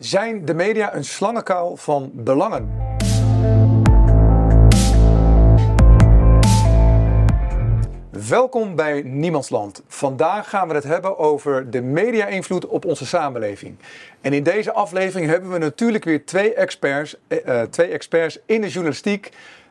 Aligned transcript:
Zijn 0.00 0.44
de 0.44 0.54
media 0.54 0.94
een 0.94 1.04
slangenkuil 1.04 1.76
van 1.76 2.10
belangen? 2.14 2.70
Welkom 8.28 8.76
bij 8.76 9.02
Niemandsland. 9.02 9.82
Vandaag 9.86 10.48
gaan 10.48 10.68
we 10.68 10.74
het 10.74 10.84
hebben 10.84 11.18
over 11.18 11.70
de 11.70 11.82
media-invloed 11.82 12.66
op 12.66 12.84
onze 12.84 13.06
samenleving. 13.06 13.76
En 14.20 14.32
in 14.32 14.42
deze 14.42 14.72
aflevering 14.72 15.30
hebben 15.30 15.50
we 15.50 15.58
natuurlijk 15.58 16.04
weer 16.04 16.24
twee 16.26 16.54
experts, 16.54 17.16
eh, 17.28 17.60
eh 17.60 17.68
twee 17.68 17.88
experts 17.88 18.38
in 18.46 18.60
de 18.60 18.68
journalistiek. 18.68 19.30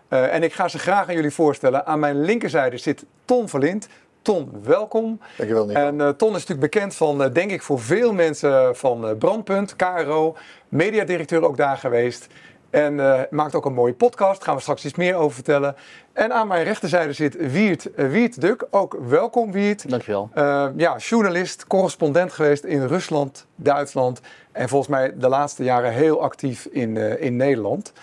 Uh, 0.10 0.34
en 0.34 0.44
ik 0.44 0.54
ga 0.54 0.68
ze 0.68 0.80
graag 0.80 1.08
aan 1.08 1.16
jullie 1.16 1.32
voorstellen. 1.32 1.86
Aan 1.86 2.00
mijn 2.00 2.22
linkerzijde 2.22 2.78
zit 2.78 3.06
Ton 3.26 3.50
Verlind. 3.50 3.88
Ton, 4.22 4.52
welkom. 4.64 5.20
Dankjewel, 5.38 5.66
Nico. 5.66 5.80
En 5.80 5.96
uh, 5.96 6.10
Ton 6.10 6.30
is 6.30 6.34
natuurlijk 6.34 6.72
bekend 6.72 6.96
van, 6.96 7.22
uh, 7.22 7.34
denk 7.34 7.52
ik, 7.52 7.62
voor 7.62 7.80
veel 7.80 8.14
mensen 8.14 8.76
van 8.76 9.18
Brandpunt, 9.18 9.76
KRO, 9.76 10.36
mediadirecteur 10.70 11.44
ook 11.44 11.58
daar 11.58 11.78
geweest. 11.78 12.28
En 12.70 12.94
uh, 12.94 13.22
maakt 13.30 13.56
ook 13.56 13.66
een 13.66 13.74
mooie 13.74 13.94
podcast, 13.94 14.36
daar 14.36 14.46
gaan 14.46 14.56
we 14.56 14.62
straks 14.62 14.86
iets 14.86 14.96
meer 14.96 15.16
over 15.16 15.34
vertellen. 15.34 15.76
En 16.14 16.34
aan 16.34 16.48
mijn 16.48 16.64
rechterzijde 16.64 17.14
zit 17.14 17.52
Wiert, 17.52 17.90
uh, 17.96 18.10
Wiert 18.10 18.42
Duk. 18.42 18.68
Ook 18.70 18.98
welkom 19.08 19.52
Wiert. 19.52 19.90
Dankjewel. 19.90 20.30
Uh, 20.36 20.68
ja, 20.76 20.98
journalist, 20.98 21.68
correspondent 21.68 22.34
geweest 22.34 22.64
in 22.64 22.86
Rusland, 22.86 23.46
Duitsland. 23.56 24.22
En 24.52 24.70
volgens 24.70 24.90
mij 24.92 25.14
de 25.18 25.28
laatste 25.28 25.64
jaren 25.64 25.92
heel 25.92 26.22
actief 26.22 26.66
in, 26.66 26.98
in 27.20 27.36
Nederland. 27.36 27.94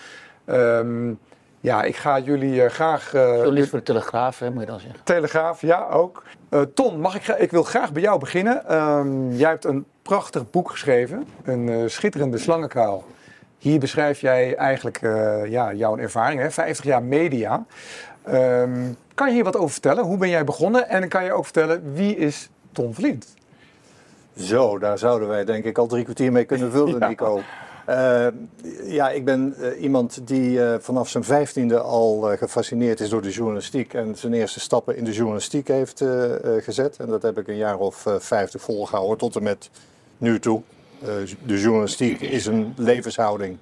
Um, 0.45 1.19
ja, 1.59 1.83
ik 1.83 1.95
ga 1.95 2.19
jullie 2.19 2.69
graag... 2.69 3.11
journalist 3.11 3.69
voor 3.69 3.79
de 3.79 3.85
Telegraaf, 3.85 4.39
hè, 4.39 4.51
moet 4.51 4.61
je 4.61 4.67
dan 4.67 4.79
zeggen. 4.79 4.99
Telegraaf, 5.03 5.61
ja, 5.61 5.87
ook. 5.87 6.23
Ton, 6.73 6.99
mag 6.99 7.15
ik, 7.15 7.27
ik 7.27 7.51
wil 7.51 7.63
graag 7.63 7.91
bij 7.91 8.01
jou 8.01 8.19
beginnen. 8.19 8.75
Um, 8.75 9.31
jij 9.31 9.49
hebt 9.49 9.65
een 9.65 9.85
prachtig 10.01 10.49
boek 10.49 10.71
geschreven. 10.71 11.27
Een 11.43 11.89
schitterende 11.89 12.37
slangenkuil. 12.37 13.05
Hier 13.57 13.79
beschrijf 13.79 14.21
jij 14.21 14.55
eigenlijk 14.55 15.01
uh, 15.01 15.45
ja, 15.45 15.73
jouw 15.73 15.97
ervaring, 15.97 16.41
hè? 16.41 16.51
50 16.51 16.85
jaar 16.85 17.03
media. 17.03 17.65
Um, 18.29 18.97
kan 19.13 19.27
je 19.27 19.33
hier 19.33 19.43
wat 19.43 19.55
over 19.55 19.69
vertellen? 19.69 20.03
Hoe 20.03 20.17
ben 20.17 20.29
jij 20.29 20.43
begonnen? 20.43 20.89
En 20.89 21.09
kan 21.09 21.23
je 21.23 21.31
ook 21.31 21.43
vertellen, 21.43 21.93
wie 21.93 22.15
is 22.15 22.49
Ton 22.71 22.93
Vliet? 22.93 23.35
Zo, 24.35 24.79
daar 24.79 24.97
zouden 24.97 25.27
wij 25.27 25.45
denk 25.45 25.65
ik 25.65 25.77
al 25.77 25.87
drie 25.87 26.03
kwartier 26.03 26.31
mee 26.31 26.45
kunnen 26.45 26.71
vullen, 26.71 26.99
ja. 26.99 27.07
Nico. 27.07 27.41
Uh, 27.89 28.27
ja, 28.83 29.09
ik 29.09 29.25
ben 29.25 29.55
uh, 29.59 29.81
iemand 29.81 30.27
die 30.27 30.51
uh, 30.51 30.75
vanaf 30.79 31.09
zijn 31.09 31.23
vijftiende 31.23 31.79
al 31.79 32.37
gefascineerd 32.37 32.99
is 32.99 33.09
door 33.09 33.21
de 33.21 33.29
journalistiek 33.29 33.93
en 33.93 34.15
zijn 34.15 34.33
eerste 34.33 34.59
stappen 34.59 34.97
in 34.97 35.03
de 35.03 35.13
journalistiek 35.13 35.67
heeft 35.67 36.03
gezet. 36.57 36.97
En 36.97 37.07
dat 37.07 37.21
heb 37.21 37.37
ik 37.37 37.47
een 37.47 37.57
jaar 37.57 37.77
of 37.77 38.05
vijftig 38.19 38.61
volgehouden 38.61 39.17
tot 39.17 39.35
en 39.35 39.43
met 39.43 39.69
nu 40.17 40.39
toe. 40.39 40.61
De 41.45 41.59
journalistiek 41.59 42.21
is 42.21 42.45
een 42.45 42.73
levenshouding. 42.77 43.57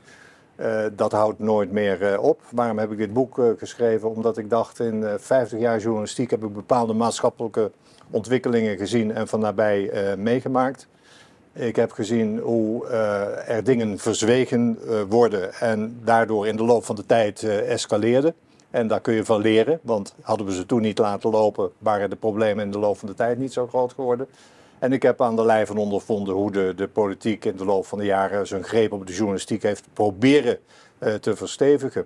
Dat 0.96 1.12
houdt 1.12 1.40
nooit 1.40 1.72
meer 1.72 2.20
op. 2.20 2.42
Waarom 2.52 2.78
heb 2.78 2.92
ik 2.92 2.98
dit 2.98 3.14
boek 3.14 3.42
geschreven? 3.58 4.10
Omdat 4.10 4.38
ik 4.38 4.50
dacht, 4.50 4.80
in 4.80 5.06
50 5.18 5.60
jaar 5.60 5.80
journalistiek 5.80 6.32
heb 6.32 6.44
ik 6.44 6.54
bepaalde 6.54 6.94
maatschappelijke 6.94 7.72
ontwikkelingen 8.10 8.78
gezien 8.78 9.12
en 9.12 9.28
van 9.28 9.40
nabij 9.40 10.16
meegemaakt. 10.18 10.88
Ik 11.58 11.76
heb 11.76 11.92
gezien 11.92 12.40
hoe 12.40 12.88
er 13.48 13.64
dingen 13.64 13.98
verzwegen 13.98 14.80
worden 15.10 15.54
en 15.54 16.00
daardoor 16.04 16.48
in 16.48 16.56
de 16.56 16.64
loop 16.64 16.86
van 16.86 16.96
de 16.96 17.06
tijd 17.06 17.44
escaleerden. 17.44 18.34
En 18.70 18.88
daar 18.88 19.02
kun 19.02 19.14
je 19.14 19.26
van 19.26 19.42
leren, 19.42 19.80
want 19.82 20.16
hadden 20.22 20.46
we 20.46 20.54
ze 20.54 20.66
toen 20.66 20.82
niet 20.82 20.98
laten 20.98 21.30
lopen, 21.30 21.72
waren 21.78 22.10
de 22.10 22.16
problemen 22.16 22.66
in 22.66 22.72
de 22.72 22.80
loop 22.80 22.98
van 22.98 23.08
de 23.08 23.14
tijd 23.14 23.38
niet 23.38 23.54
zo 23.54 23.68
groot 23.68 23.94
geworden. 23.94 24.28
En 24.80 24.94
ik 24.94 25.02
heb 25.02 25.22
aan 25.22 25.36
de 25.36 25.46
lijve 25.46 25.78
ondervonden 25.78 26.34
hoe 26.34 26.52
de, 26.52 26.74
de 26.76 26.88
politiek 26.88 27.46
in 27.46 27.56
de 27.56 27.66
loop 27.66 27.86
van 27.86 27.98
de 27.98 28.06
jaren 28.06 28.48
zijn 28.48 28.64
greep 28.64 28.92
op 28.92 29.08
de 29.08 29.14
journalistiek 29.14 29.64
heeft 29.64 29.84
proberen 29.94 30.58
te 31.22 31.36
verstevigen. 31.36 32.06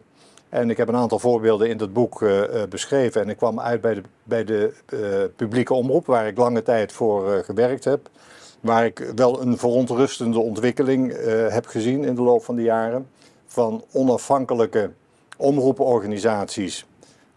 En 0.49 0.69
ik 0.69 0.77
heb 0.77 0.87
een 0.87 0.95
aantal 0.95 1.19
voorbeelden 1.19 1.69
in 1.69 1.77
dat 1.77 1.93
boek 1.93 2.23
beschreven. 2.69 3.21
En 3.21 3.29
ik 3.29 3.37
kwam 3.37 3.59
uit 3.59 3.81
bij 3.81 3.93
de, 3.93 4.01
bij 4.23 4.43
de 4.43 4.73
publieke 5.35 5.73
omroep, 5.73 6.05
waar 6.05 6.27
ik 6.27 6.37
lange 6.37 6.63
tijd 6.63 6.91
voor 6.91 7.43
gewerkt 7.43 7.83
heb. 7.83 8.09
Waar 8.59 8.85
ik 8.85 9.11
wel 9.15 9.41
een 9.41 9.57
verontrustende 9.57 10.39
ontwikkeling 10.39 11.13
heb 11.49 11.65
gezien 11.65 12.03
in 12.03 12.15
de 12.15 12.21
loop 12.21 12.43
van 12.43 12.55
de 12.55 12.61
jaren. 12.61 13.07
Van 13.45 13.83
onafhankelijke 13.91 14.91
omroeporganisaties 15.37 16.85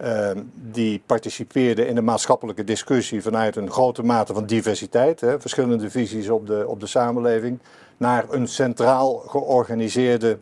uh, 0.05 0.31
die 0.55 1.03
participeerden 1.07 1.89
in 1.89 1.95
de 1.95 2.03
maatschappelijke 2.03 2.65
discussie 2.65 3.23
vanuit 3.23 3.57
een 3.57 3.71
grote 3.71 4.03
mate 4.03 4.35
van 4.35 4.47
diversiteit, 4.47 5.21
hè, 5.21 5.41
verschillende 5.41 5.91
visies 5.91 6.29
op 6.29 6.47
de, 6.47 6.65
op 6.69 6.81
de 6.81 6.87
samenleving, 6.87 7.59
naar 7.97 8.25
een 8.31 8.49
centraal 8.49 9.15
georganiseerde 9.15 10.39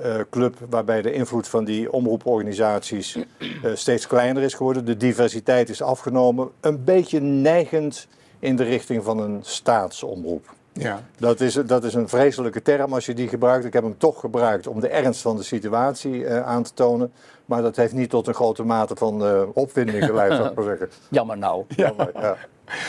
uh, 0.00 0.14
club 0.30 0.56
waarbij 0.70 1.02
de 1.02 1.12
invloed 1.12 1.48
van 1.48 1.64
die 1.64 1.92
omroeporganisaties 1.92 3.18
steeds 3.74 4.06
kleiner 4.06 4.42
is 4.42 4.54
geworden. 4.54 4.84
De 4.84 4.96
diversiteit 4.96 5.68
is 5.68 5.82
afgenomen, 5.82 6.50
een 6.60 6.84
beetje 6.84 7.20
neigend 7.20 8.08
in 8.46 8.56
de 8.56 8.64
richting 8.64 9.04
van 9.04 9.18
een 9.18 9.38
staatsomroep. 9.42 10.54
Ja. 10.72 11.00
Dat, 11.18 11.40
is, 11.40 11.54
dat 11.54 11.84
is 11.84 11.94
een 11.94 12.08
vreselijke 12.08 12.62
term 12.62 12.92
als 12.92 13.06
je 13.06 13.14
die 13.14 13.28
gebruikt. 13.28 13.64
Ik 13.64 13.72
heb 13.72 13.82
hem 13.82 13.98
toch 13.98 14.20
gebruikt 14.20 14.66
om 14.66 14.80
de 14.80 14.88
ernst 14.88 15.20
van 15.20 15.36
de 15.36 15.42
situatie 15.42 16.12
uh, 16.12 16.46
aan 16.46 16.62
te 16.62 16.74
tonen. 16.74 17.12
Maar 17.44 17.62
dat 17.62 17.76
heeft 17.76 17.92
niet 17.92 18.10
tot 18.10 18.26
een 18.26 18.34
grote 18.34 18.62
mate 18.62 18.96
van 18.96 19.26
uh, 19.26 19.42
opwinding 19.52 20.04
geleid, 20.04 20.32
zou 20.32 20.48
ik 20.48 20.54
maar 20.54 20.64
zeggen. 20.64 20.90
Jammer 21.08 21.38
nou. 21.38 21.64
Ja. 21.68 21.76
Jammer, 21.86 22.10
ja. 22.14 22.36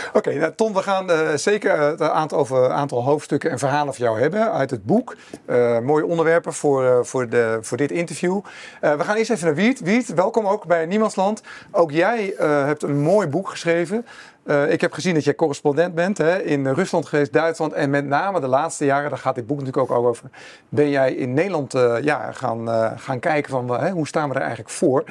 Oké, 0.08 0.18
okay, 0.18 0.36
nou, 0.36 0.54
Ton, 0.56 0.74
we 0.74 0.82
gaan 0.82 1.12
uh, 1.12 1.34
zeker 1.36 1.80
het 1.80 2.02
aantal, 2.02 2.40
over, 2.40 2.70
aantal 2.70 3.04
hoofdstukken 3.04 3.52
en 3.52 3.60
verhalen 3.60 3.94
van 3.94 4.06
jou 4.06 4.20
hebben 4.22 4.52
uit 4.52 4.70
het 4.70 4.86
boek. 4.86 5.16
Uh, 5.46 5.80
mooie 5.80 6.06
onderwerpen 6.06 6.54
voor, 6.54 6.84
uh, 6.84 7.00
voor, 7.02 7.30
de, 7.30 7.58
voor 7.62 7.78
dit 7.78 7.92
interview. 7.92 8.40
we 8.82 9.04
gaan 9.04 9.16
eerst 9.16 9.32
even 9.32 9.46
naar 9.46 9.56
Wiert. 9.56 9.80
Wiert, 9.80 10.14
welkom 10.14 10.48
ook 10.48 10.66
bij 10.66 10.86
Niemandsland. 10.86 11.42
Ook 11.72 11.92
jij 11.92 12.34
hebt 12.40 12.84
een 12.84 13.00
mooi 13.00 13.28
boek 13.28 13.50
geschreven. 13.50 14.06
Uh, 14.48 14.72
ik 14.72 14.82
heb 14.82 14.94
gezien 14.94 15.14
dat 15.14 15.24
jij 15.24 15.36
correspondent 15.36 15.96
bent 15.96 16.18
hè, 16.18 16.42
in 16.42 16.68
Rusland 16.68 17.06
geweest, 17.06 17.34
Duitsland 17.34 17.74
en 17.74 17.90
met 17.90 18.06
name 18.06 18.40
de 18.40 18.48
laatste 18.48 18.86
jaren, 18.86 19.10
daar 19.10 19.20
gaat 19.20 19.36
dit 19.36 19.48
boek 19.48 19.60
natuurlijk 19.60 19.92
ook 19.92 19.98
over, 20.06 20.30
ben 20.70 20.90
jij 20.90 21.14
in 21.14 21.34
Nederland 21.34 21.76
uh, 21.76 21.96
ja, 22.02 22.32
gaan, 22.32 22.70
uh, 22.70 22.92
gaan 22.96 23.20
kijken 23.20 23.52
van 23.52 23.80
hè, 23.80 23.90
hoe 23.90 24.08
staan 24.08 24.30
we 24.30 24.36
er 24.36 24.42
eigenlijk 24.42 24.70
voor. 24.70 25.04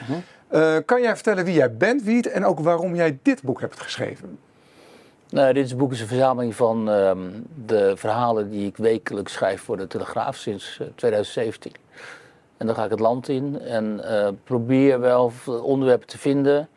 -huh. 0.50 0.76
kan 0.84 1.02
jij 1.02 1.14
vertellen 1.14 1.44
wie 1.44 1.54
jij 1.54 1.76
bent, 1.76 2.02
Wiet, 2.02 2.26
en 2.26 2.44
ook 2.44 2.60
waarom 2.60 2.94
jij 2.94 3.18
dit 3.22 3.42
boek 3.42 3.60
hebt 3.60 3.80
geschreven? 3.80 4.38
Nou, 5.30 5.52
dit 5.52 5.76
boek 5.76 5.92
is 5.92 6.00
een 6.00 6.06
verzameling 6.06 6.54
van 6.54 6.88
um, 6.88 7.46
de 7.66 7.92
verhalen 7.96 8.50
die 8.50 8.66
ik 8.66 8.76
wekelijks 8.76 9.32
schrijf 9.32 9.62
voor 9.62 9.76
de 9.76 9.86
Telegraaf 9.86 10.36
sinds 10.36 10.80
2017. 10.94 11.72
En 12.56 12.66
dan 12.66 12.74
ga 12.74 12.84
ik 12.84 12.90
het 12.90 13.00
land 13.00 13.28
in 13.28 13.60
en 13.60 14.00
probeer 14.44 15.00
wel 15.00 15.32
onderwerpen 15.62 16.06
te 16.06 16.18
vinden 16.18 16.68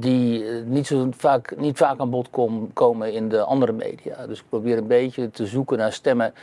die 0.00 0.44
niet, 0.64 0.86
zo 0.86 1.08
vaak, 1.10 1.56
niet 1.56 1.76
vaak 1.76 1.98
aan 1.98 2.10
bod 2.10 2.30
kom, 2.30 2.72
komen 2.72 3.12
in 3.12 3.28
de 3.28 3.42
andere 3.42 3.72
media. 3.72 4.26
Dus 4.26 4.38
ik 4.38 4.44
probeer 4.48 4.78
een 4.78 4.86
beetje 4.86 5.30
te 5.30 5.46
zoeken 5.46 5.78
naar 5.78 5.92
stemmen 5.92 6.34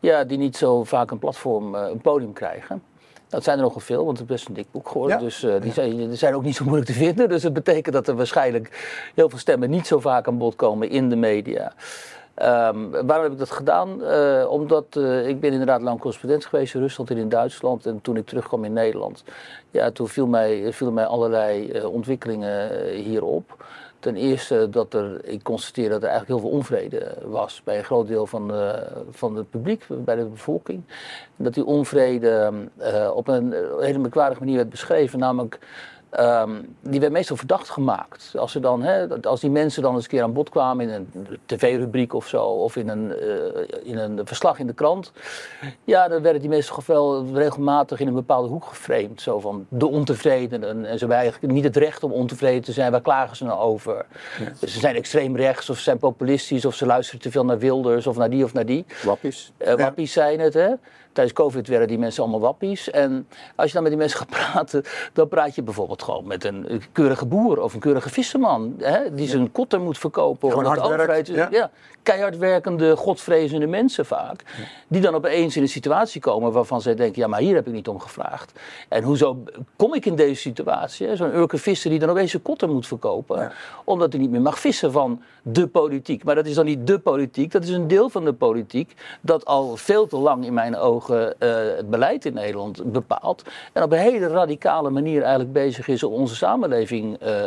ja, 0.00 0.24
die 0.24 0.38
niet 0.38 0.56
zo 0.56 0.84
vaak 0.84 1.10
een 1.10 1.18
platform, 1.18 1.74
een 1.74 2.00
podium 2.00 2.32
krijgen. 2.32 2.82
Dat 3.28 3.44
zijn 3.44 3.56
er 3.56 3.62
nogal 3.62 3.80
veel, 3.80 4.04
want 4.04 4.18
het 4.18 4.30
is 4.30 4.34
best 4.34 4.48
een 4.48 4.54
dik 4.54 4.66
boek 4.70 4.88
geworden. 4.88 5.16
Ja. 5.16 5.22
Dus 5.22 5.44
uh, 5.44 5.60
die, 5.60 5.72
zijn, 5.72 5.96
die 5.96 6.14
zijn 6.14 6.34
ook 6.34 6.42
niet 6.42 6.56
zo 6.56 6.64
moeilijk 6.64 6.90
te 6.90 6.96
vinden. 6.96 7.28
Dus 7.28 7.42
dat 7.42 7.52
betekent 7.52 7.94
dat 7.94 8.08
er 8.08 8.16
waarschijnlijk 8.16 8.68
heel 9.14 9.28
veel 9.28 9.38
stemmen 9.38 9.70
niet 9.70 9.86
zo 9.86 9.98
vaak 9.98 10.26
aan 10.26 10.38
bod 10.38 10.56
komen 10.56 10.90
in 10.90 11.08
de 11.08 11.16
media. 11.16 11.72
Um, 12.42 12.90
waarom 12.90 13.22
heb 13.22 13.32
ik 13.32 13.38
dat 13.38 13.50
gedaan? 13.50 14.00
Uh, 14.02 14.50
omdat 14.50 14.84
uh, 14.96 15.28
ik 15.28 15.40
ben 15.40 15.50
inderdaad 15.50 15.82
lang 15.82 15.98
correspondent 16.00 16.44
geweest 16.44 16.74
in 16.74 16.80
Rusland 16.80 17.10
en 17.10 17.16
in 17.16 17.28
Duitsland. 17.28 17.86
En 17.86 18.00
toen 18.00 18.16
ik 18.16 18.26
terugkwam 18.26 18.64
in 18.64 18.72
Nederland, 18.72 19.24
ja, 19.70 19.90
toen 19.90 20.08
viel 20.08 20.26
mij, 20.26 20.72
vielen 20.72 20.94
mij 20.94 21.06
allerlei 21.06 21.72
uh, 21.72 21.92
ontwikkelingen 21.92 22.88
hierop. 22.88 23.64
Ten 23.98 24.16
eerste 24.16 24.68
dat 24.70 24.94
er, 24.94 25.24
ik 25.24 25.42
constateerde 25.42 25.90
dat 25.90 26.02
er 26.02 26.08
eigenlijk 26.08 26.40
heel 26.40 26.48
veel 26.48 26.58
onvrede 26.58 27.14
was 27.24 27.60
bij 27.64 27.78
een 27.78 27.84
groot 27.84 28.06
deel 28.06 28.26
van, 28.26 28.52
van 29.10 29.36
het 29.36 29.50
publiek, 29.50 29.84
bij 29.88 30.16
de 30.16 30.24
bevolking. 30.24 30.82
Dat 31.36 31.54
die 31.54 31.64
onvrede 31.64 32.52
op 33.14 33.28
een 33.28 33.54
hele 33.80 33.98
merkwaardige 33.98 34.40
manier 34.40 34.56
werd 34.56 34.70
beschreven, 34.70 35.18
namelijk 35.18 35.58
Um, 36.18 36.76
die 36.80 37.00
werd 37.00 37.12
meestal 37.12 37.36
verdacht 37.36 37.70
gemaakt. 37.70 38.32
Als, 38.36 38.54
er 38.54 38.60
dan, 38.60 38.82
hè, 38.82 39.22
als 39.22 39.40
die 39.40 39.50
mensen 39.50 39.82
dan 39.82 39.94
eens 39.94 40.02
een 40.02 40.10
keer 40.10 40.22
aan 40.22 40.32
bod 40.32 40.48
kwamen 40.48 40.88
in 40.88 41.08
een 41.12 41.38
tv-rubriek 41.46 42.14
of 42.14 42.26
zo, 42.26 42.44
of 42.44 42.76
in 42.76 42.88
een, 42.88 43.12
uh, 43.22 43.88
in 43.88 43.98
een 43.98 44.20
verslag 44.26 44.58
in 44.58 44.66
de 44.66 44.72
krant, 44.72 45.12
ja, 45.84 46.08
dan 46.08 46.22
werden 46.22 46.40
die 46.40 46.50
mensen 46.50 46.74
wel 46.86 47.26
regelmatig 47.34 48.00
in 48.00 48.06
een 48.06 48.14
bepaalde 48.14 48.48
hoek 48.48 48.64
geframed. 48.64 49.20
Zo 49.20 49.40
van 49.40 49.66
de 49.68 49.86
ontevredenen. 49.86 50.84
En 50.84 50.92
ze 50.92 50.98
hebben 50.98 51.16
eigenlijk 51.16 51.52
niet 51.52 51.64
het 51.64 51.76
recht 51.76 52.02
om 52.02 52.12
ontevreden 52.12 52.62
te 52.62 52.72
zijn. 52.72 52.90
Waar 52.90 53.00
klagen 53.00 53.36
ze 53.36 53.44
nou 53.44 53.60
over? 53.60 54.06
Ja. 54.38 54.66
Ze 54.66 54.78
zijn 54.78 54.96
extreem 54.96 55.36
rechts, 55.36 55.70
of 55.70 55.76
ze 55.76 55.82
zijn 55.82 55.98
populistisch, 55.98 56.64
of 56.64 56.74
ze 56.74 56.86
luisteren 56.86 57.20
te 57.20 57.30
veel 57.30 57.44
naar 57.44 57.58
Wilders, 57.58 58.06
of 58.06 58.16
naar 58.16 58.30
die 58.30 58.44
of 58.44 58.52
naar 58.52 58.66
die. 58.66 58.84
Wappies. 59.04 59.52
Uh, 59.58 59.74
wappies 59.74 60.14
ja. 60.14 60.22
zijn 60.22 60.40
het, 60.40 60.54
hè. 60.54 60.68
Tijdens 61.20 61.38
COVID 61.38 61.68
werden 61.68 61.88
die 61.88 61.98
mensen 61.98 62.22
allemaal 62.22 62.40
wappies. 62.40 62.90
En 62.90 63.28
als 63.56 63.66
je 63.66 63.72
dan 63.72 63.82
met 63.82 63.92
die 63.92 64.00
mensen 64.00 64.18
gaat 64.26 64.28
praten, 64.28 64.84
dan 65.12 65.28
praat 65.28 65.54
je 65.54 65.62
bijvoorbeeld 65.62 66.02
gewoon 66.02 66.26
met 66.26 66.44
een 66.44 66.82
keurige 66.92 67.26
boer 67.26 67.60
of 67.60 67.74
een 67.74 67.80
keurige 67.80 68.08
visserman. 68.08 68.74
Hè, 68.78 69.14
die 69.14 69.28
zijn 69.28 69.52
kotter 69.52 69.80
moet 69.80 69.98
verkopen. 69.98 70.50
Gewoon 70.50 70.64
de 70.64 70.70
ja, 71.50 71.70
keihard 72.02 72.38
werkende, 72.38 72.96
godvrezende 72.96 73.66
mensen 73.66 74.06
vaak. 74.06 74.44
Die 74.88 75.00
dan 75.00 75.14
opeens 75.14 75.56
in 75.56 75.62
een 75.62 75.68
situatie 75.68 76.20
komen 76.20 76.52
waarvan 76.52 76.80
zij 76.80 76.94
denken, 76.94 77.22
ja 77.22 77.28
maar 77.28 77.40
hier 77.40 77.54
heb 77.54 77.66
ik 77.66 77.72
niet 77.72 77.88
om 77.88 78.00
gevraagd. 78.00 78.52
En 78.88 79.02
hoezo 79.02 79.42
kom 79.76 79.94
ik 79.94 80.06
in 80.06 80.14
deze 80.14 80.40
situatie? 80.40 81.16
Zo'n 81.16 81.34
Urke 81.34 81.58
visser 81.58 81.90
die 81.90 81.98
dan 81.98 82.10
opeens 82.10 82.30
zijn 82.30 82.42
kotter 82.42 82.68
moet 82.68 82.86
verkopen. 82.86 83.52
Omdat 83.84 84.12
hij 84.12 84.20
niet 84.20 84.30
meer 84.30 84.40
mag 84.40 84.58
vissen 84.58 84.92
van 84.92 85.22
de 85.42 85.66
politiek. 85.66 86.24
Maar 86.24 86.34
dat 86.34 86.46
is 86.46 86.54
dan 86.54 86.64
niet 86.64 86.86
de 86.86 86.98
politiek, 86.98 87.52
dat 87.52 87.62
is 87.62 87.68
een 87.68 87.88
deel 87.88 88.08
van 88.08 88.24
de 88.24 88.32
politiek. 88.32 88.94
Dat 89.20 89.44
al 89.44 89.76
veel 89.76 90.06
te 90.06 90.16
lang 90.16 90.44
in 90.44 90.54
mijn 90.54 90.76
ogen 90.76 91.40
eh, 91.40 91.48
het 91.76 91.90
beleid 91.90 92.24
in 92.24 92.34
Nederland 92.34 92.92
bepaalt. 92.92 93.42
En 93.72 93.82
op 93.82 93.92
een 93.92 93.98
hele 93.98 94.26
radicale 94.26 94.90
manier 94.90 95.20
eigenlijk 95.20 95.52
bezig 95.52 95.88
is 95.88 96.02
om 96.02 96.12
onze 96.12 96.34
samenleving 96.34 97.18
eh, 97.18 97.44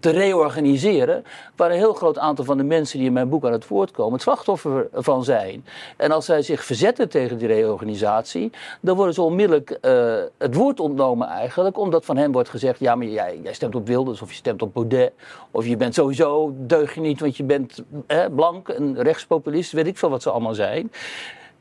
te 0.00 0.10
reorganiseren. 0.10 1.24
Waar 1.56 1.70
een 1.70 1.76
heel 1.76 1.94
groot 1.94 2.18
aantal 2.18 2.44
van 2.44 2.56
de 2.56 2.64
mensen 2.64 2.98
die 2.98 3.06
in 3.06 3.12
mijn 3.12 3.28
boek 3.28 3.44
aan 3.44 3.52
het 3.52 3.68
woord 3.68 3.90
komen, 3.90 4.12
het 4.12 4.22
slachtoffer 4.22 4.88
van 4.92 5.24
zijn. 5.24 5.64
En 5.96 6.10
als 6.10 6.24
zij 6.24 6.42
zich 6.42 6.64
verzetten 6.64 7.08
tegen 7.08 7.38
die 7.38 7.46
reorganisatie, 7.46 8.50
dan 8.80 8.96
worden 8.96 9.14
ze 9.14 9.22
onmiddellijk 9.22 9.70
eh, 9.70 10.14
het 10.38 10.54
woord 10.54 10.80
ontnomen 10.80 11.28
eigenlijk. 11.28 11.78
Omdat 11.78 12.04
van 12.04 12.16
hen 12.16 12.32
wordt 12.32 12.48
gezegd, 12.48 12.80
ja 12.80 12.94
maar 12.94 13.06
jij, 13.06 13.40
jij 13.42 13.52
stemt 13.52 13.74
op 13.74 13.86
Wilders 13.86 14.22
of 14.22 14.28
je 14.28 14.36
stemt 14.36 14.62
op 14.62 14.74
Baudet. 14.74 15.12
Of 15.50 15.66
je 15.66 15.76
bent 15.76 15.94
sowieso, 15.94 16.52
deug 16.56 16.94
je 16.94 17.00
niet, 17.00 17.20
want 17.20 17.36
je 17.36 17.44
bent 17.44 17.82
eh, 18.06 18.24
blank, 18.34 18.68
een 18.68 19.02
rechtspopulist, 19.02 19.72
weet 19.72 19.86
ik 19.86 19.98
veel 19.98 20.10
wat 20.10 20.22
ze 20.22 20.30
allemaal 20.30 20.54
zijn. 20.54 20.90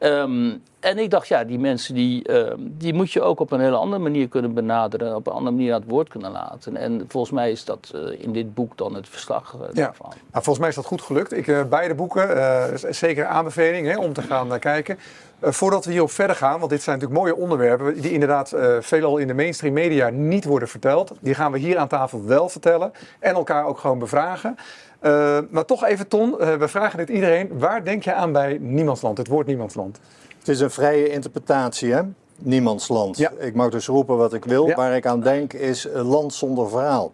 Ehm, 0.04 0.52
en 0.80 0.98
ik 0.98 1.10
dacht, 1.10 1.28
ja, 1.28 1.44
die 1.44 1.60
mensen 1.60 1.96
die, 1.96 2.24
ehm, 2.24 2.58
die 2.60 2.94
moet 2.94 3.12
je 3.12 3.22
ook 3.22 3.40
op 3.40 3.52
een 3.52 3.60
hele 3.60 3.76
andere 3.76 4.02
manier 4.02 4.28
kunnen 4.28 4.54
benaderen, 4.54 5.16
op 5.16 5.28
een 5.28 5.34
andere 5.34 5.56
manier 5.56 5.74
aan 5.74 5.80
het 5.80 5.90
woord 5.90 6.10
kunnen 6.10 6.32
laten. 6.32 6.78
En 6.78 7.06
volgens 7.08 7.34
mij 7.34 7.52
is 7.52 7.66
dat 7.66 7.92
eh, 7.96 8.22
in 8.24 8.34
dit 8.34 8.54
boek 8.54 8.78
dan 8.78 8.96
het 8.96 9.10
verslag 9.10 9.54
eh, 9.54 9.60
Ja, 9.74 9.84
daarvan. 9.84 10.10
nou, 10.10 10.20
volgens 10.32 10.60
mij 10.60 10.70
is 10.70 10.76
dat 10.76 10.86
goed 10.86 11.02
gelukt. 11.02 11.34
Ik, 11.34 11.48
eh, 11.48 11.64
beide 11.64 11.96
boeken, 11.96 12.96
zeker 12.96 13.26
aanbeveling 13.26 13.88
hè, 13.88 13.98
om 13.98 14.14
te 14.14 14.22
gaan 14.22 14.60
kijken. 14.60 14.98
Voordat 15.42 15.86
we 15.86 15.92
hierop 15.92 16.12
verder 16.12 16.36
gaan, 16.36 16.60
want 16.60 16.72
dit 16.72 16.82
zijn 16.82 17.00
natuurlijk 17.00 17.26
mooie 17.26 17.42
onderwerpen 17.42 18.02
die 18.02 18.12
inderdaad 18.12 18.54
veelal 18.80 19.18
in 19.18 19.28
de 19.28 19.34
mainstream 19.34 19.74
media 19.74 20.10
niet 20.10 20.46
worden 20.46 20.68
verteld. 20.68 21.14
Die 21.20 21.34
gaan 21.34 21.52
we 21.52 21.58
hier 21.58 21.78
aan 21.78 21.88
tafel 21.88 22.26
wel 22.26 22.50
vertellen 22.50 22.92
en 23.20 23.34
elkaar 23.34 23.66
ook 23.66 23.78
gewoon 23.80 24.00
bevragen. 24.00 24.56
Eh, 25.04 25.40
maar 25.50 25.66
toch 25.66 25.84
even 25.86 26.08
Ton, 26.08 26.40
eh, 26.40 26.56
we 26.56 26.68
vragen 26.68 26.98
dit 26.98 27.10
iedereen. 27.10 27.50
Waar 27.58 27.84
denk 27.84 28.04
je 28.04 28.14
aan 28.14 28.32
bij 28.32 28.58
Niemandsland, 28.62 29.18
het 29.18 29.28
woord 29.28 29.48
Niemandsland? 29.48 30.00
Het 30.40 30.48
is 30.48 30.60
een 30.60 30.72
vrije 30.72 31.10
interpretatie, 31.10 31.94
hè? 31.94 32.02
Niemandsland. 32.38 33.18
Ja. 33.18 33.32
Ik 33.40 33.56
mag 33.56 33.70
dus 33.70 33.88
roepen 33.88 34.18
wat 34.18 34.34
ik 34.34 34.46
wil. 34.46 34.68
Ja. 34.68 34.76
Waar 34.76 34.96
ik 34.96 35.06
aan 35.06 35.22
denk 35.22 35.54
is 35.54 35.84
een 35.84 36.06
land 36.06 36.34
zonder 36.34 36.70
verhaal. 36.70 37.12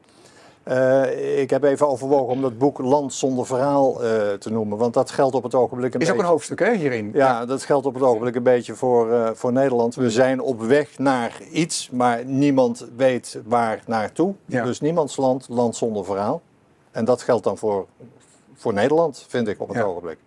Eh, 0.69 1.39
ik 1.39 1.49
heb 1.49 1.63
even 1.63 1.87
overwogen 1.87 2.27
om 2.27 2.41
dat 2.41 2.57
boek 2.57 2.77
Land 2.77 3.13
zonder 3.13 3.45
verhaal 3.45 4.03
eh, 4.03 4.33
te 4.33 4.51
noemen. 4.51 4.77
Want 4.77 4.93
dat 4.93 5.11
geldt 5.11 5.35
op 5.35 5.43
het 5.43 5.55
ogenblik 5.55 5.93
een 5.93 5.99
Is 5.99 6.11
ook 6.11 6.19
een 6.19 6.25
hoofdstuk 6.25 6.59
hè, 6.59 6.75
hierin. 6.75 7.11
Ja, 7.13 7.45
dat 7.45 7.63
geldt 7.63 7.85
op 7.85 7.93
het 7.93 8.03
ogenblik 8.03 8.35
een 8.35 8.43
beetje 8.43 8.75
voor, 8.75 9.11
eh, 9.11 9.29
voor 9.33 9.51
Nederland. 9.51 9.95
We 9.95 10.09
zijn 10.09 10.41
op 10.41 10.61
weg 10.61 10.97
naar 10.97 11.41
iets, 11.51 11.89
maar 11.89 12.25
niemand 12.25 12.87
weet 12.95 13.39
waar 13.45 13.81
naartoe. 13.85 14.33
Ja. 14.45 14.63
Dus 14.63 14.79
niemandsland, 14.79 15.47
land 15.49 15.75
zonder 15.75 16.05
verhaal. 16.05 16.41
En 16.91 17.05
dat 17.05 17.21
geldt 17.21 17.43
dan 17.43 17.57
voor, 17.57 17.85
voor 18.55 18.73
Nederland, 18.73 19.25
vind 19.27 19.47
ik, 19.47 19.61
op 19.61 19.67
het 19.67 19.77
Ja. 19.77 19.83
ogenblik. 19.83 20.17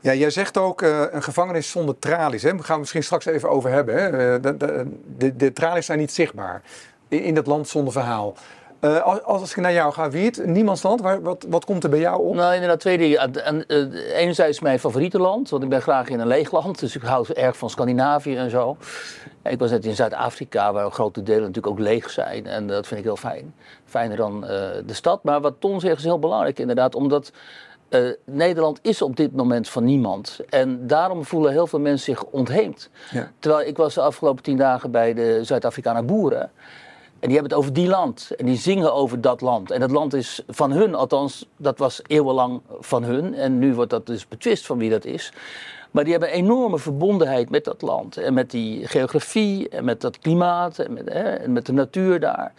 Ja, 0.00 0.14
jij 0.14 0.30
zegt 0.30 0.56
ook 0.58 0.82
eh, 0.82 1.02
een 1.10 1.22
gevangenis 1.22 1.70
zonder 1.70 1.98
tralies. 1.98 2.42
Hè? 2.42 2.50
Daar 2.50 2.64
gaan 2.64 2.74
we 2.74 2.80
misschien 2.80 3.02
straks 3.04 3.24
even 3.26 3.50
over 3.50 3.70
hebben. 3.70 3.94
Hè? 3.94 4.34
Eh, 4.34 4.42
de, 4.42 4.56
de, 4.56 4.86
de, 5.16 5.36
de 5.36 5.52
tralies 5.52 5.86
zijn 5.86 5.98
niet 5.98 6.12
zichtbaar 6.12 6.62
in, 7.08 7.22
in 7.22 7.34
dat 7.34 7.46
land 7.46 7.68
zonder 7.68 7.92
verhaal. 7.92 8.34
Eh, 8.80 9.02
als, 9.02 9.22
als 9.22 9.50
ik 9.50 9.56
naar 9.56 9.72
jou 9.72 9.92
ga, 9.92 10.10
Wiert, 10.10 10.46
niemandsland, 10.46 11.00
waar, 11.00 11.22
wat, 11.22 11.46
wat 11.48 11.64
komt 11.64 11.84
er 11.84 11.90
bij 11.90 11.98
jou 11.98 12.26
op? 12.26 12.34
Nou, 12.34 12.54
inderdaad, 12.54 12.80
twee 12.80 12.98
dingen. 12.98 13.18
En, 13.18 13.44
en, 13.44 13.66
eh, 13.66 14.18
enerzijds 14.20 14.60
mijn 14.60 14.78
favoriete 14.78 15.18
land, 15.18 15.50
want 15.50 15.62
ik 15.62 15.68
ben 15.68 15.82
graag 15.82 16.08
in 16.08 16.20
een 16.20 16.26
leeg 16.26 16.50
land. 16.50 16.78
Dus 16.78 16.96
ik 16.96 17.02
hou 17.02 17.26
erg 17.32 17.56
van 17.56 17.70
Scandinavië 17.70 18.36
en 18.36 18.50
zo. 18.50 18.76
Ik 19.42 19.58
was 19.58 19.70
net 19.70 19.84
in 19.84 19.94
Zuid-Afrika, 19.94 20.72
waar 20.72 20.90
grote 20.90 21.22
delen 21.22 21.40
natuurlijk 21.40 21.66
ook 21.66 21.78
leeg 21.78 22.10
zijn. 22.10 22.46
En 22.46 22.66
dat 22.66 22.86
vind 22.86 23.00
ik 23.00 23.06
heel 23.06 23.16
fijn. 23.16 23.54
Fijner 23.84 24.16
dan 24.16 24.44
eh, 24.44 24.48
de 24.86 24.94
stad. 24.94 25.24
Maar 25.24 25.40
wat 25.40 25.54
Ton 25.58 25.80
zegt 25.80 25.98
is 25.98 26.04
heel 26.04 26.18
belangrijk 26.18 26.58
inderdaad, 26.58 26.94
omdat... 26.94 27.32
Nederland 28.24 28.78
is 28.82 29.02
op 29.02 29.16
dit 29.16 29.36
moment 29.36 29.68
van 29.68 29.84
niemand. 29.84 30.40
En 30.48 30.86
daarom 30.86 31.24
voelen 31.24 31.52
heel 31.52 31.66
veel 31.66 31.80
mensen 31.80 32.14
zich 32.14 32.24
ontheemd. 32.24 32.90
Ja. 33.10 33.30
Terwijl 33.38 33.68
ik 33.68 33.76
was 33.76 33.94
de 33.94 34.00
afgelopen 34.00 34.42
tien 34.42 34.56
dagen 34.56 34.90
bij 34.90 35.14
de 35.14 35.38
Zuid-Afrikaanse 35.42 36.02
boeren. 36.02 36.50
En 37.24 37.30
die 37.30 37.38
hebben 37.38 37.56
het 37.56 37.66
over 37.66 37.80
die 37.80 37.88
land. 37.88 38.30
En 38.36 38.46
die 38.46 38.56
zingen 38.56 38.94
over 38.94 39.20
dat 39.20 39.40
land. 39.40 39.70
En 39.70 39.80
dat 39.80 39.90
land 39.90 40.14
is 40.14 40.42
van 40.48 40.72
hun, 40.72 40.94
althans, 40.94 41.48
dat 41.56 41.78
was 41.78 42.00
eeuwenlang 42.06 42.60
van 42.80 43.04
hun. 43.04 43.34
En 43.34 43.58
nu 43.58 43.74
wordt 43.74 43.90
dat 43.90 44.06
dus 44.06 44.28
betwist 44.28 44.66
van 44.66 44.78
wie 44.78 44.90
dat 44.90 45.04
is. 45.04 45.32
Maar 45.90 46.02
die 46.04 46.12
hebben 46.12 46.30
een 46.30 46.42
enorme 46.42 46.78
verbondenheid 46.78 47.50
met 47.50 47.64
dat 47.64 47.82
land. 47.82 48.16
En 48.16 48.34
met 48.34 48.50
die 48.50 48.86
geografie, 48.86 49.68
en 49.68 49.84
met 49.84 50.00
dat 50.00 50.18
klimaat, 50.18 50.78
en 50.78 50.92
met, 50.92 51.08
hè, 51.08 51.22
en 51.22 51.52
met 51.52 51.66
de 51.66 51.72
natuur 51.72 52.20
daar. 52.20 52.52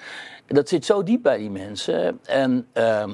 Dat 0.47 0.69
zit 0.69 0.85
zo 0.85 1.03
diep 1.03 1.21
bij 1.21 1.37
die 1.37 1.51
mensen. 1.51 2.19
En 2.23 2.67
ehm, 2.73 3.11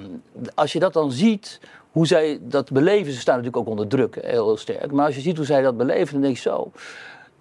als 0.56 0.74
je 0.74 0.80
dat 0.80 0.94
dan 0.94 1.12
ziet, 1.12 1.60
hoe 1.92 2.08
zij 2.08 2.40
dat 2.42 2.72
beleven, 2.72 3.14
ze 3.14 3.20
staan 3.20 3.36
natuurlijk 3.36 3.64
ook 3.64 3.72
onder 3.72 3.88
druk, 3.88 4.16
hè, 4.16 4.28
heel 4.28 4.58
sterk. 4.58 4.92
Maar 4.92 5.06
als 5.06 5.16
je 5.16 5.22
ziet 5.22 5.38
hoe 5.38 5.46
zij 5.46 5.62
dat 5.62 5.78
beleven, 5.78 6.14
dan 6.14 6.22
denk 6.22 6.36
je 6.36 6.42
zo. 6.42 6.72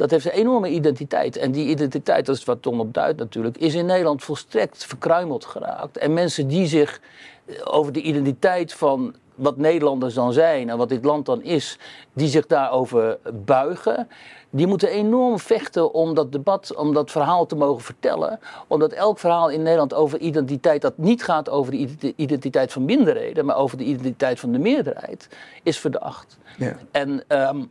Dat 0.01 0.11
heeft 0.11 0.25
een 0.25 0.31
enorme 0.31 0.69
identiteit. 0.69 1.37
En 1.37 1.53
die 1.53 1.69
identiteit, 1.69 2.27
dat 2.27 2.37
is 2.37 2.45
wat 2.45 2.63
Tom 2.63 2.81
op 2.81 2.95
duidt 2.95 3.19
natuurlijk, 3.19 3.59
is 3.59 3.75
in 3.75 3.87
Nederland 3.87 4.25
volstrekt 4.25 4.85
verkruimeld 4.85 5.45
geraakt. 5.45 5.99
En 5.99 6.13
mensen 6.13 6.49
die 6.49 6.67
zich 6.67 7.01
eh, 7.45 7.55
over 7.65 7.93
de 7.93 8.01
identiteit 8.01 8.73
van 8.73 9.15
wat 9.35 9.57
Nederlanders 9.57 10.15
dan 10.15 10.33
zijn 10.33 10.71
en 10.71 10.77
wat 10.77 10.89
dit 10.89 11.05
land 11.05 11.27
dan 11.27 11.43
is, 11.43 11.79
die 12.13 12.29
zich 12.29 12.47
daarover 12.47 13.19
buigen, 13.45 14.09
die 14.51 14.67
moeten 14.67 14.89
enorm 14.89 15.39
vechten 15.39 15.93
om 15.93 16.15
dat 16.15 16.33
debat, 16.33 16.75
om 16.75 16.95
dat 16.95 17.11
verhaal 17.11 17.47
te 17.47 17.57
mogen 17.57 17.83
vertellen. 17.83 18.41
Omdat 18.67 18.93
elk 18.93 19.19
verhaal 19.19 19.49
in 19.51 19.63
Nederland 19.63 19.95
over 19.95 20.19
identiteit, 20.19 20.83
dat 20.83 20.99
niet 20.99 21.25
gaat 21.25 21.51
over 21.51 21.73
de 21.73 21.79
identi- 21.79 22.13
identiteit 22.17 22.73
van 22.73 22.85
minderheden, 22.85 23.45
maar 23.45 23.57
over 23.57 23.77
de 23.77 23.85
identiteit 23.85 24.41
van 24.41 24.53
de 24.53 24.59
meerderheid, 24.59 25.29
is 25.63 25.79
verdacht. 25.79 26.39
Ja. 26.59 26.77
En 26.91 27.25
ehm, 27.27 27.63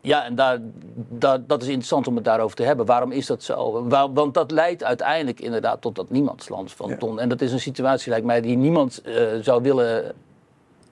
ja, 0.00 0.24
en 0.24 0.34
daar, 0.34 0.58
daar, 1.08 1.38
dat 1.46 1.62
is 1.62 1.68
interessant 1.68 2.06
om 2.06 2.14
het 2.16 2.24
daarover 2.24 2.56
te 2.56 2.62
hebben. 2.62 2.86
Waarom 2.86 3.12
is 3.12 3.26
dat 3.26 3.42
zo? 3.42 3.88
Waar- 3.88 4.12
want 4.12 4.34
dat 4.34 4.50
leidt 4.50 4.84
uiteindelijk 4.84 5.40
inderdaad 5.40 5.80
tot 5.80 5.94
dat 5.94 6.10
niemandsland 6.10 6.72
van 6.72 6.88
Ja. 6.88 6.96
Ton. 6.96 7.20
En 7.20 7.28
dat 7.28 7.40
is 7.40 7.52
een 7.52 7.60
situatie, 7.60 8.10
lijkt 8.10 8.26
mij, 8.26 8.40
die 8.40 8.56
niemand 8.56 9.00
eh, 9.02 9.14
zou 9.42 9.62
willen. 9.62 10.12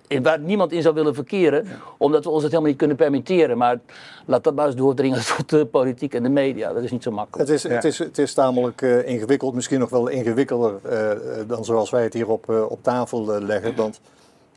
in- 0.09 0.23
Waar 0.23 0.39
niemand 0.41 0.73
in 0.73 0.83
zou 0.83 0.95
willen 0.95 1.15
verkeren, 1.15 1.67
omdat 1.99 2.25
we 2.25 2.31
ons 2.31 2.43
het 2.43 2.51
helemaal 2.51 2.71
niet 2.71 2.79
kunnen 2.81 2.97
permitteren. 2.97 3.59
Maar 3.59 3.79
laat 4.27 4.45
dat 4.45 4.55
maar 4.55 4.67
eens 4.67 4.75
doordringen 4.77 5.21
tot 5.37 5.49
de 5.49 5.67
politiek 5.67 6.15
en 6.15 6.23
de 6.23 6.29
media. 6.29 6.73
Dat 6.73 6.83
is 6.83 6.91
niet 6.91 7.03
zo 7.03 7.11
makkelijk. 7.11 7.49
Het 7.49 7.57
is, 7.59 7.63
Ja. 7.63 7.69
het 7.75 7.85
is, 7.85 7.99
het 7.99 8.19
is 8.19 8.35
tamelijk 8.35 8.83
eh, 8.83 9.09
ingewikkeld, 9.09 9.55
misschien 9.55 9.79
nog 9.79 9.91
wel 9.91 10.09
ingewikkelder 10.09 10.75
eh, 10.83 11.11
dan 11.47 11.65
zoals 11.65 11.91
wij 11.91 12.03
het 12.03 12.13
hier 12.13 12.29
op, 12.29 12.51
eh, 12.51 12.71
op 12.71 12.79
tafel 12.83 13.43
leggen. 13.43 13.75
Want 13.77 14.01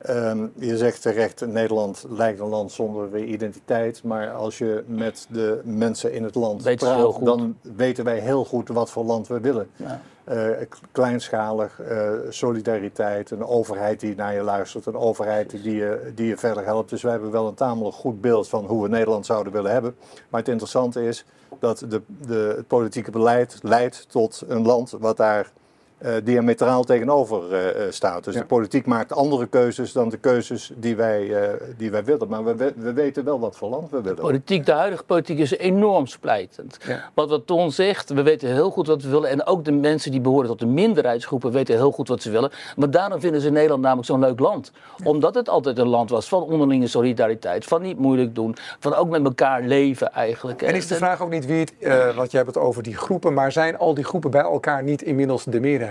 ehm, 0.01 0.47
je 0.55 0.77
zegt 0.77 1.01
terecht, 1.01 1.45
Nederland 1.45 2.05
lijkt 2.09 2.39
een 2.39 2.47
land 2.47 2.71
zonder 2.71 3.17
identiteit. 3.23 4.03
Maar 4.03 4.31
als 4.31 4.57
je 4.57 4.83
met 4.87 5.27
de 5.29 5.61
mensen 5.63 6.13
in 6.13 6.23
het 6.23 6.35
land 6.35 6.65
heel 6.65 6.75
praat, 6.75 7.25
dan 7.25 7.57
weten 7.75 8.03
wij 8.03 8.19
heel 8.19 8.45
goed 8.45 8.67
wat 8.67 8.89
voor 8.89 9.03
land 9.03 9.27
we 9.27 9.39
willen. 9.39 9.69
Ja. 9.75 10.01
Eh, 10.29 10.49
kleinschalig, 10.91 11.81
eh, 11.81 12.11
solidariteit, 12.29 13.31
een 13.31 13.45
overheid 13.45 13.99
die 13.99 14.15
naar 14.15 14.33
je 14.33 14.41
luistert, 14.41 14.85
een 14.85 14.95
overheid 14.95 15.51
die 15.63 15.75
je, 15.75 16.11
die 16.15 16.27
je 16.27 16.37
verder 16.37 16.65
helpt. 16.65 16.89
Dus 16.89 17.01
wij 17.01 17.11
hebben 17.11 17.31
wel 17.31 17.47
een 17.47 17.53
tamelijk 17.53 17.95
goed 17.95 18.21
beeld 18.21 18.49
van 18.49 18.65
hoe 18.65 18.83
we 18.83 18.89
Nederland 18.89 19.25
zouden 19.25 19.53
willen 19.53 19.71
hebben. 19.71 19.95
Maar 20.29 20.39
het 20.39 20.49
interessante 20.49 21.05
is 21.05 21.25
dat 21.59 21.85
de, 21.89 22.01
de, 22.27 22.53
het 22.57 22.67
politieke 22.67 23.11
beleid 23.11 23.59
leidt 23.61 24.05
tot 24.09 24.43
een 24.47 24.65
land 24.65 24.95
wat 24.99 25.17
daar 25.17 25.51
eh, 25.99 26.13
diametraal 26.23 26.83
tegenover 26.83 27.53
eh, 27.53 27.69
eh, 27.85 27.91
staat. 27.91 28.23
Dus 28.23 28.33
Ja. 28.33 28.39
de 28.39 28.45
politiek 28.45 28.85
maakt 28.85 29.13
andere 29.13 29.47
keuzes 29.47 29.91
dan 29.91 30.09
de 30.09 30.17
keuzes 30.17 30.71
die 30.75 30.95
wij, 30.95 31.33
eh, 31.43 31.49
die 31.77 31.91
wij 31.91 32.03
willen. 32.03 32.27
Maar 32.27 32.43
we, 32.45 32.55
we- 32.55 32.73
we 32.75 32.93
weten 32.93 33.23
wel 33.23 33.39
wat 33.39 33.55
voor 33.57 33.69
land 33.69 33.89
we 33.91 34.01
willen. 34.01 34.19
Politiek, 34.19 34.65
de 34.65 34.71
huidige 34.71 35.03
politiek 35.03 35.37
is 35.39 35.57
enorm 35.57 36.07
splijtend. 36.07 36.77
Ja. 36.87 37.09
Wat, 37.13 37.29
wat 37.29 37.47
Ton 37.47 37.71
zegt, 37.71 38.09
we 38.09 38.21
weten 38.23 38.49
heel 38.53 38.69
goed 38.69 38.87
wat 38.87 39.01
we 39.03 39.09
willen. 39.09 39.29
En 39.29 39.45
ook 39.45 39.65
de 39.65 39.71
mensen 39.71 40.11
die 40.11 40.21
behoren 40.21 40.47
tot 40.47 40.59
de 40.59 40.65
minderheidsgroepen 40.65 41.51
weten 41.51 41.75
heel 41.75 41.91
goed 41.91 42.07
wat 42.07 42.21
ze 42.21 42.31
willen. 42.31 42.51
Maar 42.75 42.91
daarom 42.91 43.19
vinden 43.19 43.41
ze 43.41 43.49
Nederland 43.49 43.81
namelijk 43.81 44.07
zo'n 44.07 44.19
leuk 44.19 44.39
land. 44.39 44.71
Omdat 45.03 45.35
het 45.35 45.49
altijd 45.49 45.77
een 45.77 45.87
land 45.87 46.09
was 46.09 46.27
van 46.29 46.41
onderlinge 46.43 46.87
solidariteit. 46.87 47.65
Van 47.65 47.81
niet 47.81 47.99
moeilijk 47.99 48.35
doen. 48.35 48.55
Van 48.79 48.93
ook 48.95 49.09
met 49.09 49.23
elkaar 49.23 49.61
leven 49.61 50.11
eigenlijk. 50.13 50.61
En 50.61 50.75
is 50.75 50.87
de 50.87 50.95
vraag 50.95 51.21
ook 51.21 51.29
niet, 51.29 51.45
Wiert, 51.45 51.73
eh 51.79 52.15
want 52.15 52.31
je 52.31 52.37
hebt 52.37 52.49
het 52.55 52.57
over 52.63 52.83
die 52.83 52.95
groepen, 52.97 53.33
maar 53.33 53.51
zijn 53.51 53.77
al 53.77 53.93
die 53.93 54.03
groepen 54.03 54.31
bij 54.31 54.41
elkaar 54.41 54.83
niet 54.83 55.01
inmiddels 55.01 55.43
de 55.43 55.59
meerderheid? 55.59 55.87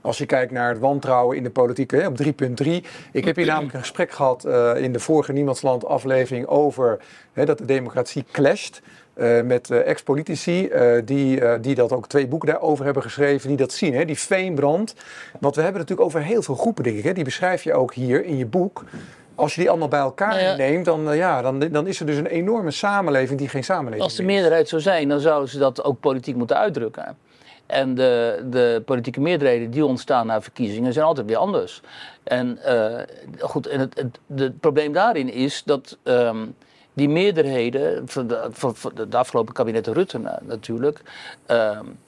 Als 0.00 0.18
je 0.18 0.26
kijkt 0.26 0.52
naar 0.52 0.68
het 0.68 0.78
wantrouwen 0.78 1.36
in 1.36 1.42
de 1.42 1.50
politiek 1.50 1.90
hè, 1.90 2.06
op 2.06 2.22
3.3. 2.22 2.30
Ik 3.12 3.24
heb 3.24 3.36
hier 3.36 3.46
namelijk 3.46 3.74
een 3.74 3.80
gesprek 3.80 4.10
gehad 4.10 4.44
eh, 4.44 4.72
in 4.76 4.92
de 4.92 5.00
vorige 5.00 5.32
Niemandsland 5.32 5.84
aflevering 5.84 6.46
over 6.46 6.98
hè, 7.32 7.44
dat 7.44 7.58
de 7.58 7.64
democratie 7.64 8.24
clasht. 8.32 8.82
uh, 9.16 9.42
met 9.42 9.70
ex-politici 9.70 10.70
die, 11.04 11.60
die 11.60 11.74
dat 11.74 11.92
ook 11.92 12.08
twee 12.08 12.26
boeken 12.26 12.48
daarover 12.48 12.84
hebben 12.84 13.02
geschreven, 13.02 13.48
die 13.48 13.56
dat 13.56 13.72
zien, 13.72 13.94
hè? 13.94 14.04
die 14.04 14.18
veenbrand. 14.18 14.94
Want 15.40 15.54
we 15.54 15.62
hebben 15.62 15.80
het 15.80 15.90
natuurlijk 15.90 16.16
over 16.16 16.22
heel 16.22 16.42
veel 16.42 16.54
groepen, 16.54 16.84
denk 16.84 16.96
ik. 16.96 17.04
Hè? 17.04 17.12
Die 17.12 17.24
beschrijf 17.24 17.62
je 17.62 17.74
ook 17.74 17.94
hier 17.94 18.24
in 18.24 18.36
je 18.36 18.46
boek 18.46 18.84
als 19.36 19.54
je 19.54 19.60
die 19.60 19.70
allemaal 19.70 19.88
bij 19.88 20.00
elkaar 20.00 20.42
nou 20.42 20.56
neemt, 20.56 20.84
dan, 20.84 21.16
ja, 21.16 21.42
dan, 21.42 21.58
dan 21.58 21.86
is 21.86 22.00
er 22.00 22.06
dus 22.06 22.16
een 22.16 22.26
enorme 22.26 22.70
samenleving 22.70 23.38
die 23.38 23.48
geen 23.48 23.64
samenleving 23.64 24.00
is. 24.00 24.08
Als 24.08 24.16
de 24.16 24.22
meerderheid 24.22 24.68
zou 24.68 24.82
zijn, 24.82 25.08
dan 25.08 25.20
zouden 25.20 25.48
ze 25.48 25.58
dat 25.58 25.84
ook 25.84 26.00
politiek 26.00 26.36
moeten 26.36 26.56
uitdrukken. 26.56 27.16
En 27.66 27.94
de, 27.94 28.44
de 28.50 28.82
politieke 28.84 29.20
meerderheden 29.20 29.70
die 29.70 29.84
ontstaan 29.84 30.26
na 30.26 30.42
verkiezingen 30.42 30.92
zijn 30.92 31.04
altijd 31.04 31.26
weer 31.26 31.36
anders. 31.36 31.80
En 32.22 32.58
uh, 32.66 33.00
goed, 33.38 33.66
en 33.66 33.80
het, 33.80 33.98
het, 33.98 34.18
het, 34.36 34.60
probleem 34.60 34.92
daarin 34.92 35.32
is 35.32 35.62
dat 35.64 35.98
um, 36.02 36.54
die 36.92 37.08
meerderheden, 37.08 38.08
van 38.08 38.26
de, 38.26 38.48
van, 38.50 38.74
afgelopen 39.10 39.54
kabinetten 39.54 39.92
Rutte 39.92 40.20
natuurlijk, 40.42 41.02
um, 41.46 41.98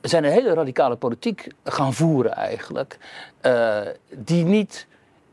zijn 0.00 0.24
een 0.24 0.32
hele 0.32 0.54
radicale 0.54 0.96
politiek 0.96 1.46
gaan 1.64 1.92
voeren 1.92 2.32
eigenlijk. 2.32 2.98
Uh, 3.42 3.80
die 4.10 4.44
niet 4.44 4.86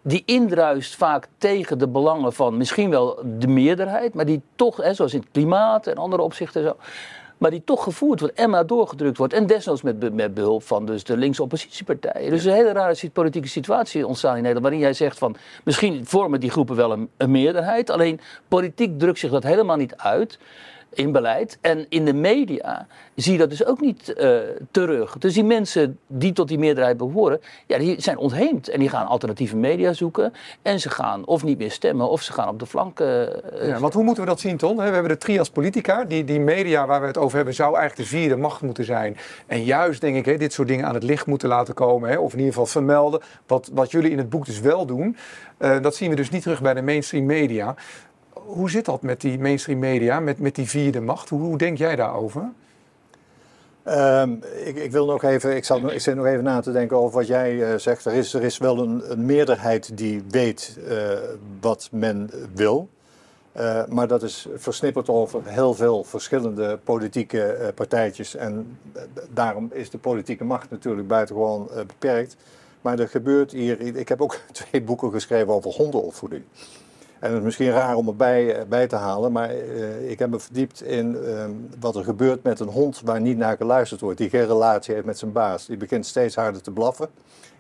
die 0.08 0.24
indruist 0.26 0.96
vaak 0.96 1.28
tegen 1.38 1.78
de 1.78 1.88
belangen 1.88 2.34
van 2.34 2.58
misschien 2.58 2.90
wel 2.90 3.20
de 3.26 3.48
meerderheid, 3.48 4.14
maar 4.14 4.26
die 4.26 4.42
toch, 4.56 4.78
hè, 4.78 4.94
zoals 4.94 5.14
in 5.14 5.20
het 5.20 5.30
klimaat 5.32 5.88
en 5.88 5.96
andere 5.96 6.22
opzichten 6.22 6.64
zo, 6.64 6.76
maar 7.38 7.52
die 7.52 7.62
toch 7.66 7.84
gevoerd 7.84 8.20
wordt 8.20 8.36
en 8.36 8.50
maar 8.50 8.68
doorgedrukt 8.68 9.18
wordt. 9.18 9.34
En 9.34 9.48
desnoods 9.48 9.82
met, 9.82 10.14
met 10.14 10.34
behulp 10.34 10.64
van 10.64 10.86
dus 10.86 11.04
de 11.04 11.18
linkse 11.18 11.44
oppositiepartijen. 11.44 12.30
Dus 12.30 12.44
een 12.44 12.54
hele 12.54 12.72
rare 12.72 13.10
politieke 13.10 13.48
situatie 13.48 14.08
ontstaan 14.08 14.36
in 14.36 14.42
Nederland, 14.42 14.66
waarin 14.66 14.82
jij 14.82 14.94
zegt 14.94 15.18
van 15.18 15.36
misschien 15.64 16.06
vormen 16.06 16.40
die 16.40 16.50
groepen 16.50 16.76
wel 16.76 16.92
een, 16.92 17.10
een 17.18 17.32
meerderheid, 17.32 17.90
alleen 17.90 18.20
politiek 18.48 19.00
drukt 19.00 19.20
zich 19.20 19.32
dat 19.32 19.44
helemaal 19.44 19.78
niet 19.78 19.96
uit 19.96 20.40
in 20.98 21.12
beleid. 21.12 21.58
En 21.62 21.86
in 21.90 22.06
de 22.06 22.14
media 22.14 22.88
zie 23.16 23.32
je 23.32 23.38
dat 23.38 23.50
dus 23.50 23.66
ook 23.66 23.82
niet 23.82 24.14
uh, 24.18 24.38
terug. 24.72 25.18
Dus 25.18 25.34
die 25.34 25.44
mensen 25.44 26.00
die 26.08 26.34
tot 26.34 26.48
die 26.48 26.58
meerderheid 26.58 26.98
behoren, 26.98 27.40
ja, 27.68 27.78
die 27.78 28.02
zijn 28.02 28.18
ontheemd. 28.18 28.70
En 28.70 28.80
die 28.80 28.90
gaan 28.90 29.08
alternatieve 29.08 29.56
media 29.56 29.94
zoeken. 29.94 30.34
En 30.62 30.80
ze 30.80 30.90
gaan 30.90 31.26
of 31.26 31.44
niet 31.44 31.58
meer 31.58 31.72
stemmen, 31.72 32.10
of 32.10 32.22
ze 32.22 32.34
gaan 32.34 32.50
op 32.50 32.60
de 32.60 32.66
flanken. 32.66 33.42
Uh, 33.62 33.68
ja, 33.68 33.80
want 33.80 33.94
hoe 33.94 34.04
moeten 34.04 34.24
we 34.24 34.30
dat 34.30 34.40
zien, 34.40 34.58
Ton? 34.58 34.76
We 34.78 34.84
hebben 34.84 35.12
de 35.12 35.18
trias 35.18 35.50
politica. 35.50 36.04
Die, 36.04 36.24
die 36.24 36.40
media 36.40 36.86
waar 36.86 37.02
we 37.02 37.08
het 37.08 37.18
over 37.18 37.36
hebben, 37.36 37.54
zou 37.54 37.78
eigenlijk 37.78 38.10
de 38.10 38.16
vierde 38.16 38.36
macht 38.36 38.62
moeten 38.62 38.86
zijn. 38.86 39.18
En 39.48 39.64
juist, 39.64 40.02
denk 40.02 40.26
ik, 40.26 40.40
dit 40.40 40.54
soort 40.54 40.68
dingen 40.68 40.86
aan 40.86 40.94
het 40.94 41.04
licht 41.04 41.26
moeten 41.26 41.50
laten 41.50 41.74
komen. 41.74 42.22
Of 42.22 42.32
in 42.32 42.38
ieder 42.38 42.54
geval 42.54 42.66
vermelden. 42.68 43.22
Wat, 43.48 43.70
wat 43.74 43.92
jullie 43.92 44.12
in 44.12 44.18
het 44.18 44.30
boek 44.30 44.46
dus 44.46 44.60
wel 44.60 44.86
doen. 44.86 45.18
Uh, 45.60 45.82
dat 45.82 45.96
zien 45.96 46.10
we 46.10 46.16
dus 46.16 46.30
niet 46.30 46.42
terug 46.42 46.62
bij 46.62 46.74
de 46.74 46.82
mainstream 46.82 47.26
media 47.26 47.76
hoe 48.48 48.70
zit 48.70 48.86
dat 48.86 49.02
met 49.02 49.22
die 49.22 49.40
mainstream 49.40 49.80
media, 49.80 50.20
met, 50.20 50.40
met 50.40 50.56
die 50.56 50.70
vierde 50.70 51.02
macht? 51.02 51.30
Hoe, 51.30 51.58
denk 51.58 51.78
jij 51.78 51.96
daarover? 51.96 52.50
Um, 53.88 54.44
ik, 54.64 54.76
ik, 54.76 54.92
wil 54.92 55.06
nog 55.06 55.24
even, 55.24 55.56
ik, 55.56 55.66
zal, 55.66 55.92
ik 55.92 56.02
zit 56.02 56.16
nog 56.16 56.26
even 56.26 56.44
na 56.44 56.60
te 56.60 56.72
denken 56.72 56.98
over 56.98 57.18
wat 57.18 57.28
jij 57.28 57.54
uh, 57.54 57.78
zegt. 57.78 58.06
Er 58.06 58.14
is, 58.14 58.34
er 58.34 58.44
is 58.44 58.58
wel 58.58 58.78
een, 58.78 59.12
een 59.12 59.26
meerderheid 59.26 59.98
die 59.98 60.24
weet 60.30 60.78
uh, 60.88 61.12
wat 61.62 61.90
men 61.92 62.30
wil. 62.54 62.90
Uh, 63.58 63.86
maar 63.86 64.08
dat 64.08 64.24
is 64.24 64.48
versnipperd 64.56 65.10
over 65.10 65.42
heel 65.46 65.74
veel 65.74 66.04
verschillende 66.04 66.80
politieke 66.84 67.72
partijtjes. 67.76 68.36
En 68.36 68.78
daarom 69.34 69.70
is 69.74 69.90
de 69.90 69.98
politieke 69.98 70.44
macht 70.44 70.70
natuurlijk 70.70 71.08
buitengewoon 71.08 71.70
beperkt. 71.88 72.36
Maar 72.82 73.00
er 73.00 73.10
gebeurt 73.10 73.52
hier. 73.52 73.82
Ik 73.82 74.10
heb 74.10 74.22
ook 74.22 74.40
twee 74.52 74.82
boeken 74.82 75.12
geschreven 75.12 75.54
over 75.54 75.72
hondenopvoeding. 75.72 76.44
En 77.20 77.30
het 77.30 77.38
is 77.38 77.44
misschien 77.44 77.70
raar 77.70 77.96
om 77.96 78.08
erbij 78.08 78.56
eh, 78.56 78.66
bij 78.66 78.88
te 78.88 78.96
halen, 78.96 79.32
maar 79.32 79.56
uh, 79.56 80.10
ik 80.10 80.20
heb 80.20 80.30
me 80.30 80.40
verdiept 80.40 80.84
in 80.84 81.18
uh, 81.24 81.46
wat 81.80 81.96
er 81.96 82.04
gebeurt 82.04 82.44
met 82.44 82.60
een 82.60 82.68
hond 82.68 83.02
waar 83.06 83.22
niet 83.22 83.38
naar 83.38 83.58
geluisterd 83.58 84.02
wordt, 84.02 84.18
die 84.18 84.30
geen 84.30 84.46
relatie 84.46 84.94
heeft 84.94 85.06
met 85.06 85.18
zijn 85.18 85.32
baas. 85.32 85.66
Die 85.66 85.78
begint 85.78 86.06
steeds 86.06 86.36
harder 86.36 86.62
te 86.62 86.72
blaffen 86.72 87.10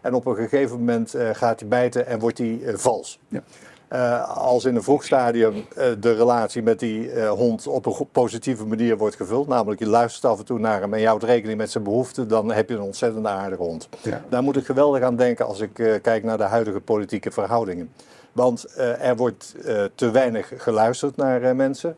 en 0.01 0.13
op 0.13 0.25
een 0.25 0.35
gegeven 0.35 0.77
moment 0.77 1.15
uh, 1.15 1.29
gaat 1.33 1.59
hij 1.59 1.69
bijten 1.69 2.07
en 2.07 2.19
wordt 2.19 2.37
hij 2.37 2.61
vals. 2.65 3.19
Ja. 3.27 4.17
als 4.19 4.65
in 4.65 4.75
een 4.75 4.83
vroeg 4.83 5.03
stadium 5.03 5.65
de 5.99 6.13
relatie 6.13 6.61
met 6.61 6.79
die 6.79 7.19
hond 7.27 7.67
op 7.67 7.85
een 7.85 8.07
positieve 8.11 8.65
manier 8.65 8.97
wordt 8.97 9.15
gevuld, 9.15 9.47
namelijk 9.47 9.79
je 9.79 9.87
luistert 9.87 10.25
af 10.25 10.39
en 10.39 10.45
toe 10.45 10.59
naar 10.59 10.81
hem 10.81 10.93
en 10.93 10.99
je 10.99 11.07
houdt 11.07 11.23
rekening 11.23 11.57
met 11.57 11.71
zijn 11.71 11.83
behoeften, 11.83 12.27
dan 12.27 12.51
heb 12.51 12.69
je 12.69 12.75
een 12.75 12.81
ontzettend 12.81 13.25
aardige 13.25 13.61
hond. 13.61 13.89
Ja. 14.01 14.21
Daar 14.29 14.43
moet 14.43 14.57
ik 14.57 14.65
geweldig 14.65 15.01
aan 15.01 15.15
denken 15.15 15.45
als 15.45 15.59
ik 15.59 15.73
kijk 16.01 16.23
naar 16.23 16.37
de 16.37 16.43
huidige 16.43 16.79
politieke 16.79 17.31
verhoudingen. 17.31 17.89
Want 18.37 18.65
uh, 18.77 19.07
er 19.07 19.15
wordt 19.15 19.55
uh, 19.65 19.83
te 19.95 20.11
weinig 20.11 20.53
geluisterd 20.57 21.15
naar 21.15 21.41
uh, 21.41 21.51
mensen. 21.51 21.95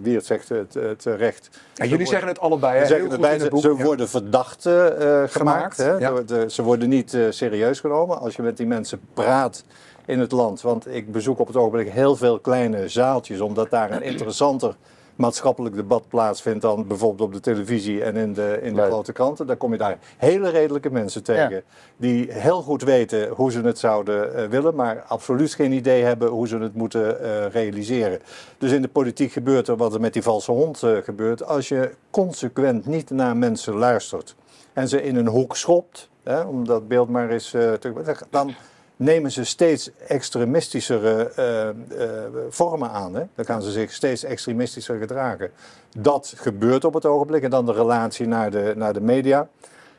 wie 0.00 0.14
het 0.14 0.26
zegt 0.26 0.48
het, 0.48 0.74
het 0.74 1.04
recht. 1.04 1.50
En 1.74 1.88
jullie 1.88 2.06
zeggen 2.06 2.28
het 2.28 2.40
allebei. 2.40 2.78
Hè? 2.78 2.86
Zeggen 2.86 3.10
het 3.10 3.20
bij, 3.20 3.48
boek, 3.48 3.60
ze 3.60 3.74
ja. 3.76 3.84
worden 3.84 4.08
verdacht 4.08 4.62
gemaakt. 4.62 5.32
gemaakt 5.32 5.76
hè? 5.76 5.92
Ja. 5.92 6.20
De, 6.26 6.44
ze 6.50 6.62
worden 6.62 6.88
niet 6.88 7.18
serieus 7.30 7.80
genomen. 7.80 8.20
Als 8.20 8.36
je 8.36 8.42
met 8.42 8.56
die 8.56 8.66
mensen 8.66 9.00
praat 9.14 9.64
in 10.06 10.18
het 10.18 10.32
land. 10.32 10.60
Want 10.60 10.94
ik 10.94 11.12
bezoek 11.12 11.38
op 11.38 11.46
het 11.46 11.56
ogenblik 11.56 11.88
heel 11.88 12.16
veel 12.16 12.38
kleine 12.38 12.88
zaaltjes. 12.88 13.40
Omdat 13.40 13.70
daar 13.70 13.90
een 13.90 14.02
interessanter 14.12 14.74
maatschappelijk 15.18 15.74
debat 15.74 16.08
plaatsvindt 16.08 16.62
dan 16.62 16.86
bijvoorbeeld 16.86 17.28
op 17.28 17.34
de 17.34 17.40
televisie 17.40 18.02
en 18.02 18.16
in 18.16 18.32
de, 18.32 18.58
in 18.62 18.74
de 18.74 18.82
grote 18.82 19.12
kranten. 19.12 19.46
Dan 19.46 19.56
kom 19.56 19.72
je 19.72 19.78
daar 19.78 19.98
hele 20.16 20.48
redelijke 20.48 20.90
mensen 20.90 21.22
tegen 21.22 21.50
ja. 21.50 21.60
die 21.96 22.32
heel 22.32 22.62
goed 22.62 22.82
weten 22.82 23.28
hoe 23.28 23.52
ze 23.52 23.60
het 23.60 23.78
zouden 23.78 24.32
uh, 24.36 24.44
willen, 24.44 24.74
maar 24.74 25.04
absoluut 25.08 25.54
geen 25.54 25.72
idee 25.72 26.02
hebben 26.02 26.28
hoe 26.28 26.48
ze 26.48 26.58
het 26.58 26.74
moeten 26.74 27.18
uh, 27.22 27.46
realiseren. 27.46 28.20
Dus 28.58 28.72
in 28.72 28.82
de 28.82 28.88
politiek 28.88 29.32
gebeurt 29.32 29.68
er 29.68 29.76
wat 29.76 29.94
er 29.94 30.00
met 30.00 30.12
die 30.12 30.22
valse 30.22 30.52
hond 30.52 30.82
uh, 30.82 30.96
gebeurt. 30.96 31.44
Als 31.44 31.68
je 31.68 31.90
consequent 32.10 32.86
niet 32.86 33.10
naar 33.10 33.36
mensen 33.36 33.74
luistert 33.74 34.34
en 34.72 34.88
ze 34.88 35.02
in 35.02 35.16
een 35.16 35.28
hoek 35.28 35.56
schopt, 35.56 36.08
hè, 36.22 36.40
om 36.40 36.66
dat 36.66 36.88
beeld 36.88 37.08
maar 37.08 37.30
eens 37.30 37.50
te... 37.50 38.16
dan 38.30 38.54
nemen 38.98 39.32
ze 39.32 39.44
steeds 39.44 39.90
extremistischere 40.06 41.32
uh, 41.38 41.98
uh, 41.98 42.06
vormen 42.48 42.90
aan. 42.90 43.14
Hè? 43.14 43.22
Dan 43.34 43.44
gaan 43.44 43.62
ze 43.62 43.70
zich 43.70 43.92
steeds 43.92 44.24
extremistischer 44.24 44.98
gedragen. 44.98 45.50
Dat 45.96 46.32
gebeurt 46.36 46.84
op 46.84 46.94
het 46.94 47.06
ogenblik. 47.06 47.42
En 47.42 47.50
dan 47.50 47.66
de 47.66 47.72
relatie 47.72 48.26
naar 48.26 48.50
de, 48.50 48.72
naar 48.76 48.92
de 48.92 49.00
media. 49.00 49.48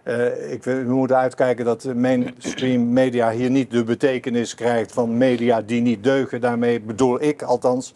Uh, 0.04 0.52
ik, 0.52 0.64
we 0.64 0.84
moeten 0.88 1.18
uitkijken 1.18 1.66
dat 1.66 1.84
mainstream 1.84 2.94
media 2.94 3.32
hier 3.32 3.50
niet 3.50 3.72
de 3.72 3.84
betekenis 3.84 4.56
krijgt 4.56 4.92
van 4.92 5.18
media 5.18 5.62
die 5.62 5.82
niet 5.82 6.04
deugen. 6.04 6.42
Daarmee 6.42 6.82
bedoel 6.82 7.22
ik 7.22 7.42
althans 7.42 7.94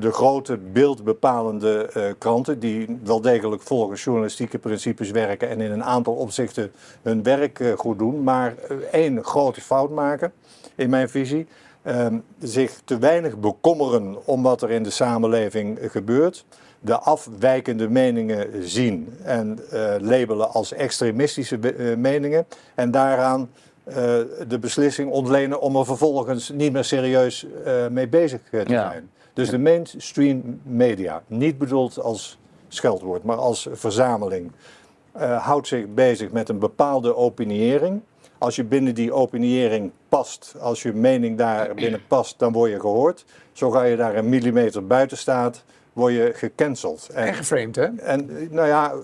de 0.00 0.12
grote 0.12 0.56
beeldbepalende 0.56 1.90
uh, 1.96 2.04
kranten, 2.18 2.58
die 2.58 2.98
wel 3.04 3.20
degelijk 3.20 3.62
volgens 3.62 4.04
journalistieke 4.04 4.58
principes 4.58 5.10
werken 5.10 5.48
en 5.48 5.60
in 5.60 5.70
een 5.70 5.84
aantal 5.84 6.14
opzichten 6.14 6.72
hun 7.02 7.22
werk 7.22 7.58
uh, 7.58 7.72
goed 7.72 7.98
doen, 7.98 8.22
maar 8.22 8.54
uh, 8.70 8.76
één 8.92 9.24
grote 9.24 9.60
fout 9.60 9.90
maken, 9.90 10.32
in 10.74 10.90
mijn 10.90 11.08
visie. 11.08 11.46
Ehm, 11.82 12.18
zich 12.38 12.80
te 12.84 12.98
weinig 12.98 13.38
bekommeren 13.38 14.26
om 14.26 14.42
wat 14.42 14.62
er 14.62 14.70
in 14.70 14.82
de 14.82 14.90
samenleving 14.90 15.78
gebeurt. 15.82 16.44
De 16.80 16.98
afwijkende 16.98 17.88
meningen 17.88 18.68
zien 18.68 19.16
en 19.22 19.58
labelen 20.00 20.52
als 20.52 20.72
extremistische 20.72 21.58
meningen. 21.98 22.46
En 22.74 22.90
daaraan 22.90 23.50
de 24.48 24.58
beslissing 24.60 25.10
ontlenen 25.10 25.60
om 25.60 25.76
er 25.76 25.84
vervolgens 25.84 26.50
niet 26.50 26.72
meer 26.72 26.84
serieus 26.84 27.46
mee 27.90 28.08
bezig 28.08 28.40
te 28.50 28.64
ja. 28.66 28.94
Dus 29.40 29.50
de 29.50 29.58
mainstream 29.58 30.60
media, 30.62 31.22
niet 31.26 31.58
bedoeld 31.58 32.00
als 32.00 32.38
scheldwoord, 32.68 33.22
maar 33.22 33.36
als 33.36 33.68
verzameling, 33.72 34.52
uh, 35.16 35.46
houdt 35.46 35.66
zich 35.66 35.86
bezig 35.94 36.30
met 36.30 36.48
een 36.48 36.58
bepaalde 36.58 37.16
opiniëring. 37.16 38.00
Als 38.38 38.56
je 38.56 38.64
binnen 38.64 38.94
die 38.94 39.12
opiniëring 39.12 39.90
past, 40.08 40.54
als 40.60 40.82
je 40.82 40.92
mening 40.92 41.38
daar 41.38 41.74
binnen 41.74 42.00
past, 42.08 42.38
dan 42.38 42.52
word 42.52 42.70
je 42.70 42.80
gehoord. 42.80 43.24
Zo 43.52 43.70
ga 43.70 43.82
je 43.82 43.96
daar 43.96 44.16
een 44.16 44.28
millimeter 44.28 44.86
buiten 44.86 45.18
staat, 45.18 45.64
word 45.92 46.12
je 46.12 46.32
gecanceld. 46.34 47.08
En, 47.08 47.26
en 47.26 47.34
geframed, 47.34 47.76
hè? 47.76 47.96
En 47.96 48.48
nou 48.50 48.68
ja, 48.68 48.94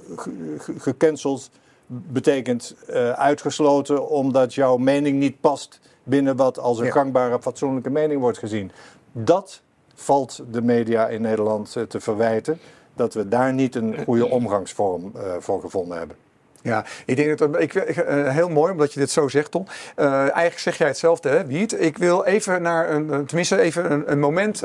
gecanceld 0.79 1.51
betekent 1.87 2.75
uh, 2.91 3.11
uitgesloten 3.11 4.09
omdat 4.09 4.55
jouw 4.55 4.77
mening 4.77 5.19
niet 5.19 5.41
past 5.41 5.81
binnen 6.03 6.37
wat 6.37 6.59
als 6.59 6.79
een 6.79 6.93
gangbare, 6.93 7.41
fatsoenlijke 7.41 7.91
mening 7.91 8.21
wordt 8.21 8.39
gezien. 8.39 8.71
Dat 9.13 9.65
valt 9.97 10.43
de 10.51 10.63
media 10.63 11.09
in 11.09 11.21
Nederland 11.21 11.77
eh, 11.77 11.83
te 11.83 12.01
verwijten 12.01 12.59
dat 12.95 13.15
we 13.15 13.29
daar 13.29 13.53
niet 13.53 13.75
een 13.75 14.05
goede 14.05 14.31
omgangsvorm 14.31 15.13
uh, 15.17 15.35
voor 15.39 15.61
gevonden 15.61 15.99
hebben. 15.99 16.17
Ja, 16.63 16.85
ik 17.07 17.17
denk 17.17 17.39
dat 17.39 17.61
ik, 17.61 17.75
uh, 17.75 18.29
heel 18.29 18.49
mooi 18.49 18.73
omdat 18.73 18.93
je 18.93 19.01
dit 19.01 19.11
zo 19.11 19.29
zegt, 19.29 19.51
Tom. 19.51 19.67
Eigenlijk 19.97 20.59
zeg 20.59 20.79
jij 20.79 20.87
hetzelfde, 20.87 21.29
hè, 21.29 21.47
Wiet. 21.47 21.81
Ik 21.81 21.99
wil 21.99 22.25
even 22.25 22.63
naar 22.63 22.91
een, 22.91 23.27
tenminste 23.27 23.61
even 23.61 24.11
een, 24.11 24.19
moment 24.19 24.63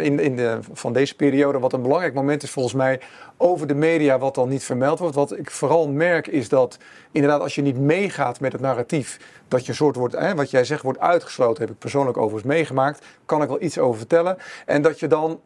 in, 0.00 0.20
in 0.20 0.36
de, 0.36 0.58
van 0.72 0.92
deze 0.92 1.14
periode, 1.14 1.58
wat 1.58 1.72
een 1.72 1.82
belangrijk 1.82 2.14
moment 2.14 2.42
is 2.42 2.50
volgens 2.50 2.74
mij, 2.74 3.00
over 3.36 3.66
de 3.66 3.74
media, 3.74 4.18
wat 4.18 4.34
dan 4.34 4.48
niet 4.48 4.64
vermeld 4.64 4.98
wordt. 4.98 5.14
Wat 5.14 5.38
ik 5.38 5.50
vooral 5.50 5.88
merk 5.88 6.26
is 6.26 6.48
dat 6.48 6.78
inderdaad, 7.10 7.40
als 7.40 7.54
je 7.54 7.62
niet 7.62 7.78
meegaat 7.78 8.40
met 8.40 8.52
het 8.52 8.60
narratief, 8.60 9.18
dat 9.48 9.62
je 9.62 9.68
een 9.68 9.74
soort 9.74 9.96
wordt, 9.96 10.34
wat 10.34 10.50
jij 10.50 10.64
zegt, 10.64 10.82
wordt 10.82 10.98
uitgesloten. 10.98 11.62
Heb 11.62 11.72
ik 11.72 11.78
persoonlijk 11.78 12.16
overigens 12.16 12.52
meegemaakt. 12.52 13.04
Kan 13.26 13.42
ik 13.42 13.48
wel 13.48 13.62
iets 13.62 13.78
over 13.78 13.98
vertellen. 13.98 14.36
En 14.66 14.82
dat 14.82 15.00
je 15.00 15.06
dan 15.06 15.40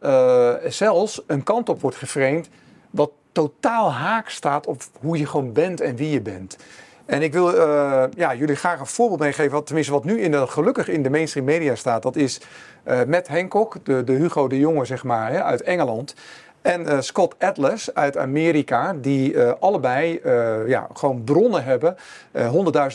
zelfs 0.67 1.21
een 1.27 1.43
kant 1.43 1.69
op 1.69 1.81
wordt 1.81 1.97
geframed 1.97 2.49
wat 2.89 3.11
totaal 3.33 3.91
haak 3.91 4.29
staat 4.29 4.67
op 4.67 4.81
hoe 4.99 5.17
je 5.17 5.25
gewoon 5.25 5.53
bent 5.53 5.81
en 5.81 5.95
wie 5.95 6.09
je 6.09 6.21
bent. 6.21 6.57
En 7.05 7.21
ik 7.21 7.33
wil 7.33 7.55
uh, 7.55 8.03
ja, 8.15 8.35
jullie 8.35 8.55
graag 8.55 8.79
een 8.79 8.85
voorbeeld 8.85 9.19
meegeven, 9.19 9.51
wat, 9.51 9.65
tenminste 9.65 9.93
wat 9.93 10.03
nu 10.03 10.21
in 10.21 10.31
de, 10.31 10.47
gelukkig 10.47 10.87
in 10.87 11.03
de 11.03 11.09
mainstream 11.09 11.45
media 11.45 11.75
staat. 11.75 12.03
Dat 12.03 12.15
is 12.15 12.41
uh, 12.87 13.03
Matt 13.03 13.27
Hancock, 13.27 13.77
de, 13.83 14.03
de 14.03 14.13
Hugo 14.13 14.47
de 14.47 14.59
Jonge 14.59 14.85
zeg 14.85 15.03
maar, 15.03 15.31
hè, 15.31 15.43
uit 15.43 15.61
Engeland. 15.61 16.15
En 16.63 16.81
uh, 16.81 17.01
Scott 17.01 17.35
Atlas 17.39 17.93
uit 17.93 18.17
Amerika, 18.17 18.93
die 18.93 19.33
uh, 19.33 19.51
allebei 19.59 20.19
uh, 20.23 20.67
ja, 20.67 20.87
gewoon 20.93 21.23
bronnen 21.23 21.63
hebben. 21.63 21.95
100.000 22.37 22.41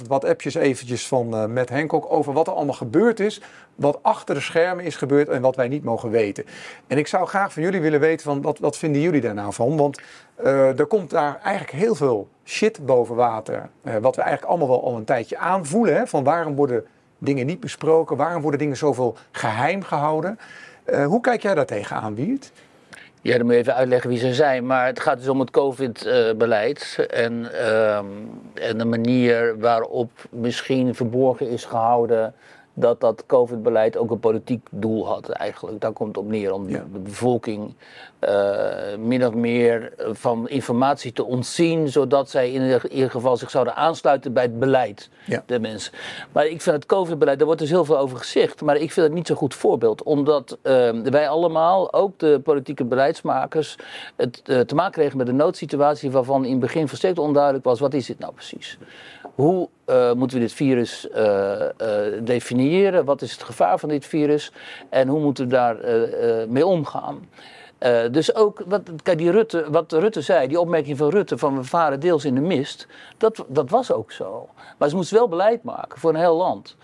WhatsAppjes 0.06 0.54
eventjes 0.54 1.08
van 1.08 1.52
Matt 1.52 1.70
Hancock 1.70 2.12
over 2.12 2.32
wat 2.32 2.46
er 2.46 2.52
allemaal 2.52 2.74
gebeurd 2.74 3.20
is. 3.20 3.40
Wat 3.74 3.98
achter 4.02 4.34
de 4.34 4.40
schermen 4.40 4.84
is 4.84 4.96
gebeurd 4.96 5.28
en 5.28 5.42
wat 5.42 5.56
wij 5.56 5.68
niet 5.68 5.84
mogen 5.84 6.10
weten. 6.10 6.44
En 6.86 6.98
ik 6.98 7.06
zou 7.06 7.26
graag 7.26 7.52
van 7.52 7.62
jullie 7.62 7.80
willen 7.80 8.00
weten, 8.00 8.24
van, 8.24 8.42
wat, 8.42 8.58
wat 8.58 8.76
vinden 8.76 9.02
jullie 9.02 9.20
daar 9.20 9.34
nou 9.34 9.52
van? 9.52 9.76
Want 9.76 10.00
er 10.76 10.86
komt 10.86 11.10
daar 11.10 11.40
eigenlijk 11.42 11.84
heel 11.84 11.94
veel 11.94 12.28
shit 12.44 12.86
boven 12.86 13.14
water. 13.14 13.68
wat 13.82 14.16
we 14.16 14.22
eigenlijk 14.22 14.50
allemaal 14.50 14.68
wel 14.68 14.84
al 14.84 14.96
een 14.96 15.04
tijdje 15.04 15.38
aanvoelen. 15.38 15.94
Hè, 15.94 16.06
van 16.06 16.24
waarom 16.24 16.54
worden 16.54 16.84
dingen 17.18 17.46
niet 17.46 17.60
besproken? 17.60 18.16
Waarom 18.16 18.42
worden 18.42 18.60
dingen 18.60 18.76
zoveel 18.76 19.16
geheim 19.30 19.82
gehouden? 19.82 20.38
hoe 21.06 21.20
kijk 21.20 21.42
jij 21.42 21.54
daar 21.54 21.66
tegenaan, 21.66 22.14
Wiert? 22.14 22.52
Ja, 23.28 23.36
dan 23.36 23.46
moet 23.46 23.54
je 23.54 23.60
even 23.60 23.74
uitleggen 23.74 24.10
wie 24.10 24.18
ze 24.18 24.34
zijn. 24.34 24.66
Maar 24.66 24.86
het 24.86 25.00
gaat 25.00 25.18
dus 25.18 25.28
om 25.28 25.40
het 25.40 25.50
COVID-beleid. 25.50 27.06
En, 27.10 27.48
uh, 27.52 27.96
en 28.54 28.78
de 28.78 28.84
manier 28.84 29.58
waarop 29.58 30.10
misschien 30.30 30.94
verborgen 30.94 31.48
is 31.48 31.64
gehouden 31.64 32.34
dat 32.80 33.00
dat 33.00 33.26
COVID-beleid 33.26 33.96
ook 33.96 34.10
een 34.10 34.20
politiek 34.20 34.66
doel 34.70 35.06
had 35.06 35.28
eigenlijk. 35.28 35.80
Daar 35.80 35.92
komt 35.92 36.16
het 36.16 36.24
op 36.24 36.30
neer 36.30 36.52
om 36.52 36.68
ja. 36.68 36.84
de 36.92 36.98
bevolking 36.98 37.74
uh, 38.20 38.96
min 38.98 39.26
of 39.26 39.34
meer 39.34 39.92
van 40.12 40.48
informatie 40.48 41.12
te 41.12 41.24
ontzien, 41.24 41.88
zodat 41.88 42.30
zij 42.30 42.52
in 42.52 42.80
ieder 42.90 43.10
geval 43.10 43.36
zich 43.36 43.50
zouden 43.50 43.74
aansluiten 43.74 44.32
bij 44.32 44.42
het 44.42 44.58
beleid 44.58 45.10
ja. 45.24 45.42
der 45.46 45.60
mensen. 45.60 45.92
Maar 46.32 46.46
ik 46.46 46.62
vind 46.62 46.76
het 46.76 46.86
COVID-beleid, 46.86 47.36
daar 47.36 47.46
wordt 47.46 47.60
dus 47.60 47.70
heel 47.70 47.84
veel 47.84 47.98
over 47.98 48.18
gezegd, 48.18 48.60
maar 48.60 48.76
ik 48.76 48.92
vind 48.92 49.06
het 49.06 49.14
niet 49.14 49.26
zo'n 49.26 49.36
goed 49.36 49.54
voorbeeld, 49.54 50.02
omdat 50.02 50.58
uh, 50.62 50.90
wij 50.90 51.28
allemaal, 51.28 51.92
ook 51.92 52.18
de 52.18 52.40
politieke 52.44 52.84
beleidsmakers, 52.84 53.76
het 54.16 54.42
uh, 54.46 54.60
te 54.60 54.74
maken 54.74 54.92
kregen 54.92 55.18
met 55.18 55.28
een 55.28 55.36
noodsituatie 55.36 56.10
waarvan 56.10 56.44
in 56.44 56.50
het 56.50 56.60
begin 56.60 56.88
volstrekt 56.88 57.18
onduidelijk 57.18 57.64
was, 57.64 57.80
wat 57.80 57.94
is 57.94 58.06
dit 58.06 58.18
nou 58.18 58.32
precies? 58.32 58.78
Hoe 59.38 59.68
uh, 59.86 60.12
moeten 60.12 60.36
we 60.36 60.42
dit 60.42 60.52
virus 60.52 61.08
uh, 61.14 61.60
uh, 61.60 61.68
definiëren? 62.22 63.04
Wat 63.04 63.22
is 63.22 63.32
het 63.32 63.42
gevaar 63.42 63.78
van 63.78 63.88
dit 63.88 64.06
virus? 64.06 64.52
En 64.88 65.08
hoe 65.08 65.20
moeten 65.20 65.44
we 65.44 65.50
daar 65.50 65.76
mee 66.48 66.66
omgaan? 66.66 67.28
dus 68.10 68.34
ook, 68.34 68.62
wat, 68.66 68.82
kijk, 69.02 69.18
die 69.18 69.30
Rutte, 69.30 69.70
wat 69.70 69.92
Rutte 69.92 70.20
zei, 70.20 70.48
die 70.48 70.60
opmerking 70.60 70.96
van 70.98 71.08
Rutte 71.08 71.38
van 71.38 71.56
we 71.56 71.64
varen 71.64 72.00
deels 72.00 72.24
in 72.24 72.34
de 72.34 72.40
mist, 72.40 72.86
dat, 73.16 73.44
dat 73.48 73.70
was 73.70 73.92
ook 73.92 74.12
zo. 74.12 74.48
Maar 74.78 74.88
ze 74.88 74.96
moesten 74.96 75.16
wel 75.16 75.28
beleid 75.28 75.62
maken 75.62 75.98
voor 75.98 76.10
een 76.10 76.20
heel 76.20 76.36
land. 76.36 76.76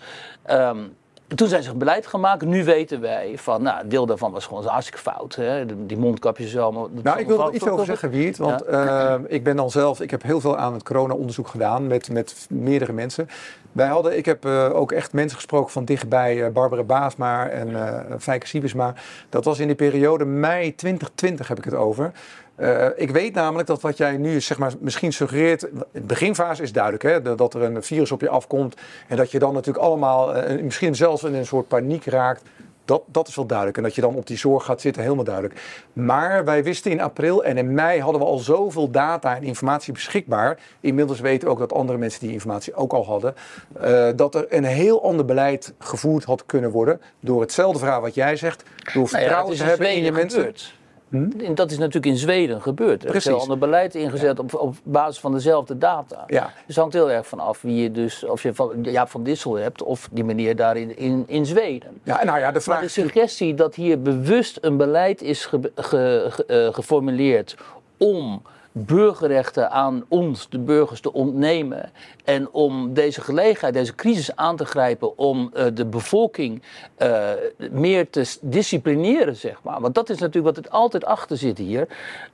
Um, 0.49 0.95
toen 1.27 1.47
zijn 1.47 1.63
ze 1.63 1.75
beleid 1.75 2.07
gemaakt. 2.07 2.45
Nu 2.45 2.63
weten 2.63 3.01
wij 3.01 3.33
van, 3.35 3.61
nou, 3.61 3.87
deel 3.87 4.05
daarvan 4.05 4.31
was 4.31 4.45
gewoon 4.45 4.65
hartstikke 4.65 4.99
fout. 4.99 5.35
Hè? 5.35 5.85
Die 5.85 5.97
mondkapjes 5.97 6.57
allemaal. 6.57 6.89
Nou, 7.03 7.19
ik 7.19 7.27
wil 7.27 7.47
er 7.47 7.53
iets 7.53 7.67
over 7.67 7.85
zeggen, 7.85 8.09
Wiert. 8.09 8.37
Want 8.37 8.63
ja. 8.69 9.17
uh, 9.17 9.23
ik 9.27 9.43
ben 9.43 9.55
dan 9.55 9.71
zelf, 9.71 10.01
ik 10.01 10.11
heb 10.11 10.23
heel 10.23 10.39
veel 10.39 10.57
aan 10.57 10.73
het 10.73 10.83
corona-onderzoek 10.83 11.47
gedaan 11.47 11.87
met, 11.87 12.09
met 12.09 12.47
meerdere 12.49 12.93
mensen. 12.93 13.29
Wij 13.71 13.87
hadden, 13.87 14.17
ik 14.17 14.25
heb 14.25 14.45
uh, 14.45 14.69
ook 14.73 14.91
echt 14.91 15.13
mensen 15.13 15.37
gesproken 15.37 15.71
van 15.71 15.85
dichtbij, 15.85 16.35
uh, 16.35 16.47
Barbara 16.47 16.83
Baasma 16.83 17.47
en 17.47 17.69
uh, 17.69 17.99
Fijke 18.19 18.47
Siebesma. 18.47 18.93
Dat 19.29 19.45
was 19.45 19.59
in 19.59 19.67
de 19.67 19.75
periode 19.75 20.25
mei 20.25 20.75
2020 20.75 21.47
heb 21.47 21.57
ik 21.57 21.63
het 21.63 21.73
over. 21.73 22.11
Uh, 22.57 22.85
ik 22.95 23.11
weet 23.11 23.33
namelijk 23.33 23.67
dat 23.67 23.81
wat 23.81 23.97
jij 23.97 24.17
nu 24.17 24.41
zeg 24.41 24.57
maar, 24.57 24.73
misschien 24.79 25.13
suggereert, 25.13 25.59
de 25.91 26.01
beginfase 26.01 26.63
is 26.63 26.71
duidelijk, 26.71 27.03
hè, 27.03 27.35
dat 27.35 27.53
er 27.53 27.61
een 27.61 27.83
virus 27.83 28.11
op 28.11 28.21
je 28.21 28.29
afkomt 28.29 28.75
en 29.07 29.17
dat 29.17 29.31
je 29.31 29.39
dan 29.39 29.53
natuurlijk 29.53 29.85
allemaal, 29.85 30.37
uh, 30.37 30.61
misschien 30.61 30.95
zelfs 30.95 31.23
in 31.23 31.33
een 31.33 31.45
soort 31.45 31.67
paniek 31.67 32.05
raakt. 32.05 32.41
Dat, 32.85 33.01
dat 33.07 33.27
is 33.27 33.35
wel 33.35 33.45
duidelijk. 33.45 33.77
En 33.77 33.83
dat 33.83 33.95
je 33.95 34.01
dan 34.01 34.15
op 34.15 34.27
die 34.27 34.37
zorg 34.37 34.65
gaat 34.65 34.81
zitten, 34.81 35.01
helemaal 35.01 35.23
duidelijk. 35.23 35.83
Maar 35.93 36.45
wij 36.45 36.63
wisten 36.63 36.91
in 36.91 37.01
april 37.01 37.43
en 37.43 37.57
in 37.57 37.73
mei 37.73 38.01
hadden 38.01 38.21
we 38.21 38.27
al 38.27 38.37
zoveel 38.37 38.89
data 38.91 39.35
en 39.35 39.43
informatie 39.43 39.93
beschikbaar. 39.93 40.59
Inmiddels 40.79 41.19
weten 41.19 41.47
we 41.47 41.53
ook 41.53 41.59
dat 41.59 41.73
andere 41.73 41.97
mensen 41.97 42.19
die 42.19 42.31
informatie 42.31 42.73
ook 42.73 42.93
al 42.93 43.05
hadden. 43.05 43.35
Uh, 43.83 44.09
dat 44.15 44.35
er 44.35 44.45
een 44.49 44.63
heel 44.63 45.03
ander 45.03 45.25
beleid 45.25 45.73
gevoerd 45.79 46.23
had 46.23 46.45
kunnen 46.45 46.71
worden. 46.71 47.01
Door 47.19 47.41
hetzelfde 47.41 47.79
verhaal 47.79 48.01
wat 48.01 48.15
jij 48.15 48.35
zegt. 48.35 48.63
Door 48.93 49.07
vertrouwen 49.07 49.45
nou 49.45 49.57
ja, 49.57 49.63
te 49.63 49.69
hebben 49.69 49.95
in 49.95 50.03
je 50.03 50.11
mensen. 50.11 50.39
Gebeurd. 50.39 50.73
Dat 51.53 51.71
is 51.71 51.77
natuurlijk 51.77 52.05
in 52.05 52.17
Zweden 52.17 52.61
gebeurd. 52.61 53.05
Er 53.05 53.15
is 53.15 53.25
een 53.25 53.33
ander 53.33 53.57
beleid 53.57 53.95
ingezet 53.95 54.37
ja. 54.37 54.43
op, 54.43 54.53
op 54.53 54.75
basis 54.83 55.19
van 55.19 55.31
dezelfde 55.31 55.77
data. 55.77 56.23
Ja. 56.27 56.43
Dus 56.43 56.51
het 56.65 56.75
hangt 56.75 56.93
heel 56.93 57.11
erg 57.11 57.27
van 57.27 57.39
af 57.39 57.61
wie 57.61 57.81
je 57.83 57.91
dus, 57.91 58.23
of 58.23 58.43
je 58.43 58.53
van 58.53 58.83
Jaap 58.83 59.09
van 59.09 59.23
Dissel 59.23 59.55
hebt 59.55 59.83
of 59.83 60.09
die 60.11 60.23
meneer 60.23 60.55
daar 60.55 60.77
in, 60.77 60.97
in, 60.97 61.23
in 61.27 61.45
Zweden. 61.45 62.01
Ja, 62.03 62.23
nou 62.23 62.39
ja, 62.39 62.51
de 62.51 62.61
vraag... 62.61 62.75
Maar 62.75 62.85
de 62.85 62.91
suggestie 62.91 63.53
dat 63.53 63.75
hier 63.75 64.01
bewust 64.01 64.57
een 64.61 64.77
beleid 64.77 65.21
is 65.21 65.45
ge, 65.45 65.71
ge, 65.75 66.25
ge, 66.29 66.45
uh, 66.47 66.73
geformuleerd 66.73 67.57
om 67.97 68.41
burgerrechten 68.77 69.71
aan 69.71 70.05
ons, 70.07 70.49
de 70.49 70.59
burgers, 70.59 70.99
te 70.99 71.13
ontnemen. 71.13 71.91
En 72.23 72.51
om 72.51 72.93
deze 72.93 73.21
gelegenheid, 73.21 73.73
deze 73.73 73.95
crisis 73.95 74.35
aan 74.35 74.55
te 74.55 74.65
grijpen, 74.65 75.17
om 75.17 75.51
uh, 75.53 75.65
de 75.73 75.85
bevolking 75.85 76.61
uh, 76.97 77.29
meer 77.71 78.09
te 78.09 78.37
disciplineren, 78.41 79.35
zeg 79.35 79.63
maar. 79.63 79.81
Want 79.81 79.95
dat 79.95 80.09
is 80.09 80.19
natuurlijk 80.19 80.55
wat 80.55 80.65
het 80.65 80.73
altijd 80.73 81.05
achter 81.05 81.37
zit 81.37 81.57
hier. 81.57 81.87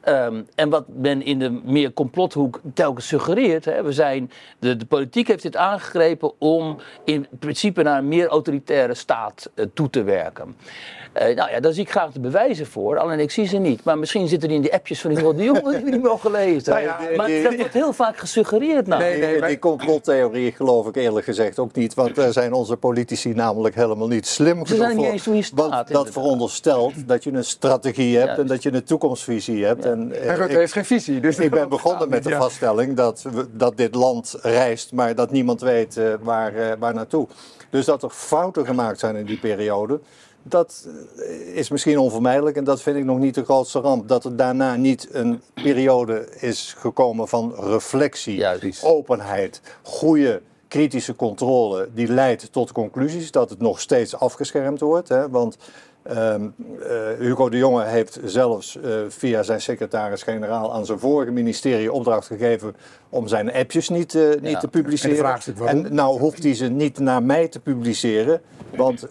Um, 0.06 0.48
en 0.56 0.70
wat 0.70 0.86
men 0.88 1.22
in 1.22 1.40
de 1.40 1.62
meer 1.64 1.94
complothoek 1.94 2.60
telkens 2.74 3.08
suggereert. 3.08 3.66
Hè. 3.66 3.84
We 3.84 3.92
zijn, 3.92 4.32
de, 4.60 4.78
de 4.78 4.86
politiek 4.86 5.28
heeft 5.28 5.44
dit 5.44 5.56
aangegrepen 5.56 6.32
om 6.40 6.78
in 7.04 7.28
principe 7.40 7.84
naar 7.84 7.98
een 7.98 8.08
meer 8.08 8.28
autoritaire 8.28 8.94
staat 8.94 9.50
uh, 9.56 9.66
toe 9.74 9.90
te 9.90 10.04
werken. 10.04 10.56
Uh, 11.18 11.36
nou 11.36 11.52
ja, 11.52 11.60
daar 11.60 11.74
zie 11.74 11.84
ik 11.84 11.90
graag 11.92 12.12
de 12.12 12.20
bewijzen 12.20 12.66
voor, 12.66 12.98
alleen 12.98 13.20
ik 13.20 13.32
zie 13.32 13.48
ze 13.48 13.58
niet. 13.58 13.84
Maar 13.84 13.98
misschien 13.98 14.28
zitten 14.28 14.48
die 14.48 14.58
in 14.58 14.64
die 14.64 14.74
appjes 14.74 15.02
van 15.02 15.12
Hugo 15.12 15.34
de 15.36 15.44
Jong 15.44 15.70
die 15.70 15.84
we 15.84 15.90
niet 15.90 16.02
mogen 16.04 16.32
lezen. 16.32 16.74
Nou 16.74 16.84
ja, 16.86 17.00
maar 17.16 17.26
die- 17.28 17.44
dat 17.44 17.56
wordt 17.56 17.74
heel 17.74 17.94
vaak 17.94 18.18
gesuggereerd. 18.18 18.88
Nou. 18.88 19.02
Nee, 19.02 19.20
nee, 19.20 19.40
maar- 19.40 19.48
die 19.50 19.60
complottheorie 19.60 20.52
geloof 20.52 20.88
ik 20.88 20.96
eerlijk 20.96 21.26
gezegd 21.26 21.60
ook 21.60 21.76
niet. 21.76 21.94
Want 21.94 22.16
daar 22.16 22.32
zijn 22.34 22.54
onze 22.54 22.78
politici 22.78 23.34
namelijk 23.34 23.76
helemaal 23.76 24.08
niet 24.08 24.28
slim 24.28 24.66
Ze 24.66 24.76
zijn 24.76 24.90
genoeg 24.90 24.96
niet 24.96 25.04
voor. 25.06 25.14
eens 25.14 25.26
hoe 25.26 25.36
je 25.36 25.42
staat, 25.42 25.58
Want 25.60 25.72
dat 25.72 25.88
inderdaad. 25.88 26.14
veronderstelt 26.14 27.08
dat 27.08 27.24
je 27.24 27.32
een 27.32 27.44
strategie 27.44 28.18
hebt 28.18 28.38
en 28.38 28.48
dat 28.48 28.64
je 28.64 28.74
een 28.74 28.84
toekomstvisie 28.84 29.66
hebt. 29.66 29.86
En, 29.86 30.12
eh, 30.12 30.30
En 30.30 30.36
Rutte 30.36 30.52
ik- 30.54 30.58
heeft 30.60 30.74
geen 30.74 30.86
visie. 30.86 31.20
Dus 31.20 31.38
ik 31.40 31.52
ben 31.52 31.70
begonnen 31.70 32.10
met 32.10 32.24
de 32.24 32.30
ja. 32.30 32.38
vaststelling 32.40 32.96
dat, 32.96 33.22
we- 33.34 33.48
dat 33.52 33.78
dit 33.78 33.96
land 33.96 34.36
reist, 34.42 34.92
maar 34.94 35.16
dat 35.16 35.32
niemand 35.32 35.62
weet 35.62 35.98
eh, 35.98 36.14
waar, 36.22 36.56
eh, 36.56 36.72
waar 36.80 36.94
naartoe. 36.94 37.28
Dus 37.70 37.86
dat 37.86 38.04
er 38.04 38.10
fouten 38.10 38.66
gemaakt 38.66 39.00
zijn 39.00 39.16
in 39.16 39.26
die 39.26 39.40
periode, 39.40 40.00
dat 40.44 40.88
eh, 41.18 41.56
is 41.56 41.70
misschien 41.70 42.00
onvermijdelijk 42.00 42.58
en 42.58 42.64
dat 42.64 42.82
vind 42.82 42.98
ik 42.98 43.04
nog 43.04 43.18
niet 43.20 43.36
de 43.36 43.44
grootste 43.44 43.80
ramp. 43.80 44.08
Dat 44.08 44.26
er 44.26 44.36
daarna 44.36 44.76
niet 44.76 45.08
een 45.12 45.42
periode 45.54 46.28
is 46.40 46.76
gekomen 46.78 47.28
van 47.28 47.56
reflectie, 47.56 48.36
Juist. 48.36 48.84
openheid, 48.84 49.62
goede 49.82 50.42
kritische 50.68 51.16
controle 51.16 51.90
die 51.94 52.08
leidt 52.08 52.52
tot 52.52 52.72
conclusies 52.72 53.32
dat 53.32 53.50
het 53.50 53.60
nog 53.60 53.80
steeds 53.80 54.16
afgeschermd 54.16 54.80
wordt. 54.80 55.10
Hè? 55.10 55.30
Want 55.30 55.58
ehm, 56.04 56.48
eh, 56.82 56.96
Hugo 57.20 57.50
de 57.50 57.58
Jonge 57.58 57.84
heeft 57.84 58.20
zelfs 58.24 58.78
eh, 58.82 58.92
via 59.08 59.44
zijn 59.44 59.62
secretaris-generaal 59.62 60.74
aan 60.74 60.86
zijn 60.86 61.00
vorige 61.00 61.32
ministerie 61.32 61.92
opdracht 61.92 62.28
gegeven 62.28 62.76
om 63.10 63.28
zijn 63.28 63.54
appjes 63.54 63.90
niet, 63.90 64.16
eh, 64.16 64.30
niet 64.42 64.52
Ja. 64.52 64.60
te 64.60 64.68
publiceren. 64.68 65.40
En. 65.56 65.68
En 65.68 65.94
nou 65.94 66.20
hoeft 66.20 66.44
hij 66.44 66.56
ze 66.56 66.68
niet 66.68 67.00
naar 67.00 67.24
mij 67.24 67.48
te 67.48 67.60
publiceren. 67.60 68.42
Want 68.76 69.08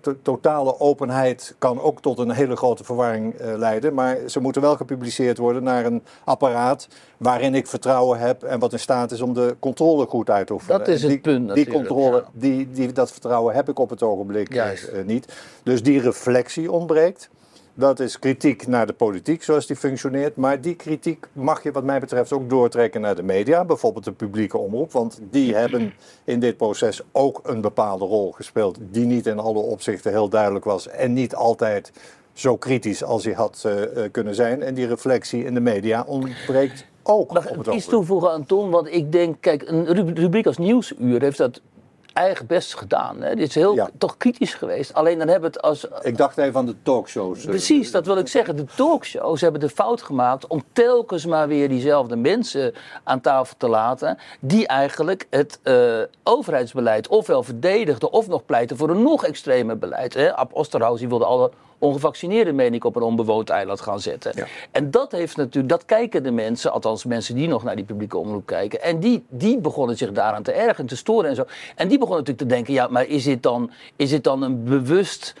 to- 0.00 0.16
totale 0.22 0.80
openheid 0.80 1.54
kan 1.58 1.80
ook 1.80 2.00
tot 2.00 2.18
een 2.18 2.30
hele 2.30 2.56
grote 2.56 2.84
verwarring 2.84 3.34
leiden. 3.56 3.94
Maar 3.94 4.16
ze 4.26 4.40
moeten 4.40 4.62
wel 4.62 4.76
gepubliceerd 4.76 5.38
worden 5.38 5.62
naar 5.62 5.84
een 5.84 6.02
apparaat 6.24 6.88
waarin 7.16 7.54
ik 7.54 7.66
vertrouwen 7.66 8.18
heb 8.18 8.42
en 8.42 8.58
wat 8.58 8.72
in 8.72 8.78
staat 8.78 9.10
is 9.12 9.20
om 9.20 9.34
de 9.34 9.56
controle 9.58 10.06
goed 10.06 10.30
uit 10.30 10.46
te 10.46 10.52
oefenen. 10.52 10.78
Dat 10.78 10.88
is 10.88 11.00
het 11.02 11.10
die, 11.10 11.20
punt 11.20 11.38
Die 11.38 11.46
natuurlijk, 11.46 11.74
controle, 11.88 12.16
ja. 12.16 12.24
die, 12.32 12.70
die, 12.70 12.92
dat 12.92 13.12
vertrouwen 13.12 13.54
heb 13.54 13.68
ik 13.68 13.78
op 13.78 13.90
het 13.90 14.02
ogenblik 14.02 14.62
niet. 15.06 15.32
Dus 15.62 15.82
die 15.82 16.00
reflectie 16.24 16.72
ontbreekt. 16.72 17.30
Dat 17.74 18.00
is 18.00 18.18
kritiek 18.18 18.66
naar 18.66 18.86
de 18.86 18.92
politiek 18.92 19.42
zoals 19.42 19.66
die 19.66 19.76
functioneert. 19.76 20.36
Maar 20.36 20.60
die 20.60 20.74
kritiek 20.74 21.26
mag 21.32 21.62
je 21.62 21.72
wat 21.72 21.84
mij 21.84 22.00
betreft 22.00 22.32
ook 22.32 22.50
doortrekken 22.50 23.00
naar 23.00 23.14
de 23.16 23.22
media. 23.22 23.64
Bijvoorbeeld 23.64 24.04
de 24.04 24.12
publieke 24.12 24.58
omroep. 24.58 24.92
Want 24.92 25.20
die 25.30 25.54
hebben 25.54 25.92
in 26.24 26.40
dit 26.40 26.56
proces 26.56 27.00
ook 27.12 27.40
een 27.42 27.60
bepaalde 27.60 28.04
rol 28.04 28.32
gespeeld. 28.32 28.78
Die 28.80 29.04
niet 29.04 29.26
in 29.26 29.38
alle 29.38 29.58
opzichten 29.58 30.10
heel 30.10 30.28
duidelijk 30.28 30.64
was. 30.64 30.88
En 30.88 31.12
niet 31.12 31.34
altijd 31.34 31.92
zo 32.32 32.56
kritisch 32.56 33.04
als 33.04 33.24
hij 33.24 33.34
had 33.34 33.62
eh, 33.64 33.82
eh, 34.04 34.12
kunnen 34.12 34.34
zijn. 34.34 34.62
En 34.62 34.74
die 34.74 34.86
reflectie 34.86 35.44
in 35.44 35.54
de 35.54 35.60
media 35.60 36.04
ontbreekt 36.06 36.86
ook 37.02 37.32
Mag 37.32 37.50
ik 37.50 37.66
iets 37.72 37.86
toevoegen 37.86 38.30
aan 38.30 38.46
Ton? 38.46 38.70
Want 38.70 38.94
ik 38.94 39.12
denk, 39.12 39.36
kijk, 39.40 39.62
een 39.68 39.86
ru- 39.86 40.12
rubriek 40.14 40.46
als 40.46 40.58
Nieuwsuur 40.58 41.20
heeft 41.22 41.38
dat 41.38 41.60
eigen 42.12 42.46
best 42.46 42.74
gedaan. 42.74 43.22
Hè. 43.22 43.34
Dit 43.34 43.48
is 43.48 43.54
heel 43.54 43.74
Ja. 43.74 43.88
toch 43.98 44.16
kritisch 44.16 44.54
geweest. 44.54 44.94
Alleen 44.94 45.18
dan 45.18 45.28
hebben 45.28 45.50
we 45.50 45.56
het 45.56 45.66
als, 45.66 45.86
Ik 46.02 46.16
dacht 46.16 46.38
even 46.38 46.54
aan 46.60 46.66
de 46.66 46.74
talkshows. 46.82 47.42
eh. 47.44 47.48
Precies, 47.48 47.90
dat 47.90 48.06
wil 48.06 48.16
ik 48.16 48.28
zeggen. 48.28 48.56
De 48.56 48.64
talkshows 48.76 49.40
hebben 49.40 49.60
de 49.60 49.68
fout 49.68 50.02
gemaakt 50.02 50.46
om 50.46 50.62
telkens 50.72 51.26
maar 51.26 51.48
weer 51.48 51.68
diezelfde 51.68 52.16
mensen 52.16 52.74
aan 53.04 53.20
tafel 53.20 53.54
te 53.58 53.68
laten. 53.68 54.18
Die 54.40 54.66
eigenlijk 54.66 55.26
het 55.30 55.58
eh, 55.62 55.98
overheidsbeleid 56.24 57.08
ofwel 57.08 57.42
verdedigden 57.42 58.12
of 58.12 58.28
nog 58.28 58.44
pleiten 58.46 58.76
voor 58.76 58.90
een 58.90 59.02
nog 59.02 59.24
extremer 59.24 59.78
beleid. 59.78 60.14
Hè? 60.14 60.34
Ab 60.36 60.54
Osterhaus 60.54 60.98
die 60.98 61.08
wilde 61.08 61.24
alle 61.24 61.50
ongevaccineerden, 61.82 62.54
meen 62.54 62.74
ik, 62.74 62.84
op 62.84 62.96
een 62.96 63.02
onbewoond 63.02 63.50
eiland 63.50 63.80
gaan 63.80 64.00
zetten. 64.00 64.32
Ja. 64.34 64.46
En 64.70 64.90
dat 64.90 65.12
heeft 65.12 65.36
natuurlijk, 65.36 65.68
dat 65.68 65.84
kijken 65.84 66.22
de 66.22 66.30
mensen, 66.30 66.72
althans 66.72 67.04
mensen 67.04 67.34
die 67.34 67.48
nog 67.48 67.62
naar 67.62 67.76
die 67.76 67.84
publieke 67.84 68.18
omroep 68.18 68.46
kijken. 68.46 68.82
En 68.82 69.00
die, 69.00 69.24
die 69.28 69.58
begonnen 69.58 69.96
zich 69.96 70.12
daaraan 70.12 70.42
te 70.42 70.52
ergeren, 70.52 70.86
te 70.86 70.96
storen 70.96 71.28
en 71.28 71.34
zo. 71.34 71.44
En 71.74 71.88
die 71.88 71.98
begonnen 71.98 72.24
natuurlijk 72.24 72.48
te 72.48 72.54
denken, 72.54 72.74
ja, 72.74 72.88
maar 72.88 73.06
is 73.06 73.24
dit 73.24 73.42
dan, 73.42 73.70
is 73.96 74.10
dit 74.10 74.24
dan 74.24 74.42
een 74.42 74.64
bewust 74.64 75.34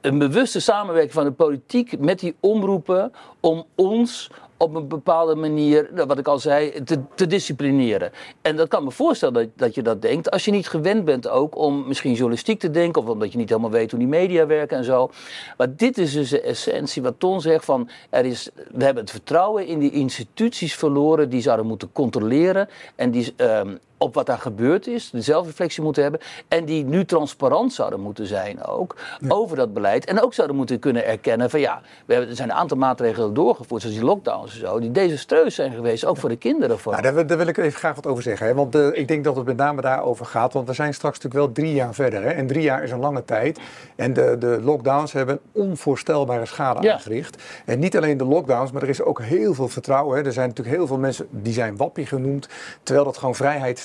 een 0.00 0.18
bewuste 0.18 0.60
samenwerking 0.60 1.12
van 1.12 1.24
de 1.24 1.32
politiek 1.32 1.98
met 1.98 2.18
die 2.18 2.34
omroepen 2.40 3.12
om 3.40 3.64
ons 3.74 4.30
op 4.62 4.74
een 4.74 4.88
bepaalde 4.88 5.34
manier, 5.34 5.88
nou, 5.92 6.06
wat 6.06 6.18
ik 6.18 6.28
al 6.28 6.38
zei, 6.38 6.82
te, 6.82 7.00
te 7.14 7.26
disciplineren. 7.26 8.12
En 8.42 8.56
dat 8.56 8.68
kan 8.68 8.84
me 8.84 8.90
voorstellen 8.90 9.34
dat, 9.34 9.48
dat 9.56 9.74
je 9.74 9.82
dat 9.82 10.02
denkt. 10.02 10.30
Als 10.30 10.44
je 10.44 10.50
niet 10.50 10.68
gewend 10.68 11.04
bent 11.04 11.28
ook 11.28 11.56
om 11.56 11.86
misschien 11.86 12.12
journalistiek 12.12 12.58
te 12.58 12.70
denken, 12.70 13.02
of 13.02 13.08
omdat 13.08 13.32
je 13.32 13.38
niet 13.38 13.48
helemaal 13.48 13.70
weet 13.70 13.90
hoe 13.90 13.98
die 13.98 14.08
media 14.08 14.46
werken 14.46 14.76
en 14.76 14.84
zo. 14.84 15.10
Maar 15.56 15.76
dit 15.76 15.98
is 15.98 16.12
dus 16.12 16.30
de 16.30 16.40
essentie 16.40 17.02
wat 17.02 17.14
Ton 17.18 17.40
zegt 17.40 17.64
van, 17.64 17.88
er 18.10 18.24
is, 18.24 18.50
we 18.54 18.84
hebben 18.84 19.02
het 19.02 19.12
vertrouwen 19.12 19.66
in 19.66 19.78
die 19.78 19.90
instituties 19.90 20.74
verloren 20.74 21.30
die 21.30 21.42
zouden 21.42 21.66
moeten 21.66 21.92
controleren 21.92 22.68
en 22.96 23.10
die 23.10 23.32
ehm, 23.36 23.76
op 24.02 24.14
wat 24.14 24.26
daar 24.26 24.38
gebeurd 24.38 24.86
is, 24.86 25.10
de 25.10 25.20
zelfreflectie 25.20 25.82
moeten 25.82 26.02
hebben. 26.02 26.20
En 26.48 26.64
die 26.64 26.84
nu 26.84 27.04
transparant 27.04 27.72
zouden 27.72 28.00
moeten 28.00 28.26
zijn 28.26 28.64
ook 28.64 28.96
over 29.28 29.56
dat 29.56 29.72
beleid. 29.72 30.04
En 30.04 30.22
ook 30.22 30.34
zouden 30.34 30.56
moeten 30.56 30.78
kunnen 30.78 31.06
erkennen 31.06 31.50
van 31.50 31.60
ja, 31.60 31.80
we 32.06 32.12
hebben, 32.12 32.30
er 32.30 32.36
zijn 32.36 32.50
een 32.50 32.56
aantal 32.56 32.76
maatregelen 32.76 33.34
doorgevoerd, 33.34 33.82
zoals 33.82 33.96
die 33.96 34.04
lockdowns 34.04 34.52
en 34.54 34.58
zo, 34.60 34.78
die 34.80 34.90
desastreus 34.90 35.54
zijn 35.54 35.72
geweest, 35.72 36.04
ook 36.04 36.16
voor 36.16 36.28
de 36.28 36.36
kinderen. 36.36 36.78
Voor. 36.78 36.92
Nou, 36.92 37.04
daar, 37.04 37.14
wil- 37.14 37.26
daar 37.26 37.36
wil 37.36 37.46
ik 37.46 37.56
even 37.56 37.78
graag 37.78 37.94
wat 37.94 38.06
over 38.06 38.22
zeggen. 38.22 38.46
Hè? 38.46 38.54
Want 38.54 38.74
eh, 38.74 38.86
ik 38.92 39.08
denk 39.08 39.24
dat 39.24 39.36
het 39.36 39.46
met 39.46 39.56
name 39.56 39.80
daarover 39.80 40.26
gaat. 40.26 40.52
Want 40.52 40.66
we 40.68 40.72
zijn 40.74 40.94
straks 40.94 41.18
natuurlijk 41.18 41.44
wel 41.44 41.64
drie 41.64 41.74
jaar 41.74 41.94
verder. 41.94 42.22
Hè? 42.22 42.28
En 42.30 42.46
drie 42.46 42.62
jaar 42.62 42.82
is 42.82 42.90
een 42.90 42.98
lange 43.00 43.24
tijd. 43.24 43.58
En 43.96 44.12
de, 44.12 44.36
de 44.38 44.58
lockdowns 44.62 45.12
hebben 45.12 45.38
onvoorstelbare 45.52 46.46
schade 46.46 46.82
Ja. 46.82 46.92
aangericht. 46.92 47.42
En 47.66 47.78
niet 47.78 47.96
alleen 47.96 48.16
de 48.16 48.24
lockdowns, 48.24 48.72
maar 48.72 48.82
er 48.82 48.88
is 48.88 49.02
ook 49.02 49.22
heel 49.22 49.54
veel 49.54 49.68
vertrouwen. 49.68 50.16
Hè? 50.18 50.24
Er 50.24 50.32
zijn 50.32 50.48
natuurlijk 50.48 50.76
heel 50.76 50.86
veel 50.86 50.98
mensen 50.98 51.26
die 51.30 51.52
zijn 51.52 51.76
wappie 51.76 52.06
genoemd. 52.06 52.48
Terwijl 52.82 53.04
dat 53.06 53.16
gewoon 53.18 53.34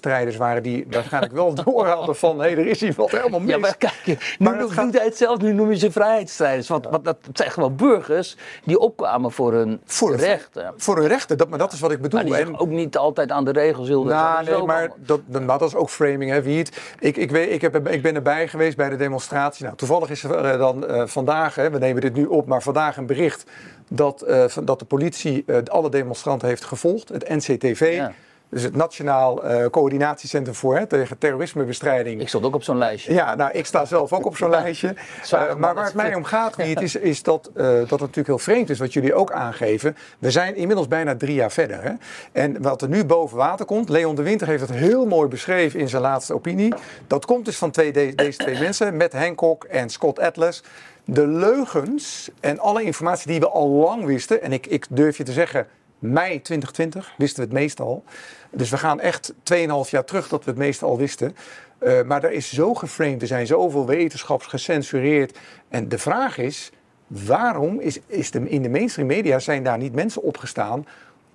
vrijheidsstrijders 0.05 0.37
waren 0.37 0.63
die 0.63 0.85
waarschijnlijk 0.89 1.33
wel 1.33 1.53
door 1.63 1.85
hadden 1.87 2.15
van... 2.15 2.39
hé, 2.39 2.47
er 2.47 2.67
is 2.67 2.81
hier 2.81 2.93
wat 2.95 3.11
helemaal 3.11 3.39
mis. 3.39 3.49
Ja, 3.49 3.57
maar 3.57 3.77
kijk, 3.77 3.93
nu 4.05 4.17
Maar 4.39 4.57
noem- 4.57 4.69
gaat- 4.69 4.85
doet 4.85 4.95
hij 4.95 5.05
het 5.05 5.17
zelf, 5.17 5.37
nu 5.41 5.53
noem 5.53 5.69
je 5.71 5.77
ze 5.77 5.91
vrijheidsstrijders. 5.91 6.67
Want, 6.67 6.85
want 6.89 7.05
dat 7.05 7.17
zijn 7.33 7.51
gewoon 7.51 7.75
burgers 7.75 8.37
die 8.63 8.79
opkwamen 8.79 9.31
voor 9.31 9.53
hun 9.53 9.81
Voor 9.85 10.15
rechten. 10.15 10.73
Voor 10.77 10.97
hun 10.97 11.07
rechten, 11.07 11.37
dat, 11.37 11.49
maar 11.49 11.59
dat 11.59 11.73
is 11.73 11.79
wat 11.79 11.91
ik 11.91 12.01
bedoel. 12.01 12.19
Maar 12.19 12.29
die 12.29 12.45
En- 12.45 12.59
ook 12.59 12.69
niet 12.69 12.97
altijd 12.97 13.31
aan 13.31 13.45
de 13.45 13.51
regels 13.51 13.87
hielden. 13.87 14.13
Nou, 14.13 14.43
nee, 14.43 14.53
maar 14.65 14.89
allemaal. 14.89 14.95
dat, 14.97 15.59
dat 15.59 15.61
is 15.61 15.75
ook 15.75 15.89
framing, 15.89 16.31
hè, 16.31 16.41
wie 16.41 16.57
het. 16.57 16.77
Ik, 16.99 17.17
ik, 17.17 17.31
weet, 17.31 17.51
ik, 17.51 17.61
heb, 17.61 17.87
ik 17.89 18.01
ben 18.01 18.15
erbij 18.15 18.47
geweest 18.47 18.77
bij 18.77 18.89
de 18.89 18.95
demonstratie. 18.95 19.65
Nou, 19.65 19.77
toevallig 19.77 20.09
is 20.09 20.23
er 20.23 20.35
eh, 20.45 20.59
dan 20.59 20.87
eh, 20.87 21.03
vandaag, 21.05 21.55
hè, 21.55 21.69
we 21.69 21.77
nemen 21.77 22.01
dit 22.01 22.13
nu 22.13 22.25
op, 22.25 22.45
maar 22.47 22.61
vandaag 22.61 22.97
een 22.97 23.05
bericht 23.05 23.43
dat, 23.89 24.23
van- 24.47 24.65
dat 24.65 24.79
de 24.79 24.85
politie 24.85 25.45
alle 25.65 25.89
demonstranten 25.89 26.47
heeft 26.47 26.63
gevolgd. 26.65 27.09
Het 27.09 27.29
NCTV, 27.29 27.93
Ja. 27.95 28.11
Dus 28.55 28.63
het 28.63 28.75
Nationaal 28.75 29.43
eh, 29.43 29.65
Coördinatiecentrum 29.65 30.55
voor 30.55 30.77
hè, 30.77 30.85
tegen 30.85 31.17
terrorismebestrijding. 31.17 32.21
Ik 32.21 32.27
stond 32.27 32.45
ook 32.45 32.55
op 32.55 32.63
zo'n 32.63 32.77
lijstje. 32.77 33.13
Ja, 33.13 33.35
nou, 33.35 33.51
ik 33.51 33.65
sta 33.65 33.85
zelf 33.85 34.13
ook 34.13 34.25
op 34.25 34.37
zo'n 34.37 34.49
lijstje. 34.49 34.95
Eh, 35.31 35.55
maar 35.55 35.75
waar 35.75 35.85
het 35.85 35.93
mij 35.93 36.15
om 36.15 36.23
gaat, 36.23 36.55
Wiet, 36.65 36.81
is, 36.81 36.95
is 36.95 37.23
dat, 37.23 37.51
eh, 37.55 37.65
dat 37.65 37.89
het 37.89 37.99
natuurlijk 37.99 38.27
heel 38.27 38.37
vreemd 38.37 38.69
is, 38.69 38.79
wat 38.79 38.93
jullie 38.93 39.13
ook 39.13 39.31
aangeven. 39.31 39.97
We 40.19 40.31
zijn 40.31 40.55
inmiddels 40.55 40.87
bijna 40.87 41.15
drie 41.15 41.33
jaar 41.35 41.51
verder. 41.51 41.83
Hè? 41.83 41.91
En 42.31 42.61
wat 42.61 42.81
er 42.81 42.87
nu 42.89 43.05
boven 43.05 43.37
water 43.37 43.65
komt, 43.65 43.89
Leon 43.89 44.15
de 44.15 44.21
Winter 44.21 44.47
heeft 44.47 44.61
het 44.61 44.71
heel 44.71 45.05
mooi 45.05 45.27
beschreven 45.27 45.79
in 45.79 45.89
zijn 45.89 46.01
laatste 46.01 46.33
opinie. 46.33 46.73
Dat 47.07 47.25
komt 47.25 47.45
dus 47.45 47.57
van 47.57 47.71
twee, 47.71 47.91
de- 47.91 48.15
deze 48.15 48.37
twee 48.37 48.59
mensen, 48.59 48.97
Matt 48.97 49.13
Hancock 49.13 49.63
en 49.63 49.89
Scott 49.89 50.19
Atlas. 50.19 50.63
De 51.05 51.27
leugens 51.27 52.29
en 52.39 52.59
alle 52.59 52.83
informatie 52.83 53.27
die 53.27 53.39
we 53.39 53.49
al 53.49 53.67
lang 53.69 54.05
wisten, 54.05 54.41
en 54.41 54.53
ik, 54.53 54.67
ik 54.67 54.85
durf 54.89 55.17
je 55.17 55.23
te 55.23 55.31
zeggen, 55.31 55.67
mei 55.99 56.41
2020 56.41 57.13
wisten 57.17 57.39
we 57.39 57.49
het 57.49 57.59
meestal. 57.59 58.03
Dus 58.51 58.69
we 58.69 58.77
gaan 58.77 58.99
echt 58.99 59.33
2,5 59.33 59.89
jaar 59.89 60.05
terug 60.05 60.27
dat 60.27 60.43
we 60.43 60.49
het 60.49 60.59
meeste 60.59 60.85
al 60.85 60.97
wisten. 60.97 61.35
Eh, 61.77 62.01
maar 62.01 62.23
er 62.23 62.31
is 62.31 62.53
zo 62.53 62.73
geframed, 62.73 63.21
er 63.21 63.27
zijn 63.27 63.47
zoveel 63.47 63.85
wetenschaps 63.85 64.45
gecensureerd. 64.45 65.37
En 65.67 65.89
de 65.89 65.97
vraag 65.97 66.37
is, 66.37 66.71
waarom 67.07 67.79
is, 67.79 67.99
is 68.07 68.31
de, 68.31 68.49
in 68.49 68.61
de 68.61 68.69
mainstream 68.69 69.07
media 69.07 69.39
zijn 69.39 69.63
daar 69.63 69.77
niet 69.77 69.93
mensen 69.93 70.21
opgestaan 70.21 70.85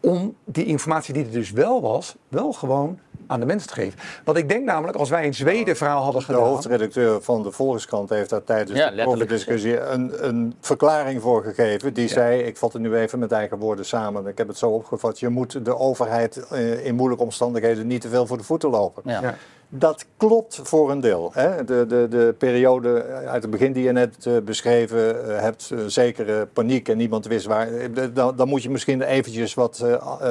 om 0.00 0.36
die 0.44 0.64
informatie 0.64 1.14
die 1.14 1.24
er 1.24 1.30
dus 1.30 1.50
wel 1.50 1.80
was, 1.80 2.16
wel 2.28 2.52
gewoon 2.52 2.98
aan 3.30 3.40
de 3.40 3.46
mensen 3.46 3.68
te 3.68 3.74
geven? 3.74 3.98
Want 4.24 4.38
ik 4.38 4.48
denk 4.48 4.64
namelijk, 4.64 4.98
als 4.98 5.08
wij 5.08 5.26
een 5.26 5.34
Zweden 5.34 5.76
verhaal 5.76 6.02
hadden 6.02 6.20
De 6.20 6.26
gedaan... 6.26 6.42
hoofdredacteur 6.42 7.22
van 7.22 7.42
de 7.42 7.50
Volkskrant 7.50 8.10
heeft 8.10 8.30
daar 8.30 8.44
tijdens 8.44 8.78
Ja, 8.78 8.90
de 8.90 9.26
discussie 9.26 9.80
een, 9.80 10.26
een 10.28 10.54
verklaring 10.60 11.22
voor 11.22 11.42
gegeven. 11.42 11.94
Die 11.94 12.08
zei, 12.08 12.42
ik 12.42 12.56
vat 12.56 12.72
het 12.72 12.82
nu 12.82 12.94
even 12.94 13.18
met 13.18 13.32
eigen 13.32 13.58
woorden 13.58 13.84
samen. 13.84 14.26
Ik 14.26 14.38
heb 14.38 14.48
het 14.48 14.58
zo 14.58 14.70
opgevat, 14.70 15.20
je 15.20 15.28
moet 15.28 15.64
de 15.64 15.78
overheid 15.78 16.36
eh, 16.36 16.86
in 16.86 16.94
moeilijke 16.94 17.24
omstandigheden 17.24 17.86
niet 17.86 18.00
te 18.00 18.08
veel 18.08 18.26
voor 18.26 18.36
de 18.36 18.44
voeten 18.44 18.70
lopen. 18.70 19.02
Ja. 19.06 19.22
Ja. 19.22 19.34
Dat 19.68 20.06
klopt 20.16 20.60
voor 20.62 20.90
een 20.90 21.00
deel. 21.00 21.30
Hè? 21.34 21.64
De, 21.64 21.86
de, 21.86 22.06
de 22.10 22.34
periode 22.38 23.02
uit 23.04 23.42
het 23.42 23.50
begin 23.50 23.72
die 23.72 23.84
je 23.84 23.92
net 23.92 24.26
eh, 24.26 24.32
beschreven 24.44 25.28
eh, 25.28 25.40
hebt, 25.40 25.72
zekere 25.86 26.46
paniek 26.46 26.88
en 26.88 26.96
niemand 26.96 27.26
wist 27.26 27.46
waar. 27.46 27.68
Dan, 28.12 28.36
dan 28.36 28.48
moet 28.48 28.62
je 28.62 28.70
misschien 28.70 29.02
eventjes 29.02 29.54
wat 29.54 29.84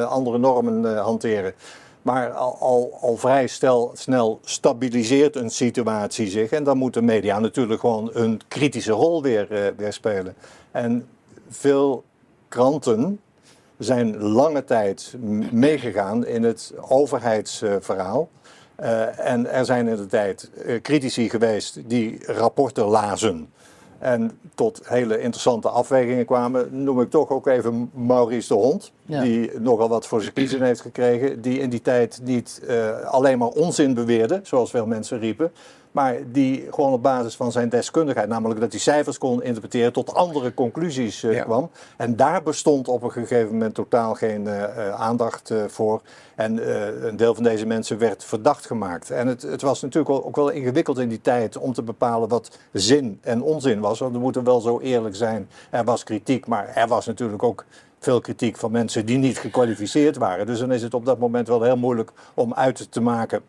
andere 0.08 0.38
normen 0.38 0.98
hanteren. 0.98 1.54
Maar 2.10 2.32
al, 2.32 2.98
al, 3.02 3.18
vrij 3.18 3.48
snel 3.94 4.40
stabiliseert 4.44 5.36
een 5.36 5.50
situatie 5.50 6.28
zich. 6.28 6.52
En 6.52 6.64
dan 6.64 6.78
moeten 6.78 7.06
media 7.06 7.40
natuurlijk 7.40 7.80
gewoon 7.80 8.10
een 8.14 8.42
kritische 8.48 8.92
rol 8.92 9.22
weer, 9.22 9.52
eh, 9.52 9.72
weer 9.78 9.94
spelen. 9.94 10.36
En 10.72 11.08
veel 11.50 12.04
kranten 12.48 13.20
zijn 13.78 14.18
lange 14.18 14.64
tijd 14.64 15.16
meegegaan 15.52 16.26
in 16.26 16.44
het 16.44 16.74
overheidsverhaal. 16.90 18.30
Eh, 18.76 19.20
en 19.20 19.52
er 19.52 19.66
zijn 19.66 19.88
in 19.88 19.96
de 19.96 20.06
tijd 20.06 20.52
eh, 20.66 20.82
critici 20.82 21.30
geweest 21.30 21.90
die 21.90 22.20
rapporten 22.26 22.86
lazen. 22.86 23.54
En 24.00 24.40
tot 24.56 24.82
hele 24.84 25.20
interessante 25.20 25.70
afwegingen 25.70 26.26
kwamen. 26.26 26.84
Noem 26.84 27.02
ik 27.02 27.10
toch 27.10 27.30
ook 27.30 27.48
even 27.48 27.90
Maurice 27.94 28.48
de 28.48 28.54
Hond. 28.54 28.92
Ja. 29.06 29.22
Die 29.22 29.60
nogal 29.60 29.90
wat 29.90 30.08
voor 30.08 30.22
zijn 30.22 30.34
kiezen 30.34 30.62
heeft 30.62 30.82
gekregen. 30.82 31.42
Die 31.42 31.60
in 31.60 31.70
die 31.70 31.82
tijd 31.82 32.20
niet 32.24 32.62
eh, 32.68 33.00
alleen 33.02 33.38
maar 33.38 33.48
onzin 33.48 33.94
beweerde, 33.94 34.40
zoals 34.44 34.70
veel 34.70 34.86
mensen 34.86 35.20
riepen. 35.20 35.52
Maar 35.92 36.16
die 36.32 36.68
gewoon 36.70 36.94
op 36.94 37.04
basis 37.04 37.36
van 37.36 37.52
zijn 37.52 37.70
deskundigheid, 37.70 38.28
namelijk 38.28 38.60
dat 38.60 38.72
hij 38.72 38.80
cijfers 38.80 39.18
kon 39.18 39.44
interpreteren, 39.44 39.94
tot 39.94 40.14
andere 40.14 40.54
conclusies 40.54 41.24
eh, 41.24 41.34
Ja. 41.34 41.44
kwam. 41.44 41.70
En 41.98 42.16
daar 42.16 42.44
bestond 42.44 42.88
op 42.88 43.04
een 43.04 43.12
gegeven 43.12 43.52
moment 43.52 43.74
totaal 43.74 44.14
geen 44.14 44.48
eh, 44.48 44.64
eh, 44.64 44.94
aandacht 45.02 45.54
voor. 45.68 46.02
En 46.36 46.72
een 47.08 47.18
deel 47.18 47.36
van 47.36 47.44
deze 47.44 47.66
mensen 47.66 47.98
werd 47.98 48.24
verdacht 48.24 48.66
gemaakt. 48.66 49.12
En 49.12 49.28
het, 49.28 49.42
het 49.42 49.62
was 49.62 49.82
natuurlijk 49.82 50.26
ook 50.26 50.36
wel 50.36 50.50
ingewikkeld 50.50 50.98
in 50.98 51.10
die 51.10 51.22
tijd 51.22 51.58
om 51.58 51.74
te 51.74 51.84
bepalen 51.84 52.30
wat 52.30 52.58
zin 52.74 53.20
en 53.22 53.42
onzin 53.42 53.80
was. 53.80 54.00
Want 54.00 54.12
we 54.14 54.20
moeten 54.20 54.44
wel 54.44 54.62
zo 54.62 54.80
eerlijk 54.80 55.16
zijn. 55.16 55.50
Er 55.70 55.84
was 55.84 56.04
kritiek, 56.04 56.48
maar 56.48 56.68
er 56.68 56.88
was 56.88 57.06
natuurlijk 57.06 57.44
ook 57.44 57.66
veel 58.00 58.22
kritiek 58.22 58.58
van 58.58 58.72
mensen 58.72 59.06
die 59.06 59.18
niet 59.18 59.38
gekwalificeerd 59.38 60.18
waren. 60.18 60.46
Dus 60.46 60.60
dan 60.60 60.72
is 60.72 60.82
het 60.82 60.94
op 60.94 61.06
dat 61.06 61.20
moment 61.20 61.48
wel 61.48 61.62
heel 61.62 61.78
moeilijk 61.78 62.12
om 62.34 62.54
uit 62.54 62.92
te 62.92 63.02
maken 63.02 63.42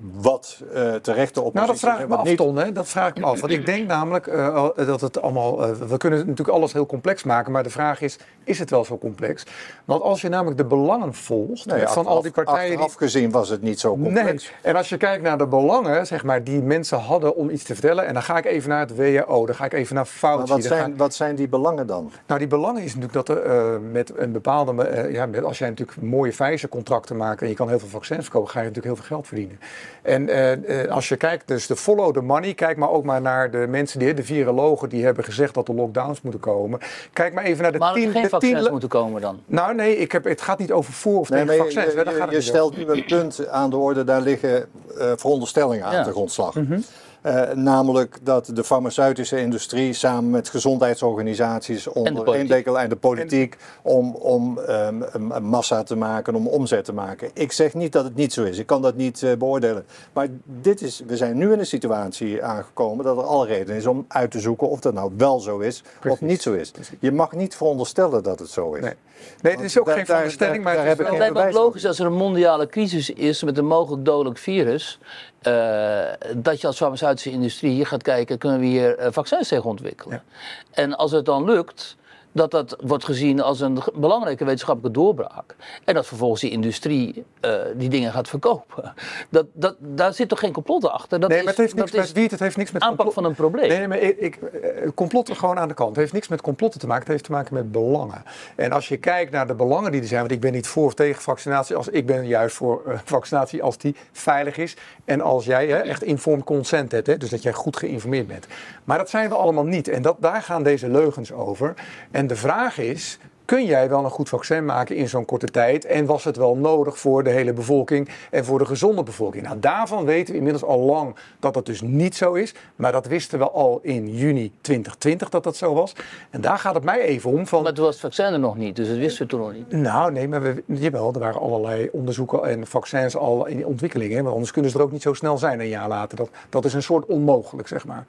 wat 0.00 0.60
eh 0.74 0.94
terechte 0.94 1.40
oppositie 1.40 1.52
Nou, 1.52 1.66
dat 1.66 1.78
vraag 1.78 1.94
ik 2.00 2.02
me 2.02 2.08
wat 2.08 2.18
af, 2.18 2.24
niet. 2.24 2.36
Ton. 2.36 2.56
Hè? 2.56 2.72
Dat 2.72 2.88
vraag 2.88 3.08
ik 3.08 3.18
me 3.18 3.24
af. 3.24 3.40
Want 3.40 3.52
ik 3.52 3.66
denk 3.66 3.86
namelijk 3.86 4.26
eh, 4.26 4.68
dat 4.76 5.00
het 5.00 5.22
allemaal... 5.22 5.64
eh, 5.64 5.70
we 5.72 5.96
kunnen 5.96 6.18
natuurlijk 6.18 6.48
alles 6.48 6.72
heel 6.72 6.86
complex 6.86 7.22
maken. 7.22 7.52
Maar 7.52 7.62
de 7.62 7.70
vraag 7.70 8.00
is, 8.00 8.18
is 8.44 8.58
het 8.58 8.70
wel 8.70 8.84
zo 8.84 8.98
complex? 8.98 9.44
Want 9.84 10.02
als 10.02 10.20
je 10.20 10.28
namelijk 10.28 10.56
de 10.56 10.64
belangen 10.64 11.14
volgt 11.14 11.66
Nee, 11.66 11.86
van 11.86 12.06
al 12.06 12.22
die 12.22 12.30
partijen... 12.30 12.60
die- 12.60 12.70
Achteraf 12.78 12.94
gezien 12.94 13.30
was 13.30 13.48
het 13.48 13.62
niet 13.62 13.80
zo 13.80 13.96
Nee, 13.96 14.04
complex. 14.14 14.52
en 14.62 14.76
als 14.76 14.88
je 14.88 14.96
kijkt 14.96 15.22
naar 15.22 15.38
de 15.38 15.46
belangen 15.46 16.06
zeg 16.06 16.24
maar, 16.24 16.44
die 16.44 16.62
mensen 16.62 16.98
hadden 16.98 17.36
om 17.36 17.50
iets 17.50 17.64
te 17.64 17.72
vertellen, 17.72 18.06
en 18.06 18.14
dan 18.14 18.22
ga 18.22 18.38
ik 18.38 18.44
even 18.44 18.68
naar 18.68 18.80
het 18.80 18.96
WHO, 18.96 19.46
dan 19.46 19.54
ga 19.54 19.64
ik 19.64 19.72
even 19.72 19.94
naar 19.94 20.04
Maar 20.04 20.12
Fauci. 20.12 20.38
wat 20.38 20.48
dan 20.48 20.70
ga 20.70 20.76
zijn, 20.76 20.96
wat 20.96 21.14
zijn 21.14 21.34
die 21.34 21.48
belangen 21.48 21.86
dan? 21.86 22.10
nou, 22.26 22.38
die 22.38 22.48
belangen 22.48 22.82
is 22.82 22.94
natuurlijk 22.96 23.26
dat 23.26 23.28
er 23.28 23.42
eh, 23.44 23.78
met 23.92 24.12
een 24.16 24.32
bepaalde. 24.32 24.82
eh, 24.84 25.12
ja, 25.12 25.26
met, 25.26 25.44
als 25.44 25.58
jij 25.58 25.68
natuurlijk 25.68 26.02
mooie 26.02 26.30
Pfizer-contracten 26.32 27.16
maakt 27.16 27.42
en 27.42 27.48
je 27.48 27.54
kan 27.54 27.68
heel 27.68 27.78
veel 27.78 27.88
vaccins 27.88 28.22
verkopen, 28.22 28.50
ga 28.50 28.60
je 28.60 28.66
natuurlijk 28.66 28.94
heel 28.94 29.04
veel 29.04 29.16
geld 29.16 29.26
verdienen. 29.26 29.58
En 30.02 30.28
eh, 30.28 30.82
eh, 30.84 30.90
als 30.90 31.08
je 31.08 31.16
kijkt, 31.16 31.48
dus 31.48 31.66
de 31.66 31.76
follow 31.76 32.14
the 32.14 32.20
money, 32.20 32.54
kijk 32.54 32.76
maar 32.76 32.90
ook 32.90 33.04
maar 33.04 33.20
naar 33.20 33.50
de 33.50 33.66
mensen, 33.68 33.98
die, 33.98 34.14
de 34.14 34.24
virologen 34.24 34.88
die 34.88 35.04
hebben 35.04 35.24
gezegd 35.24 35.54
dat 35.54 35.68
er 35.68 35.74
lockdowns 35.74 36.20
moeten 36.22 36.40
komen. 36.40 36.80
Kijk 37.12 37.34
maar 37.34 37.44
even 37.44 37.62
naar 37.62 37.72
de 37.72 37.78
Maar 37.78 37.88
er 37.88 37.94
tien... 37.94 38.10
geen 38.10 38.22
de 38.22 38.28
vaccins 38.28 38.62
tien 38.62 38.70
moeten 38.70 38.88
komen 38.88 39.20
dan. 39.20 39.40
nou 39.46 39.74
nee, 39.74 39.96
ik 39.96 40.12
heb, 40.12 40.24
het 40.24 40.40
gaat 40.40 40.58
niet 40.58 40.72
over 40.72 40.92
voor 40.92 41.18
of 41.18 41.28
Nee, 41.30 41.38
tegen 41.40 41.46
maar 41.58 41.66
je, 41.66 41.72
vaccins. 41.72 42.30
je- 42.34 42.40
stelt 42.40 42.76
nu 42.76 42.86
een 42.86 43.04
punt 43.04 43.48
aan 43.48 43.70
de 43.70 43.76
orde, 43.76 44.04
daar 44.04 44.20
liggen 44.20 44.66
eh, 44.98 45.12
veronderstellingen 45.16 45.84
aan 45.84 45.92
Ja. 45.94 46.02
de 46.02 46.10
grondslag. 46.10 46.54
Mhm. 46.54 46.78
Eh, 47.22 47.50
namelijk 47.54 48.18
dat 48.22 48.50
de 48.54 48.64
farmaceutische 48.64 49.40
industrie 49.40 49.92
samen 49.92 50.30
met 50.30 50.48
gezondheidsorganisaties 50.48 51.86
onder 51.86 52.34
één 52.34 52.46
dekel 52.46 52.80
en 52.80 52.88
de 52.88 52.96
politiek 52.96 53.56
om, 53.82 54.14
om 54.14 54.58
ehm, 54.58 55.42
massa 55.42 55.82
te 55.82 55.96
maken, 55.96 56.34
om 56.34 56.46
omzet 56.46 56.84
te 56.84 56.92
maken. 56.92 57.30
Ik 57.34 57.52
zeg 57.52 57.74
niet 57.74 57.92
dat 57.92 58.04
het 58.04 58.14
niet 58.14 58.32
zo 58.32 58.42
is, 58.42 58.58
ik 58.58 58.66
kan 58.66 58.82
dat 58.82 58.94
niet 58.96 59.22
eh, 59.22 59.32
beoordelen. 59.36 59.84
Maar 60.12 60.26
dit 60.44 60.82
is, 60.82 61.02
we 61.06 61.16
zijn 61.16 61.36
nu 61.36 61.52
in 61.52 61.58
een 61.58 61.66
situatie 61.66 62.44
aangekomen 62.44 63.04
dat 63.04 63.16
er 63.16 63.22
alle 63.22 63.46
reden 63.46 63.76
is 63.76 63.86
om 63.86 64.04
uit 64.08 64.30
te 64.30 64.40
zoeken 64.40 64.68
of 64.68 64.80
dat 64.80 64.94
nou 64.94 65.12
wel 65.16 65.40
zo 65.40 65.58
is 65.58 65.82
of 66.08 66.20
niet 66.20 66.42
zo 66.42 66.52
is. 66.52 66.72
Je 67.00 67.12
mag 67.12 67.32
niet 67.32 67.56
veronderstellen 67.56 68.22
dat 68.22 68.38
het 68.38 68.50
zo 68.50 68.72
is. 68.74 68.82
Nee. 68.82 68.94
Nee, 69.42 69.52
het 69.52 69.62
is 69.62 69.78
ook 69.78 69.84
Daar- 69.86 69.94
geen 69.94 70.04
daar- 70.04 70.14
veronderstelling, 70.16 70.64
maar 70.64 70.74
daar 70.74 70.86
het 70.86 71.00
is 71.00 71.32
wel- 71.32 71.52
logisch 71.52 71.86
als 71.86 71.98
er 71.98 72.06
een 72.06 72.12
mondiale 72.12 72.66
crisis 72.66 73.10
is 73.10 73.42
met 73.42 73.58
een 73.58 73.66
mogelijk 73.66 74.04
dodelijk 74.04 74.38
virus. 74.38 74.98
Eh, 75.40 76.00
dat 76.36 76.60
je 76.60 76.66
als 76.66 76.76
farmaceutische 76.76 77.30
industrie 77.30 77.72
hier 77.72 77.86
gaat 77.86 78.02
kijken, 78.02 78.38
kunnen 78.38 78.60
we 78.60 78.66
hier 78.66 78.98
eh, 78.98 79.12
vaccins 79.12 79.48
tegen 79.48 79.64
ontwikkelen. 79.64 80.22
En 80.70 80.96
als 80.96 81.12
het 81.12 81.24
dan 81.24 81.44
lukt, 81.44 81.96
dat 82.32 82.50
dat 82.50 82.76
wordt 82.80 83.04
gezien 83.04 83.42
als 83.42 83.60
een 83.60 83.78
belangrijke 83.94 84.44
wetenschappelijke 84.44 84.98
doorbraak. 84.98 85.56
En 85.84 85.94
dat 85.94 86.06
vervolgens 86.06 86.40
die 86.40 86.50
industrie 86.50 87.24
eh, 87.40 87.52
die 87.76 87.88
dingen 87.88 88.12
gaat 88.12 88.28
verkopen. 88.28 88.94
Dat, 89.28 89.46
dat, 89.52 89.76
daar 89.78 90.14
zit 90.14 90.28
toch 90.28 90.38
geen 90.38 90.52
complot 90.52 90.88
achter? 90.88 91.20
Dat 91.20 91.28
Nee, 91.28 91.38
is, 91.38 91.44
maar 91.44 91.52
het 91.52 91.62
heeft 91.62 91.74
niks 91.74 91.90
dat 91.90 92.00
met 92.00 92.12
Wiet, 92.12 92.30
het 92.30 92.40
heeft 92.40 92.56
niks 92.56 92.70
met 92.70 92.82
aanpak 92.82 92.96
complot- 92.96 93.14
van 93.14 93.24
een 93.24 93.34
probleem. 93.34 93.68
Nee, 93.68 93.78
nee, 93.78 93.88
maar 93.88 93.98
ik, 93.98 94.18
ik, 94.18 94.36
eh, 94.36 94.88
complotten 94.94 95.36
gewoon 95.36 95.58
aan 95.58 95.68
de 95.68 95.74
kant. 95.74 95.88
Het 95.88 95.98
heeft 95.98 96.12
niks 96.12 96.28
met 96.28 96.40
complotten 96.40 96.80
te 96.80 96.86
maken, 96.86 97.02
het 97.02 97.12
heeft 97.12 97.24
te 97.24 97.30
maken 97.32 97.54
met 97.54 97.72
belangen. 97.72 98.22
En 98.56 98.72
als 98.72 98.88
je 98.88 98.96
kijkt 98.96 99.32
naar 99.32 99.46
de 99.46 99.54
belangen 99.54 99.92
die 99.92 100.00
er 100.00 100.06
zijn, 100.06 100.20
want 100.20 100.32
ik 100.32 100.40
ben 100.40 100.52
niet 100.52 100.66
voor 100.66 100.84
of 100.84 100.94
tegen 100.94 101.22
vaccinatie, 101.22 101.76
als, 101.76 101.88
ik 101.88 102.06
ben 102.06 102.26
juist 102.26 102.56
voor 102.56 102.82
eh, 102.86 102.98
vaccinatie 103.04 103.62
als 103.62 103.78
die 103.78 103.96
veilig 104.12 104.56
is 104.56 104.76
en 105.04 105.20
als 105.20 105.44
jij 105.44 105.66
hè, 105.66 105.76
echt 105.76 106.02
informed 106.02 106.44
consent 106.44 106.92
hebt, 106.92 107.06
hè, 107.06 107.16
dus 107.16 107.30
dat 107.30 107.42
jij 107.42 107.52
goed 107.52 107.76
geïnformeerd 107.76 108.26
bent. 108.26 108.46
Maar 108.84 108.98
dat 108.98 109.10
zijn 109.10 109.28
we 109.28 109.34
allemaal 109.34 109.64
niet 109.64 109.88
en 109.88 110.02
dat, 110.02 110.16
daar 110.18 110.42
gaan 110.42 110.62
deze 110.62 110.88
leugens 110.88 111.32
over. 111.32 111.74
En 112.10 112.19
de 112.26 112.36
vraag 112.36 112.78
is, 112.78 113.18
kun 113.50 113.64
jij 113.64 113.88
wel 113.88 114.04
een 114.04 114.10
goed 114.10 114.28
vaccin 114.28 114.64
maken 114.64 114.96
in 114.96 115.08
zo'n 115.08 115.24
korte 115.24 115.46
tijd? 115.46 115.84
En 115.84 116.06
was 116.06 116.24
het 116.24 116.36
wel 116.36 116.56
nodig 116.56 116.98
voor 116.98 117.24
de 117.24 117.30
hele 117.30 117.52
bevolking 117.52 118.08
en 118.30 118.44
voor 118.44 118.58
de 118.58 118.64
gezonde 118.64 119.02
bevolking? 119.02 119.44
Nou, 119.44 119.58
daarvan 119.58 120.04
weten 120.04 120.32
we 120.32 120.36
inmiddels 120.36 120.64
al 120.64 120.78
lang 120.78 121.16
dat 121.38 121.54
dat 121.54 121.66
dus 121.66 121.80
niet 121.80 122.16
zo 122.16 122.32
is. 122.32 122.54
Maar 122.76 122.92
dat 122.92 123.06
wisten 123.06 123.38
we 123.38 123.50
al 123.50 123.78
in 123.82 124.16
juni 124.16 124.52
2020 124.60 125.28
dat 125.28 125.44
dat 125.44 125.56
zo 125.56 125.74
was. 125.74 125.92
En 126.30 126.40
daar 126.40 126.58
gaat 126.58 126.74
het 126.74 126.84
mij 126.84 127.00
even 127.00 127.30
om 127.30 127.46
van... 127.46 127.62
Maar 127.62 127.72
toen 127.72 127.84
was 127.84 127.92
het 127.92 128.02
vaccin 128.02 128.32
er 128.32 128.38
nog 128.38 128.56
niet, 128.56 128.76
dus 128.76 128.88
dat 128.88 128.96
wisten 128.96 129.22
we 129.22 129.28
toen 129.28 129.40
nog 129.40 129.52
niet. 129.52 129.72
Nou, 129.72 130.12
nee, 130.12 130.28
maar 130.28 130.42
we, 130.42 130.62
jawel, 130.66 131.12
er 131.12 131.20
waren 131.20 131.40
allerlei 131.40 131.88
onderzoeken 131.92 132.44
en 132.44 132.66
vaccins 132.66 133.16
al 133.16 133.46
in 133.46 133.66
ontwikkeling. 133.66 134.12
Hè, 134.12 134.22
want 134.22 134.34
anders 134.34 134.52
kunnen 134.52 134.70
ze 134.70 134.78
er 134.78 134.84
ook 134.84 134.92
niet 134.92 135.02
zo 135.02 135.14
snel 135.14 135.38
zijn 135.38 135.60
een 135.60 135.68
jaar 135.68 135.88
later. 135.88 136.16
Dat, 136.16 136.30
dat 136.48 136.64
is 136.64 136.72
een 136.72 136.82
soort 136.82 137.06
onmogelijk, 137.06 137.68
zeg 137.68 137.86
maar. 137.86 138.04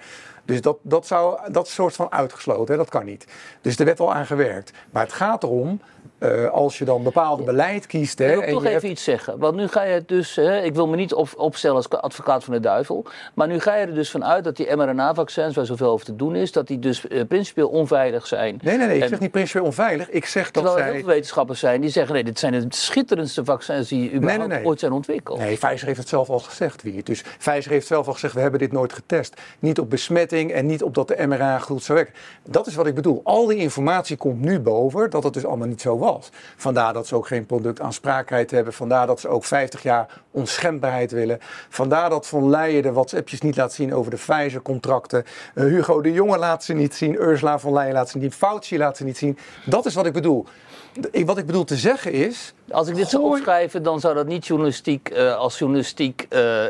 Dus 0.45 0.61
dat, 0.61 0.77
dat, 0.81 1.07
zou, 1.07 1.51
dat 1.51 1.67
soort 1.67 1.95
van 1.95 2.11
uitgesloten, 2.11 2.71
hè, 2.73 2.79
dat 2.79 2.89
kan 2.89 3.05
niet. 3.05 3.27
Dus 3.61 3.79
er 3.79 3.85
werd 3.85 3.99
al 3.99 4.13
aan 4.13 4.25
gewerkt. 4.25 4.71
Maar 4.91 5.03
het 5.03 5.13
gaat 5.13 5.43
erom, 5.43 5.81
eh, 6.17 6.49
als 6.49 6.77
je 6.77 6.85
dan 6.85 7.03
bepaalde 7.03 7.43
beleid 7.43 7.85
kiest... 7.85 8.19
Hè, 8.19 8.25
Ik 8.25 8.39
wil 8.39 8.53
toch 8.53 8.61
even 8.61 8.71
hebt- 8.71 8.83
iets 8.83 9.03
zeggen. 9.03 9.39
Want 9.39 9.55
nu 9.55 9.67
ga 9.67 9.83
je 9.83 9.93
het 9.93 10.07
dus, 10.07 10.35
hè, 10.35 10.61
ik 10.61 10.75
wil 10.75 10.87
me 10.87 10.95
niet 10.95 11.13
op, 11.13 11.29
opstellen 11.37 11.75
als 11.75 11.89
advocaat 11.89 12.43
van 12.43 12.53
de 12.53 12.59
duivel. 12.59 13.05
Maar 13.33 13.47
nu 13.47 13.59
ga 13.59 13.75
je 13.75 13.85
er 13.85 13.93
dus 13.93 14.11
vanuit 14.11 14.43
dat 14.43 14.55
die 14.55 14.75
mRNA-vaccins, 14.75 15.55
waar 15.55 15.65
zoveel 15.65 15.89
over 15.89 16.05
te 16.05 16.15
doen 16.15 16.35
is, 16.35 16.51
dat 16.51 16.67
die 16.67 16.79
dus 16.79 17.07
eh, 17.07 17.21
principieel 17.27 17.67
onveilig 17.69 18.27
zijn. 18.27 18.59
Nee, 18.61 18.77
nee, 18.77 18.87
nee, 18.87 18.97
ik 18.97 19.07
zeg 19.07 19.19
niet 19.19 19.31
principieel 19.31 19.65
onveilig. 19.65 20.09
Ik 20.09 20.25
zeg 20.25 20.43
dat 20.43 20.53
Terwijl 20.53 20.75
er 20.75 20.83
zij... 20.83 20.91
heel 20.91 21.01
veel 21.01 21.09
wetenschappers 21.13 21.59
zijn 21.59 21.81
die 21.81 21.89
zeggen: 21.89 22.13
nee, 22.13 22.23
dit 22.23 22.39
zijn 22.39 22.51
de 22.51 22.65
schitterendste 22.69 23.45
vaccins 23.45 23.87
die 23.87 24.13
überhaupt 24.13 24.47
nee, 24.47 24.57
nee. 24.57 24.67
ooit 24.67 24.79
zijn 24.79 24.91
ontwikkeld. 24.91 25.39
Nee, 25.39 25.55
Pfizer 25.57 25.87
heeft 25.87 25.99
het 25.99 26.09
zelf 26.09 26.29
al 26.29 26.39
gezegd, 26.39 26.81
wie. 26.81 27.03
Dus 27.03 27.23
Pfizer 27.37 27.71
heeft 27.71 27.87
zelf 27.87 28.07
al 28.07 28.13
gezegd, 28.13 28.33
we 28.33 28.39
hebben 28.39 28.59
dit 28.59 28.71
nooit 28.71 28.93
getest. 28.93 29.41
Niet 29.59 29.79
op 29.79 29.89
besmetting 29.89 30.51
en 30.51 30.65
niet 30.65 30.83
op 30.83 30.93
dat 30.93 31.07
de 31.07 31.27
mRNA 31.27 31.59
goed 31.59 31.83
zou 31.83 31.97
werken. 31.97 32.15
Dat 32.49 32.67
is 32.67 32.75
wat 32.75 32.87
ik 32.87 32.95
bedoel. 32.95 33.21
Al 33.23 33.45
die 33.45 33.57
informatie 33.57 34.17
komt 34.17 34.41
nu 34.41 34.59
boven 34.59 35.09
dat 35.09 35.23
het 35.23 35.33
dus 35.33 35.45
allemaal 35.45 35.67
niet 35.67 35.81
zo 35.81 35.90
was. 35.99 36.29
Vandaar 36.57 36.93
dat 36.93 37.07
ze 37.07 37.15
ook 37.15 37.27
geen 37.27 37.45
productaansprakelijkheid 37.45 38.51
hebben. 38.51 38.73
Vandaar 38.73 39.07
dat 39.07 39.19
ze 39.19 39.27
ook 39.27 39.45
50 39.45 39.83
jaar 39.83 40.21
onschendbaarheid 40.31 41.11
willen. 41.11 41.37
Vandaar 41.69 42.09
dat 42.09 42.27
Von 42.27 42.49
Leyen 42.49 42.81
de 42.83 42.91
WhatsAppjes 42.91 43.41
niet 43.41 43.55
laat 43.55 43.73
zien 43.73 43.93
over 43.93 44.11
de 44.11 44.17
Pfizer-contracten. 44.17 45.23
Eh, 45.55 45.63
Hugo 45.63 46.01
de 46.01 46.11
Jonge 46.11 46.37
laat 46.37 46.63
ze 46.63 46.73
niet 46.73 46.95
zien. 46.95 47.13
Ursula 47.21 47.59
von 47.59 47.73
Leyen 47.73 47.93
laat 47.93 48.09
ze 48.09 48.17
niet 48.17 48.35
Fauci 48.35 48.77
laat 48.77 48.97
ze 48.97 49.03
niet 49.03 49.17
zien. 49.17 49.37
Dat 49.65 49.85
is 49.85 49.93
wat 49.93 50.05
ik 50.05 50.13
bedoel. 50.13 50.45
Ik- 51.11 51.25
Wat 51.25 51.37
ik 51.37 51.45
bedoel 51.45 51.63
te 51.63 51.75
zeggen 51.75 52.11
is... 52.11 52.53
Als 52.71 52.87
ik 52.87 52.95
dit 52.95 53.09
zou 53.09 53.23
opschrijven, 53.23 53.83
dan 53.83 53.99
zou 53.99 54.15
dat 54.15 54.27
niet 54.27 54.47
journalistiek 54.47 55.09
eh, 55.09 55.35
als 55.35 55.57
journalistiek 55.59 56.25
eh, 56.29 56.65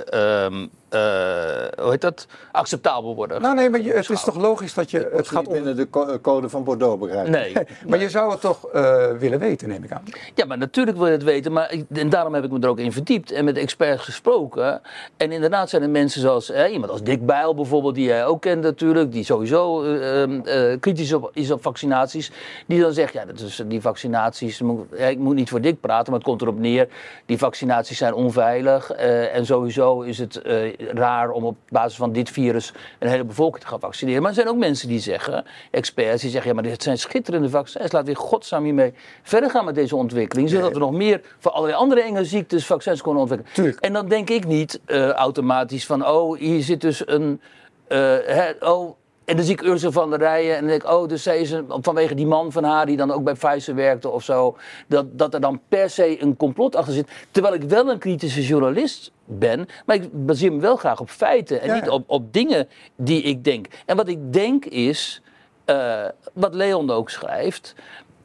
ehm, 0.45 0.53
eh, 0.53 0.59
hoe 0.97 1.87
heet 1.89 2.01
dat? 2.01 2.25
acceptabel 2.51 3.15
worden. 3.15 3.41
Nou 3.41 3.55
nee, 3.55 3.69
maar 3.69 3.81
je- 3.81 3.93
het 3.93 4.09
is 4.09 4.23
toch 4.23 4.35
logisch 4.35 4.73
dat 4.73 4.91
je... 4.91 4.97
Het 4.97 5.11
Het 5.11 5.27
gaat 5.27 5.47
om 5.47 5.53
binnen 5.53 5.75
de 5.75 5.89
co- 5.89 6.19
code 6.21 6.49
van 6.49 6.63
Bordeaux, 6.63 6.99
begrijp 6.99 7.25
ik. 7.27 7.31
nee. 7.33 7.53
Maar 7.87 7.99
je 7.99 8.09
zou 8.09 8.31
het 8.31 8.41
toch 8.41 8.67
eh, 8.67 9.11
willen 9.11 9.39
weten, 9.39 9.67
neem 9.69 9.83
ik 9.83 9.91
aan. 9.91 10.03
Ja, 10.35 10.45
maar 10.45 10.57
natuurlijk 10.57 10.97
wil 10.97 11.05
je 11.05 11.11
het 11.11 11.23
weten. 11.23 11.51
Maar 11.51 11.71
ik- 11.73 11.85
en 11.93 12.09
daarom 12.09 12.33
heb 12.33 12.43
ik 12.43 12.51
me 12.51 12.59
er 12.59 12.69
ook 12.69 12.79
in 12.79 12.91
verdiept 12.91 13.31
en 13.31 13.45
met 13.45 13.57
experts 13.57 14.03
gesproken. 14.03 14.81
En 15.17 15.31
inderdaad 15.31 15.69
zijn 15.69 15.81
er 15.81 15.89
mensen 15.89 16.21
zoals 16.21 16.47
hè, 16.47 16.67
iemand 16.67 16.91
als 16.91 17.03
Dick 17.03 17.25
Bijl 17.25 17.55
bijvoorbeeld, 17.55 17.95
die 17.95 18.05
jij 18.05 18.25
ook 18.25 18.41
kent 18.41 18.61
natuurlijk, 18.61 19.11
die 19.11 19.23
sowieso 19.23 19.83
eh, 19.83 20.21
ehm, 20.21 20.41
eh, 20.43 20.79
kritisch 20.79 21.13
op, 21.13 21.29
is 21.33 21.51
op 21.51 21.61
vaccinaties. 21.61 22.31
Die 22.67 22.81
dan 22.81 22.93
zegt, 22.93 23.13
ja, 23.13 23.25
dat 23.25 23.39
is, 23.39 23.61
die 23.65 23.81
vaccinaties, 23.81 24.61
moet- 24.61 24.85
ja, 24.97 25.05
ik 25.05 25.17
moet 25.17 25.35
niet 25.35 25.49
voor 25.49 25.61
Dick 25.61 25.79
praten, 25.81 26.05
maar 26.11 26.19
het 26.19 26.29
komt 26.29 26.41
erop 26.41 26.59
neer. 26.59 26.87
Die 27.25 27.37
vaccinaties 27.37 27.97
zijn 27.97 28.13
onveilig. 28.13 28.91
eh, 28.91 29.35
en 29.35 29.45
sowieso 29.45 30.01
is 30.01 30.17
het 30.17 30.41
eh, 30.41 30.79
raar 30.87 31.29
om 31.29 31.43
op 31.43 31.57
basis 31.69 31.97
van 31.97 32.11
dit 32.11 32.29
virus 32.29 32.73
een 32.99 33.09
hele 33.09 33.23
bevolking 33.23 33.63
te 33.63 33.69
gaan 33.69 33.79
vaccineren. 33.79 34.21
Maar 34.21 34.29
er 34.29 34.35
zijn 34.35 34.47
ook 34.47 34.57
mensen 34.57 34.87
die 34.87 34.99
zeggen, 34.99 35.45
experts, 35.71 36.21
die 36.21 36.31
zeggen, 36.31 36.49
ja, 36.49 36.55
maar 36.55 36.69
dit 36.69 36.83
zijn 36.83 36.97
schitterende 36.97 37.49
vaccins. 37.49 37.91
Laten 37.91 38.03
we 38.03 38.09
in 38.09 38.25
godsnaam 38.25 38.63
hiermee 38.63 38.93
verder 39.23 39.49
gaan 39.49 39.65
met 39.65 39.75
deze 39.75 39.95
ontwikkeling. 39.95 40.49
Zodat 40.49 40.73
we 40.73 40.79
nog 40.79 40.91
meer 40.91 41.21
voor 41.39 41.51
allerlei 41.51 41.79
andere 41.79 42.01
enge 42.01 42.25
ziektes 42.25 42.65
vaccins 42.65 43.01
kunnen 43.01 43.21
ontwikkelen. 43.21 43.53
Tuurlijk. 43.53 43.79
En 43.79 43.93
dan 43.93 44.07
denk 44.07 44.29
ik 44.29 44.45
niet 44.45 44.79
eh, 44.85 45.09
automatisch 45.09 45.85
van, 45.85 46.07
oh, 46.07 46.37
hier 46.37 46.61
zit 46.61 46.81
dus 46.81 47.07
een, 47.07 47.41
eh, 47.87 48.49
oh, 48.59 48.95
en 49.25 49.35
dan 49.35 49.45
zie 49.45 49.53
ik 49.53 49.61
Ursula 49.61 49.91
van 49.91 50.09
der 50.09 50.19
Rijen 50.19 50.53
en 50.53 50.59
dan 50.59 50.69
denk 50.69 50.83
ik, 50.83 50.89
oh, 50.89 51.07
dus 51.07 51.23
zij 51.23 51.39
is 51.39 51.51
een, 51.51 51.65
vanwege 51.67 52.15
die 52.15 52.27
man 52.27 52.51
van 52.51 52.63
haar 52.63 52.85
die 52.85 52.97
dan 52.97 53.11
ook 53.11 53.23
bij 53.23 53.33
Pfizer 53.33 53.75
werkte 53.75 54.09
of 54.09 54.23
zo, 54.23 54.57
dat, 54.87 55.17
dat 55.17 55.33
er 55.33 55.41
dan 55.41 55.61
per 55.67 55.89
se 55.89 56.21
een 56.21 56.37
complot 56.37 56.75
achter 56.75 56.93
zit. 56.93 57.11
Terwijl 57.31 57.53
ik 57.53 57.63
wel 57.63 57.89
een 57.89 57.97
kritische 57.97 58.45
journalist 58.45 59.11
ben, 59.25 59.67
maar 59.85 59.95
ik 59.95 60.25
baseer 60.25 60.53
me 60.53 60.59
wel 60.59 60.75
graag 60.75 60.99
op 60.99 61.09
feiten 61.09 61.61
en 61.61 61.67
Ja, 61.67 61.73
niet 61.73 61.89
op, 61.89 62.03
op 62.07 62.33
dingen 62.33 62.67
die 62.95 63.21
ik 63.21 63.43
denk. 63.43 63.67
En 63.85 63.95
wat 63.95 64.07
ik 64.07 64.33
denk 64.33 64.65
is, 64.65 65.21
eh, 65.65 66.05
wat 66.33 66.53
Leon 66.53 66.89
ook 66.89 67.09
schrijft, 67.09 67.75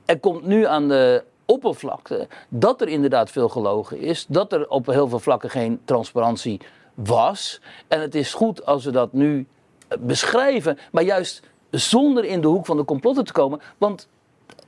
er 0.05 0.19
komt 0.19 0.47
nu 0.47 0.67
aan 0.67 0.89
de 0.89 1.25
oppervlakte 1.45 2.29
dat 2.49 2.81
er 2.81 2.89
inderdaad 2.89 3.31
veel 3.31 3.49
gelogen 3.49 3.99
is, 3.99 4.27
dat 4.29 4.53
er 4.53 4.69
op 4.69 4.87
heel 4.87 5.09
veel 5.09 5.19
vlakken 5.19 5.51
geen 5.51 5.81
transparantie 5.85 6.61
was. 6.95 7.61
En 7.89 8.01
het 8.01 8.15
is 8.15 8.35
goed 8.35 8.67
als 8.67 8.85
we 8.85 8.91
dat 8.91 9.13
nu 9.13 9.47
beschrijven, 10.01 10.79
maar 10.93 11.03
juist 11.03 11.43
zonder 11.71 12.25
in 12.25 12.41
de 12.41 12.47
hoek 12.47 12.67
van 12.67 12.77
de 12.77 12.85
complotten 12.85 13.25
te 13.25 13.33
komen, 13.33 13.61
want 13.79 14.09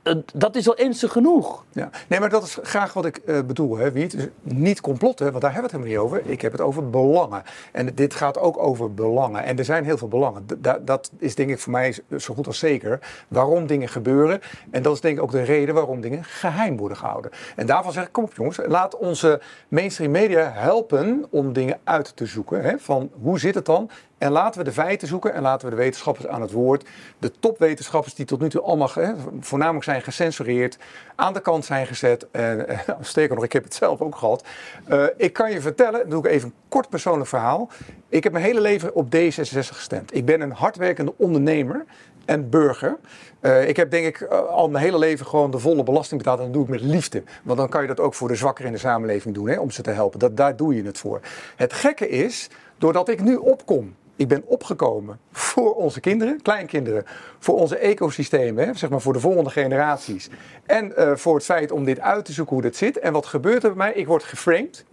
eh, 0.03 0.15
dat 0.33 0.55
is 0.55 0.67
al 0.67 0.77
ernstig 0.77 1.11
genoeg. 1.11 1.65
Ja. 1.71 1.89
Nee, 2.07 2.19
maar 2.19 2.29
dat 2.29 2.43
is 2.43 2.57
graag 2.61 2.93
wat 2.93 3.05
ik 3.05 3.17
eh, 3.17 3.41
bedoel, 3.41 3.77
hè, 3.77 3.91
Wiet. 3.91 4.11
Dus 4.11 4.27
niet 4.41 4.81
complotten, 4.81 5.29
want 5.31 5.41
daar 5.41 5.53
hebben 5.53 5.71
we 5.71 5.77
het 5.77 5.85
helemaal 5.85 6.07
niet 6.09 6.19
over. 6.21 6.31
Ik 6.31 6.41
heb 6.41 6.51
het 6.51 6.61
over 6.61 6.89
belangen. 6.89 7.43
En 7.71 7.95
dit 7.95 8.13
gaat 8.13 8.37
ook 8.37 8.57
over 8.57 8.93
belangen. 8.93 9.43
En 9.43 9.57
er 9.57 9.65
zijn 9.65 9.83
heel 9.83 9.97
veel 9.97 10.07
belangen. 10.07 10.45
Dat 10.81 11.11
is 11.17 11.35
denk 11.35 11.49
ik 11.49 11.59
voor 11.59 11.71
mij 11.71 11.97
zo 12.17 12.33
goed 12.33 12.47
als 12.47 12.59
zeker 12.59 12.99
waarom 13.27 13.67
dingen 13.67 13.89
gebeuren. 13.89 14.41
En 14.71 14.81
dat 14.81 14.93
is 14.93 15.01
denk 15.01 15.17
ik 15.17 15.23
ook 15.23 15.31
de 15.31 15.41
reden 15.41 15.75
waarom 15.75 16.01
dingen 16.01 16.23
geheim 16.23 16.77
worden 16.77 16.97
gehouden. 16.97 17.31
En 17.55 17.65
daarvan 17.65 17.91
zeg 17.91 18.05
ik, 18.05 18.11
kom 18.11 18.23
op 18.23 18.33
jongens, 18.33 18.59
laat 18.65 18.97
onze 18.97 19.41
mainstream 19.67 20.11
media 20.11 20.51
helpen 20.53 21.25
om 21.29 21.53
dingen 21.53 21.79
uit 21.83 22.15
te 22.15 22.25
zoeken. 22.25 22.61
Hè, 22.61 22.79
van 22.79 23.11
hoe 23.21 23.39
zit 23.39 23.55
het 23.55 23.65
dan? 23.65 23.89
En 24.19 24.31
laten 24.31 24.59
we 24.59 24.65
de 24.65 24.73
feiten 24.73 25.07
zoeken 25.07 25.33
en 25.33 25.41
laten 25.41 25.69
we 25.69 25.75
de 25.75 25.81
wetenschappers 25.81 26.27
aan 26.27 26.41
het 26.41 26.51
woord. 26.51 26.89
De 27.19 27.31
topwetenschappers 27.39 28.13
die 28.13 28.25
tot 28.25 28.41
nu 28.41 28.49
toe 28.49 28.61
allemaal 28.61 28.91
voornamelijk 29.39 29.83
zijn 29.83 30.01
gecensureerd, 30.01 30.77
aan 31.15 31.33
de 31.33 31.41
kant 31.41 31.65
zijn 31.65 31.87
gezet. 31.87 32.27
En 32.31 32.67
eh, 32.67 32.79
sterker 33.01 33.35
nog, 33.35 33.43
ik 33.43 33.53
heb 33.53 33.63
het 33.63 33.73
zelf 33.73 34.01
ook 34.01 34.15
gehad. 34.15 34.43
Eh, 34.85 35.03
ik 35.17 35.33
kan 35.33 35.51
je 35.51 35.61
vertellen, 35.61 36.09
doe 36.09 36.19
ik 36.19 36.31
even 36.31 36.47
een 36.47 36.55
kort 36.67 36.89
persoonlijk 36.89 37.29
verhaal. 37.29 37.69
Ik 38.09 38.23
heb 38.23 38.33
mijn 38.33 38.45
hele 38.45 38.61
leven 38.61 38.95
op 38.95 39.15
D66 39.15 39.59
gestemd. 39.59 40.15
Ik 40.15 40.25
ben 40.25 40.41
een 40.41 40.51
hardwerkende 40.51 41.13
ondernemer. 41.17 41.85
en 42.25 42.49
burger. 42.49 42.97
Uh, 43.41 43.67
ik 43.67 43.75
heb 43.75 43.91
denk 43.91 44.05
ik 44.05 44.23
al 44.31 44.69
mijn 44.69 44.83
hele 44.83 44.97
leven 44.97 45.25
gewoon 45.25 45.51
de 45.51 45.59
volle 45.59 45.83
belasting 45.83 46.21
betaald 46.21 46.39
en 46.39 46.45
dat 46.45 46.53
doe 46.53 46.63
ik 46.63 46.69
met 46.69 46.81
liefde. 46.81 47.23
Want 47.43 47.57
dan 47.57 47.69
kan 47.69 47.81
je 47.81 47.87
dat 47.87 47.99
ook 47.99 48.13
voor 48.13 48.27
de 48.27 48.35
zwakkeren 48.35 48.67
in 48.67 48.75
de 48.75 48.81
samenleving 48.81 49.35
doen, 49.35 49.57
om 49.57 49.71
ze 49.71 49.81
te 49.81 49.91
helpen. 49.91 50.19
Dat, 50.19 50.37
daar 50.37 50.55
doe 50.55 50.75
je 50.75 50.83
het 50.83 50.97
voor. 50.97 51.19
Het 51.55 51.73
gekke 51.73 52.09
is, 52.09 52.49
doordat 52.77 53.09
ik 53.09 53.21
nu 53.21 53.35
opkom 53.35 53.95
ik 54.19 54.27
ben 54.27 54.43
opgekomen 54.45 55.19
voor 55.31 55.75
onze 55.75 55.99
kinderen, 55.99 56.41
kleinkinderen, 56.41 57.05
voor 57.39 57.55
onze 57.55 57.77
ecosystemen, 57.77 58.67
hè, 58.67 58.73
zeg 58.73 58.89
maar 58.89 59.01
voor 59.01 59.13
de 59.13 59.19
volgende 59.19 59.49
generaties. 59.49 60.29
En 60.65 60.93
uh, 60.97 61.15
voor 61.15 61.35
het 61.35 61.43
feit 61.43 61.71
om 61.71 61.85
dit 61.85 61.99
uit 61.99 62.25
te 62.25 62.31
zoeken 62.31 62.53
hoe 62.53 62.63
dit 62.63 62.75
zit. 62.75 62.99
En 62.99 63.13
wat 63.13 63.25
gebeurt 63.25 63.63
er 63.63 63.69
bij 63.69 63.77
mij? 63.77 63.93
Ik 63.93 64.07
word 64.07 64.23
geframed. 64.23 64.85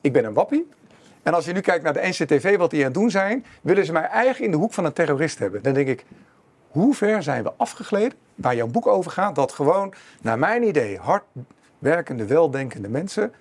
Ik 0.00 0.12
ben 0.12 0.24
een 0.24 0.32
wappie. 0.32 0.68
En 1.22 1.34
als 1.34 1.44
je 1.44 1.52
nu 1.52 1.60
kijkt 1.60 1.84
naar 1.84 1.92
de 1.92 2.08
NCTV, 2.08 2.56
wat 2.56 2.70
die 2.70 2.78
aan 2.78 2.84
het 2.84 2.94
doen 2.94 3.10
zijn, 3.10 3.44
willen 3.60 3.84
ze 3.84 3.92
mij 3.92 4.06
eigenlijk 4.06 4.44
in 4.44 4.50
de 4.50 4.56
hoek 4.56 4.72
van 4.72 4.84
een 4.84 4.92
terrorist 4.92 5.38
hebben. 5.38 5.62
Dan 5.62 5.72
denk 5.72 5.88
ik, 5.88 6.04
hoe 6.70 6.94
ver 6.94 7.22
zijn 7.22 7.42
we 7.42 7.52
afgegleden, 7.56 8.18
waar 8.34 8.56
jouw 8.56 8.66
boek 8.66 8.86
over 8.86 9.10
gaat, 9.10 9.34
dat 9.34 9.52
gewoon, 9.52 9.94
naar 10.22 10.38
mijn 10.38 10.62
idee, 10.62 10.98
hardwerkende, 10.98 12.26
weldenkende 12.26 12.88
mensen 12.88 13.32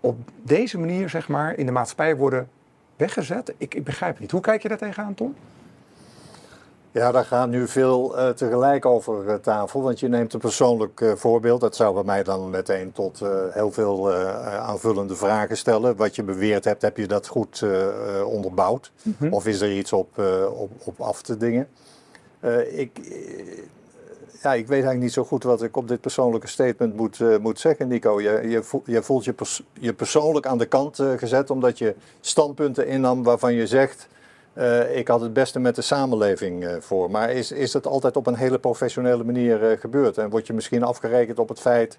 op 0.00 0.18
deze 0.42 0.78
manier, 0.78 1.08
zeg 1.08 1.28
maar, 1.28 1.56
in 1.56 1.66
de 1.66 1.72
maatschappij 1.72 2.16
worden 2.16 2.48
weggezet? 3.02 3.54
Ik, 3.56 3.74
ik 3.74 3.84
begrijp 3.84 4.12
het 4.12 4.20
niet. 4.20 4.30
Hoe 4.30 4.40
kijk 4.40 4.62
je 4.62 4.68
daar 4.68 4.78
tegenaan, 4.78 5.14
Tom? 5.14 5.34
Ja, 6.90 7.12
daar 7.12 7.24
gaat 7.24 7.48
nu 7.48 7.68
veel 7.68 8.18
uh, 8.18 8.28
tegelijk 8.28 8.86
over 8.86 9.26
uh, 9.26 9.34
tafel. 9.34 9.82
Want 9.82 10.00
je 10.00 10.08
neemt 10.08 10.32
een 10.32 10.40
persoonlijk 10.40 11.00
uh, 11.00 11.12
voorbeeld. 11.12 11.60
Dat 11.60 11.76
zou 11.76 11.94
bij 11.94 12.02
mij 12.04 12.22
dan 12.22 12.50
meteen 12.50 12.92
tot 12.92 13.22
heel 13.50 13.70
veel 13.70 14.12
aanvullende 14.44 15.16
vragen 15.16 15.56
stellen. 15.56 15.96
Wat 15.96 16.16
je 16.16 16.22
beweerd 16.22 16.64
hebt, 16.64 16.82
heb 16.82 16.96
je 16.96 17.06
dat 17.06 17.26
goed 17.26 17.64
onderbouwd? 18.24 18.92
Mm 19.02 19.14
-hmm. 19.18 19.32
Of 19.32 19.46
is 19.46 19.60
er 19.60 19.76
iets 19.76 19.92
op, 19.92 20.18
op, 20.54 20.70
op 20.84 21.00
af 21.00 21.22
te 21.22 21.36
dingen? 21.36 21.68
ik, 22.70 22.98
ja, 24.42 24.54
ik 24.54 24.66
weet 24.66 24.70
eigenlijk 24.70 25.02
niet 25.02 25.12
zo 25.12 25.24
goed 25.24 25.42
wat 25.42 25.62
ik 25.62 25.76
op 25.76 25.88
dit 25.88 26.00
persoonlijke 26.00 26.46
statement 26.46 26.96
moet, 26.96 27.18
uh, 27.18 27.36
moet 27.38 27.60
zeggen, 27.60 27.88
Nico. 27.88 28.20
Je, 28.20 28.48
je, 28.48 28.62
voelt 28.62 28.86
je, 28.86 29.02
voelt 29.02 29.24
je, 29.24 29.34
je 29.72 29.92
persoonlijk 29.92 30.46
aan 30.46 30.58
de 30.58 30.66
kant 30.66 30.98
uh, 30.98 31.12
gezet 31.16 31.50
omdat 31.50 31.78
je 31.78 31.94
standpunten 32.20 32.86
innam 32.86 33.22
waarvan 33.22 33.54
je 33.54 33.66
zegt. 33.66 34.08
Uh, 34.54 34.96
ik 34.96 35.08
had 35.08 35.20
het 35.20 35.32
beste 35.32 35.58
met 35.58 35.74
de 35.74 35.82
samenleving 35.82 36.76
voor. 36.80 37.10
Maar 37.10 37.30
is, 37.30 37.52
is 37.52 37.70
dat 37.70 37.86
altijd 37.86 38.16
op 38.16 38.26
een 38.26 38.34
hele 38.34 38.58
professionele 38.58 39.24
manier 39.24 39.76
gebeurd? 39.80 40.18
En 40.18 40.30
word 40.30 40.46
je 40.46 40.52
misschien 40.52 40.82
afgerekend 40.82 41.38
op 41.38 41.48
het 41.48 41.60
feit 41.60 41.98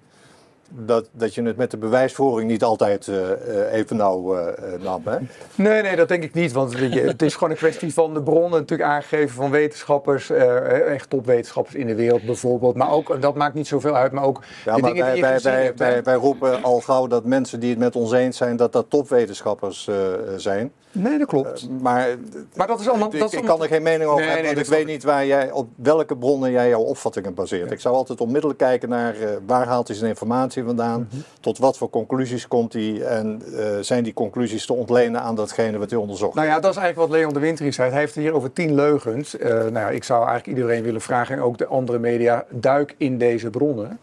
dat, 0.70 1.08
dat 1.12 1.34
je 1.34 1.42
het 1.42 1.56
met 1.56 1.70
de 1.70 1.76
bewijsvoering 1.76 2.50
niet 2.50 2.62
altijd 2.62 3.06
uh, 3.06 3.72
even 3.72 3.96
nauw 3.96 4.36
uh, 4.36 4.48
nam. 4.80 5.02
Hè? 5.04 5.16
Nee, 5.54 5.82
nee, 5.82 5.96
dat 5.96 6.08
denk 6.08 6.22
ik 6.22 6.34
niet. 6.34 6.52
Want 6.52 6.78
het 6.78 7.22
is 7.22 7.34
gewoon 7.34 7.50
een 7.50 7.56
kwestie 7.56 7.92
van 7.92 8.14
de 8.14 8.22
bronnen 8.22 8.50
natuurlijk 8.50 8.90
aangegeven 8.90 9.34
van 9.34 9.50
wetenschappers, 9.50 10.30
uh, 10.30 10.92
echt 10.92 11.10
topwetenschappers 11.10 11.74
in 11.74 11.86
de 11.86 11.94
wereld 11.94 12.24
bijvoorbeeld. 12.26 12.76
Maar 12.76 12.90
ook, 12.90 13.22
dat 13.22 13.34
maakt 13.34 13.54
niet 13.54 13.66
zoveel 13.66 13.96
uit, 13.96 14.12
maar 14.12 14.24
ook 14.24 14.42
ja, 14.64 14.76
maar 14.76 14.92
wij, 14.94 15.20
wij, 15.20 15.40
wij, 15.40 15.72
wij, 15.76 16.02
wij 16.02 16.14
roepen 16.14 16.62
al 16.62 16.80
gauw 16.80 17.06
dat 17.06 17.24
mensen 17.24 17.60
die 17.60 17.70
het 17.70 17.78
met 17.78 17.96
ons 17.96 18.12
eens 18.12 18.36
zijn, 18.36 18.56
dat 18.56 18.72
dat 18.72 18.86
topwetenschappers 18.88 19.88
zijn. 20.36 20.72
Nee, 20.94 21.18
dat 21.18 21.28
klopt. 21.28 21.62
Uh, 21.62 21.80
maar, 21.80 22.16
maar 22.54 22.66
dat 22.66 22.80
is 22.80 22.88
allemaal. 22.88 23.10
Dat 23.10 23.32
ik, 23.32 23.38
ik 23.38 23.44
kan 23.44 23.62
er 23.62 23.68
geen 23.68 23.82
mening 23.82 24.10
over 24.10 24.16
nee, 24.16 24.26
hebben, 24.26 24.44
nee, 24.44 24.54
want 24.54 24.66
ik 24.66 24.72
weet 24.72 24.86
niet 24.86 25.02
waar 25.02 25.26
jij, 25.26 25.50
op 25.50 25.68
welke 25.76 26.16
bronnen 26.16 26.50
jij 26.50 26.68
jouw 26.68 26.80
opvattingen 26.80 27.34
baseert. 27.34 27.68
Ja. 27.68 27.74
Ik 27.74 27.80
zou 27.80 27.94
altijd 27.94 28.20
onmiddellijk 28.20 28.58
kijken 28.58 28.88
naar 28.88 29.20
uh, 29.20 29.28
waar 29.46 29.66
haalt 29.66 29.88
hij 29.88 29.96
zijn 29.96 30.08
informatie 30.08 30.64
vandaan, 30.64 31.00
mm 31.00 31.06
-hmm. 31.10 31.22
tot 31.40 31.58
wat 31.58 31.78
voor 31.78 31.90
conclusies 31.90 32.48
komt 32.48 32.72
hij 32.72 33.02
en 33.02 33.42
uh, 33.46 33.66
zijn 33.80 34.04
die 34.04 34.12
conclusies 34.12 34.66
te 34.66 34.72
ontlenen 34.72 35.20
aan 35.20 35.34
datgene 35.34 35.78
wat 35.78 35.90
hij 35.90 35.98
onderzocht. 35.98 36.34
Nou 36.34 36.46
ja, 36.46 36.60
dat 36.60 36.70
is 36.70 36.76
eigenlijk 36.76 37.08
wat 37.08 37.18
Leon 37.18 37.32
de 37.32 37.40
Winter 37.40 37.72
zei. 37.72 37.90
Hij 37.90 38.00
heeft 38.00 38.14
hier 38.14 38.32
over 38.32 38.52
tien 38.52 38.74
leugens. 38.74 39.36
nou 39.40 39.72
ja, 39.72 39.88
ik 39.88 40.04
zou 40.04 40.26
eigenlijk 40.26 40.58
iedereen 40.58 40.82
willen 40.82 41.00
vragen 41.00 41.36
en 41.36 41.42
ook 41.42 41.58
de 41.58 41.66
andere 41.66 41.98
media, 41.98 42.44
duik 42.50 42.94
in 42.98 43.18
deze 43.18 43.50
bronnen. 43.50 43.98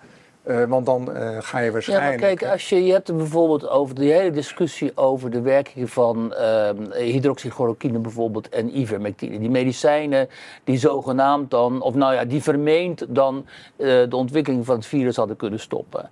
Uh, 0.45 0.63
want 0.63 0.85
dan 0.85 1.09
uh, 1.09 1.37
ga 1.39 1.59
je 1.59 1.71
waarschijnlijk. 1.71 2.19
Ja, 2.19 2.27
maar 2.27 2.35
kijk, 2.35 2.51
als 2.51 2.69
je, 2.69 2.85
je 2.85 2.91
hebt 2.91 3.07
het 3.07 3.17
bijvoorbeeld 3.17 3.69
over 3.69 3.95
die 3.95 4.11
hele 4.11 4.31
discussie 4.31 4.97
over 4.97 5.29
de 5.29 5.41
werking 5.41 5.89
van 5.89 6.33
uh, 6.37 6.69
hydroxychloroquine 6.93 7.99
bijvoorbeeld 7.99 8.49
en 8.49 8.79
ivermectine. 8.79 9.39
Die 9.39 9.49
medicijnen 9.49 10.29
die 10.63 10.77
zogenaamd 10.77 11.51
dan, 11.51 11.81
of 11.81 11.95
nou 11.95 12.13
ja, 12.13 12.25
die 12.25 12.43
vermeend 12.43 13.05
dan 13.09 13.45
de 13.77 14.15
ontwikkeling 14.15 14.65
van 14.65 14.75
het 14.75 14.85
virus 14.85 15.15
hadden 15.15 15.35
kunnen 15.35 15.59
stoppen. 15.59 16.09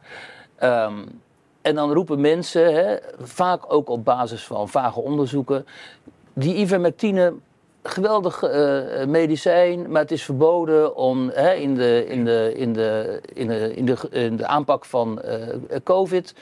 Um, 0.63 1.21
en 1.61 1.75
dan 1.75 1.93
roepen 1.93 2.21
mensen, 2.21 2.73
hè, 2.73 2.97
vaak 3.19 3.73
ook 3.73 3.89
op 3.89 4.05
basis 4.05 4.45
van 4.45 4.69
vage 4.69 4.99
onderzoeken, 4.99 5.65
die 6.33 6.55
ivermectine 6.55 7.33
geweldig 7.83 8.43
uh, 8.43 9.05
medicijn, 9.05 9.91
maar 9.91 10.01
het 10.01 10.11
is 10.11 10.23
verboden 10.23 10.95
om 10.95 11.29
hè, 11.33 11.53
in, 11.53 11.75
de, 11.75 12.05
in, 12.07 12.25
de, 12.25 12.53
in, 12.55 12.73
de, 12.73 13.21
in, 13.33 13.47
de, 13.47 13.75
in, 13.75 13.85
de, 13.85 13.97
in 14.09 14.35
de 14.35 14.47
aanpak 14.47 14.85
van 14.85 15.21
uh, 15.25 15.33
COVID 15.83 16.33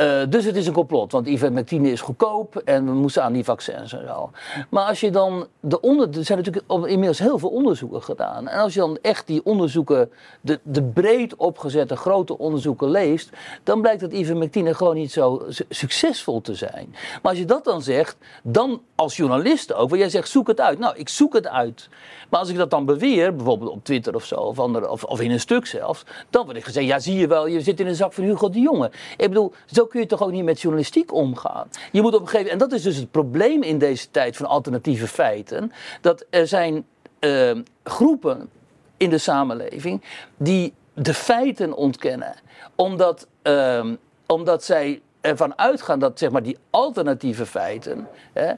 uh, 0.00 0.22
dus 0.28 0.44
het 0.44 0.56
is 0.56 0.66
een 0.66 0.72
complot, 0.72 1.12
want 1.12 1.26
ivermectine 1.26 1.90
is 1.90 2.00
goedkoop 2.00 2.56
en 2.56 2.84
we 2.84 2.92
moesten 2.92 3.22
aan 3.22 3.32
die 3.32 3.44
vaccins 3.44 3.92
en 3.92 4.06
zo. 4.06 4.30
Maar 4.68 4.84
als 4.84 5.00
je 5.00 5.10
dan 5.10 5.46
de 5.60 5.80
onder, 5.80 6.08
er 6.16 6.24
zijn 6.24 6.38
natuurlijk 6.38 6.64
inmiddels 6.70 7.18
heel 7.18 7.38
veel 7.38 7.48
onderzoeken 7.48 8.02
gedaan. 8.02 8.48
En 8.48 8.58
als 8.60 8.74
je 8.74 8.80
dan 8.80 8.98
echt 9.02 9.26
die 9.26 9.44
onderzoeken, 9.44 10.10
de, 10.40 10.60
de 10.62 10.82
breed 10.82 11.36
opgezette 11.36 11.96
grote 11.96 12.38
onderzoeken 12.38 12.90
leest, 12.90 13.30
dan 13.62 13.80
blijkt 13.80 14.00
dat 14.00 14.12
ivermectine 14.12 14.74
gewoon 14.74 14.94
niet 14.94 15.12
zo 15.12 15.42
succesvol 15.68 16.40
te 16.40 16.54
zijn. 16.54 16.88
Maar 16.92 17.30
als 17.30 17.38
je 17.38 17.44
dat 17.44 17.64
dan 17.64 17.82
zegt, 17.82 18.16
dan 18.42 18.82
als 18.94 19.16
journalist 19.16 19.74
ook, 19.74 19.88
want 19.88 20.00
jij 20.00 20.10
zegt 20.10 20.28
zoek 20.28 20.46
het 20.46 20.60
uit. 20.60 20.78
Nou, 20.78 20.96
ik 20.96 21.08
zoek 21.08 21.34
het 21.34 21.48
uit. 21.48 21.88
Maar 22.30 22.40
als 22.40 22.48
ik 22.48 22.56
dat 22.56 22.70
dan 22.70 22.84
beweer, 22.84 23.36
bijvoorbeeld 23.36 23.70
op 23.70 23.84
Twitter 23.84 24.14
of 24.14 24.24
zo, 24.24 24.34
of, 24.34 24.58
andere, 24.58 24.90
of, 24.90 25.04
of 25.04 25.20
in 25.20 25.30
een 25.30 25.40
stuk 25.40 25.66
zelfs, 25.66 26.04
dan 26.30 26.44
word 26.44 26.56
ik 26.56 26.64
gezegd, 26.64 26.86
ja 26.86 26.98
zie 26.98 27.18
je 27.18 27.26
wel, 27.26 27.46
je 27.46 27.60
zit 27.60 27.80
in 27.80 27.86
een 27.86 27.94
zak 27.94 28.12
van 28.12 28.24
Hugo 28.24 28.50
de 28.50 28.60
Jonge. 28.60 28.90
Ik 29.16 29.28
bedoel, 29.28 29.52
zo 29.74 29.86
kun 29.86 30.00
je 30.00 30.06
toch 30.06 30.22
ook 30.22 30.30
niet 30.30 30.44
met 30.44 30.60
journalistiek 30.60 31.12
omgaan. 31.12 31.68
Je 31.92 32.02
moet 32.02 32.14
op 32.14 32.20
een 32.20 32.28
gegeven 32.28 32.50
en 32.50 32.58
dat 32.58 32.72
is 32.72 32.82
dus 32.82 32.96
het 32.96 33.10
probleem 33.10 33.62
in 33.62 33.78
deze 33.78 34.10
tijd 34.10 34.36
van 34.36 34.46
alternatieve 34.46 35.06
feiten, 35.06 35.72
dat 36.00 36.24
er 36.30 36.46
zijn 36.46 36.86
uh, 37.20 37.58
groepen 37.84 38.50
in 38.96 39.10
de 39.10 39.18
samenleving 39.18 40.02
die 40.36 40.74
de 40.94 41.14
feiten 41.14 41.74
ontkennen, 41.74 42.34
omdat, 42.74 43.26
uh, 43.42 43.86
omdat 44.26 44.64
zij 44.64 45.00
ervan 45.20 45.58
uitgaan 45.58 45.98
dat 45.98 46.18
zeg 46.18 46.30
maar, 46.30 46.42
die 46.42 46.58
alternatieve 46.70 47.46
feiten 47.46 48.08
hè, 48.32 48.52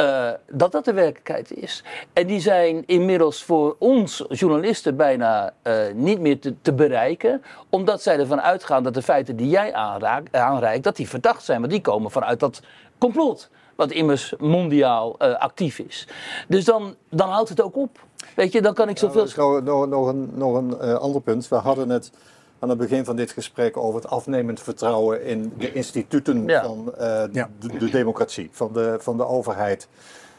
uh, 0.00 0.30
dat 0.50 0.72
dat 0.72 0.84
de 0.84 0.92
werkelijkheid 0.92 1.52
is. 1.52 1.84
En 2.12 2.26
die 2.26 2.40
zijn 2.40 2.82
inmiddels 2.86 3.44
voor 3.44 3.76
ons 3.78 4.24
journalisten 4.28 4.96
bijna 4.96 5.52
uh, 5.62 5.74
niet 5.94 6.20
meer 6.20 6.40
te, 6.40 6.54
te, 6.62 6.72
bereiken, 6.72 7.42
omdat 7.70 8.02
zij 8.02 8.18
ervan 8.18 8.40
uitgaan 8.40 8.82
dat 8.82 8.94
de 8.94 9.02
feiten 9.02 9.36
die 9.36 9.48
jij 9.48 9.74
aanraakt, 9.74 10.36
aanreikt, 10.36 10.84
dat 10.84 10.96
die 10.96 11.08
verdacht 11.08 11.44
zijn, 11.44 11.60
want 11.60 11.72
die 11.72 11.80
komen 11.80 12.10
vanuit 12.10 12.40
dat 12.40 12.60
complot, 12.98 13.50
wat 13.74 13.90
immers 13.90 14.34
mondiaal 14.38 15.16
uh, 15.18 15.38
actief 15.38 15.78
is. 15.78 16.08
Dus 16.48 16.64
dan, 16.64 16.94
dan 17.10 17.28
houdt 17.28 17.48
het 17.48 17.60
ook 17.60 17.76
op. 17.76 17.98
Weet 18.34 18.52
je, 18.52 18.62
dan 18.62 18.74
kan 18.74 18.88
ik 18.88 18.98
zoveel... 18.98 19.26
Ja, 19.26 19.60
nog, 19.60 19.86
nog, 19.86 20.06
een, 20.06 20.30
nog 20.34 20.54
een 20.54 20.80
ander 20.80 21.20
punt. 21.20 21.48
We 21.48 21.56
hadden 21.56 21.88
het 21.88 22.10
aan 22.58 22.68
het 22.68 22.78
begin 22.78 23.04
van 23.04 23.16
dit 23.16 23.30
gesprek 23.30 23.76
over 23.76 24.00
het 24.00 24.10
afnemend 24.10 24.60
vertrouwen 24.60 25.24
in 25.24 25.52
de 25.58 25.72
instituten 25.72 26.46
ja. 26.46 26.62
van 26.62 26.92
uh, 27.00 27.22
ja. 27.32 27.50
de, 27.58 27.76
de, 27.78 27.90
democratie, 27.90 28.48
van 28.52 28.72
de, 28.72 28.96
van 29.00 29.16
de 29.16 29.26
overheid. 29.26 29.88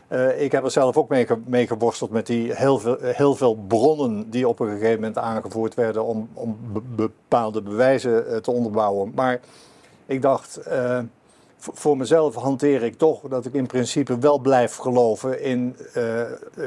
Uh, 0.10 0.42
ik 0.42 0.52
heb 0.52 0.64
er 0.64 0.72
zelf 0.72 0.98
ook 0.98 1.10
mee, 1.10 1.28
mee, 1.46 1.68
geworsteld 1.68 2.12
met 2.12 2.26
die 2.26 2.54
heel 2.54 2.80
veel, 2.80 2.98
heel 3.00 3.36
veel 3.36 3.56
bronnen 3.56 4.30
die 4.30 4.48
op 4.48 4.60
een 4.60 4.70
gegeven 4.70 4.96
moment 4.96 5.18
aangevoerd 5.18 5.74
werden 5.74 6.04
om, 6.04 6.30
om 6.34 6.58
be 6.74 6.82
bepaalde 6.82 7.62
bewijzen 7.62 8.26
uh, 8.30 8.38
te 8.38 8.52
onderbouwen. 8.52 9.12
Maar 9.16 9.40
ik 10.06 10.22
dacht, 10.22 10.60
voor 11.58 11.98
mezelf 11.98 12.36
hanteer 12.36 12.84
ik 12.84 12.98
toch 12.98 13.22
dat 13.22 13.46
ik 13.46 13.54
in 13.54 13.68
principe 13.68 14.18
wel 14.18 14.40
blijf 14.40 14.76
geloven 14.76 15.42
in 15.42 15.76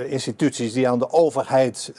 instituties 0.06 0.72
die 0.72 0.88
aan 0.88 0.98
de 0.98 1.12
overheid 1.12 1.92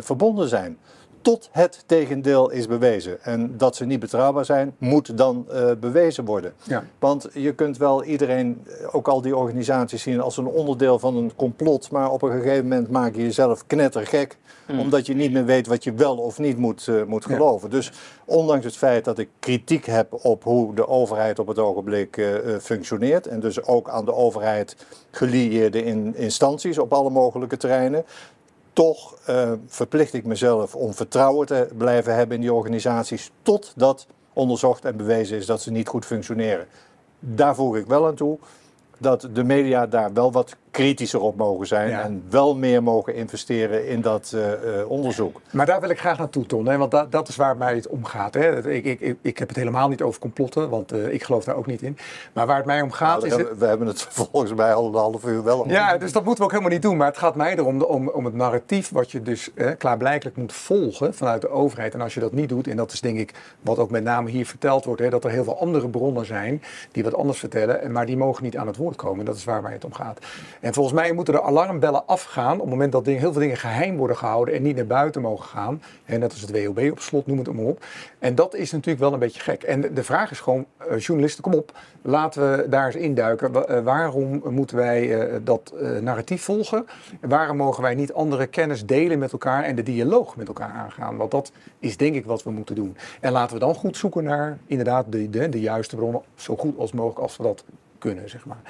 verbonden 0.00 0.48
zijn 0.48 0.78
tot 1.24 1.48
het 1.52 1.84
tegendeel 1.86 2.50
is 2.50 2.66
bewezen. 2.66 3.22
En 3.22 3.56
dat 3.56 3.76
ze 3.76 3.84
niet 3.84 4.00
betrouwbaar 4.00 4.44
zijn, 4.44 4.74
moet 4.78 5.16
dan 5.16 5.46
uh, 5.52 5.70
bewezen 5.80 6.24
worden. 6.24 6.52
Ja. 6.62 6.84
Want 6.98 7.28
je 7.32 7.54
kunt 7.54 7.76
wel 7.76 8.04
iedereen, 8.04 8.64
eh, 8.66 8.94
ook 8.94 9.08
al 9.08 9.20
die 9.20 9.36
organisaties 9.36 10.02
zien 10.02 10.20
als 10.20 10.36
een 10.36 10.46
onderdeel 10.46 10.98
van 10.98 11.16
een 11.16 11.32
complot, 11.36 11.90
maar 11.90 12.10
op 12.10 12.22
een 12.22 12.30
gegeven 12.30 12.62
moment 12.62 12.90
maak 12.90 13.14
je 13.14 13.22
jezelf 13.22 13.66
knettergek, 13.66 14.38
mm. 14.66 14.78
omdat 14.78 15.06
je 15.06 15.14
niet 15.14 15.32
meer 15.32 15.44
weet 15.44 15.66
wat 15.66 15.84
je 15.84 15.92
wel 15.92 16.16
of 16.16 16.38
niet 16.38 16.58
moet, 16.58 16.86
uh, 16.86 17.04
moet 17.04 17.24
geloven. 17.24 17.68
Ja. 17.70 17.76
Dus 17.76 17.92
ondanks 18.24 18.64
het 18.64 18.76
feit 18.76 19.04
dat 19.04 19.18
ik 19.18 19.28
kritiek 19.38 19.86
heb 19.86 20.24
op 20.24 20.44
hoe 20.44 20.74
de 20.74 20.88
overheid 20.88 21.38
op 21.38 21.46
het 21.46 21.58
ogenblik 21.58 22.16
uh, 22.16 22.28
functioneert, 22.60 23.26
en 23.26 23.40
dus 23.40 23.62
ook 23.62 23.88
aan 23.88 24.04
de 24.04 24.14
overheid 24.14 24.76
gelieerde 25.10 25.84
in 25.84 26.16
instanties 26.16 26.78
op 26.78 26.92
alle 26.92 27.10
mogelijke 27.10 27.56
terreinen, 27.56 28.04
toch 28.74 29.18
uh, 29.28 29.52
verplicht 29.66 30.12
ik 30.12 30.24
mezelf 30.24 30.74
om 30.74 30.94
vertrouwen 30.94 31.46
te 31.46 31.68
blijven 31.76 32.14
hebben 32.14 32.36
in 32.36 32.42
die 32.42 32.52
organisaties 32.52 33.30
totdat 33.42 34.06
onderzocht 34.32 34.84
en 34.84 34.96
bewezen 34.96 35.36
is 35.36 35.46
dat 35.46 35.62
ze 35.62 35.70
niet 35.70 35.88
goed 35.88 36.04
functioneren. 36.04 36.66
Daar 37.18 37.54
voeg 37.54 37.76
ik 37.76 37.86
wel 37.86 38.06
aan 38.06 38.14
toe 38.14 38.38
dat 38.98 39.28
de 39.32 39.44
media 39.44 39.86
daar 39.86 40.12
wel 40.12 40.32
wat 40.32 40.56
kritischer 40.74 41.20
op 41.20 41.36
mogen 41.36 41.66
zijn 41.66 41.88
Ja. 41.90 42.02
en 42.02 42.22
wel 42.30 42.56
meer 42.56 42.82
mogen 42.82 43.14
investeren 43.14 43.88
in 43.88 44.00
dat 44.00 44.32
eh, 44.34 44.52
eh, 44.80 44.90
onderzoek. 44.90 45.40
Maar 45.50 45.66
daar 45.66 45.80
wil 45.80 45.88
ik 45.90 45.98
graag 45.98 46.18
naartoe, 46.18 46.46
Ton. 46.46 46.66
Hè? 46.66 46.76
Want 46.78 46.90
dat, 46.90 47.12
dat 47.12 47.28
is 47.28 47.36
waar 47.36 47.56
mij 47.56 47.74
het 47.74 47.88
om 47.88 48.04
gaat. 48.04 48.34
Hè? 48.34 48.70
Ik, 48.70 48.84
ik, 48.84 49.16
ik, 49.22 49.38
heb 49.38 49.48
het 49.48 49.56
helemaal 49.56 49.88
niet 49.88 50.02
over 50.02 50.20
complotten, 50.20 50.68
want 50.68 50.92
eh, 50.92 51.12
ik 51.12 51.22
geloof 51.22 51.44
daar 51.44 51.56
ook 51.56 51.66
niet 51.66 51.82
in. 51.82 51.96
Maar 52.32 52.46
waar 52.46 52.56
het 52.56 52.66
mij 52.66 52.80
om 52.80 52.90
gaat 52.92 53.20
Nou, 53.20 53.26
is... 53.26 53.32
we, 53.32 53.36
Het, 53.38 53.38
hebben, 53.38 53.58
we 53.58 53.66
hebben 53.66 53.86
het 53.86 54.02
volgens 54.30 54.54
mij 54.54 54.74
al 54.74 54.86
een 54.86 54.94
half 54.94 55.24
uur 55.24 55.44
wel 55.44 55.68
ja, 55.68 55.96
dus 55.98 56.12
dat 56.12 56.24
moeten 56.24 56.38
we 56.40 56.44
ook 56.44 56.50
helemaal 56.56 56.72
niet 56.72 56.82
doen. 56.82 56.96
Maar 56.96 57.06
het 57.06 57.18
gaat 57.18 57.34
mij 57.34 57.56
erom 57.56 57.82
om, 57.82 58.08
om 58.08 58.24
het 58.24 58.34
narratief 58.34 58.90
wat 58.90 59.10
je 59.10 59.22
dus 59.22 59.50
eh, 59.54 59.70
klaarblijkelijk 59.78 60.36
moet 60.36 60.52
volgen 60.52 61.14
vanuit 61.14 61.40
de 61.40 61.48
overheid. 61.48 61.94
En 61.94 62.00
als 62.00 62.14
je 62.14 62.20
dat 62.20 62.32
niet 62.32 62.48
doet, 62.48 62.66
en 62.68 62.76
dat 62.76 62.92
is 62.92 63.00
denk 63.00 63.18
ik 63.18 63.34
wat 63.60 63.78
ook 63.78 63.90
met 63.90 64.04
name 64.04 64.30
hier 64.30 64.46
verteld 64.46 64.84
wordt, 64.84 65.00
hè, 65.00 65.10
dat 65.10 65.24
er 65.24 65.30
heel 65.30 65.44
veel 65.44 65.58
andere 65.60 65.88
bronnen 65.88 66.26
zijn 66.26 66.62
die 66.92 67.04
wat 67.04 67.14
anders 67.14 67.38
vertellen, 67.38 67.82
en- 67.82 67.92
maar 67.92 68.06
die 68.06 68.16
mogen 68.16 68.44
niet 68.44 68.56
aan 68.56 68.66
het 68.66 68.76
woord 68.76 68.96
komen. 68.96 69.24
Dat 69.24 69.36
is 69.36 69.44
waar 69.44 69.62
mij 69.62 69.72
het 69.72 69.84
om 69.84 69.92
gaat. 69.94 70.18
En 70.64 70.74
volgens 70.74 70.94
mij 70.94 71.12
moeten 71.12 71.34
de 71.34 71.42
alarmbellen 71.42 72.06
afgaan 72.06 72.54
op 72.54 72.60
het 72.60 72.70
moment 72.70 72.92
dat 72.92 73.06
heel 73.06 73.18
veel 73.18 73.40
dingen 73.40 73.56
geheim 73.56 73.96
worden 73.96 74.16
gehouden 74.16 74.54
en 74.54 74.62
niet 74.62 74.76
naar 74.76 74.86
buiten 74.86 75.22
mogen 75.22 75.48
gaan. 75.48 75.82
Hè, 76.04 76.18
net 76.18 76.32
als 76.32 76.40
het 76.40 76.50
WOB 76.50 76.90
op 76.90 77.00
slot, 77.00 77.26
noem 77.26 77.38
het 77.38 77.52
maar 77.52 77.64
op. 77.64 77.84
En 78.18 78.34
dat 78.34 78.54
is 78.54 78.72
natuurlijk 78.72 79.00
wel 79.00 79.12
een 79.12 79.18
beetje 79.18 79.40
gek. 79.40 79.62
En 79.62 79.94
de, 79.94 80.04
vraag 80.04 80.30
is 80.30 80.40
gewoon, 80.40 80.66
eh, 80.76 80.98
journalisten, 80.98 81.42
kom 81.42 81.54
op, 81.54 81.72
laten 82.02 82.50
we 82.50 82.68
daar 82.68 82.86
eens 82.86 82.94
induiken. 82.94 83.68
Eh, 83.68 83.80
waarom 83.80 84.42
moeten 84.48 84.76
wij 84.76 85.20
eh, 85.20 85.40
dat 85.42 85.74
narratief 86.00 86.42
volgen? 86.42 86.86
En 87.20 87.28
waarom 87.28 87.56
mogen 87.56 87.82
wij 87.82 87.94
niet 87.94 88.12
andere 88.12 88.46
kennis 88.46 88.86
delen 88.86 89.18
met 89.18 89.32
elkaar 89.32 89.62
en 89.62 89.74
de 89.74 89.82
dialoog 89.82 90.36
met 90.36 90.48
elkaar 90.48 90.72
aangaan? 90.72 91.16
Want 91.16 91.30
dat 91.30 91.52
is 91.78 91.96
denk 91.96 92.14
ik 92.14 92.24
wat 92.24 92.42
we 92.42 92.50
moeten 92.50 92.74
doen. 92.74 92.96
En 93.20 93.32
laten 93.32 93.54
we 93.54 93.60
dan 93.60 93.74
goed 93.74 93.96
zoeken 93.96 94.24
naar 94.24 94.58
inderdaad 94.66 95.04
de, 95.08 95.30
de, 95.30 95.48
de 95.48 95.60
juiste 95.60 95.96
bronnen, 95.96 96.22
zo 96.34 96.56
goed 96.56 96.78
als 96.78 96.92
mogelijk 96.92 97.20
als 97.20 97.36
we 97.36 97.42
dat 97.42 97.64
kunnen, 97.98 98.30
zeg 98.30 98.46
maar. 98.46 98.60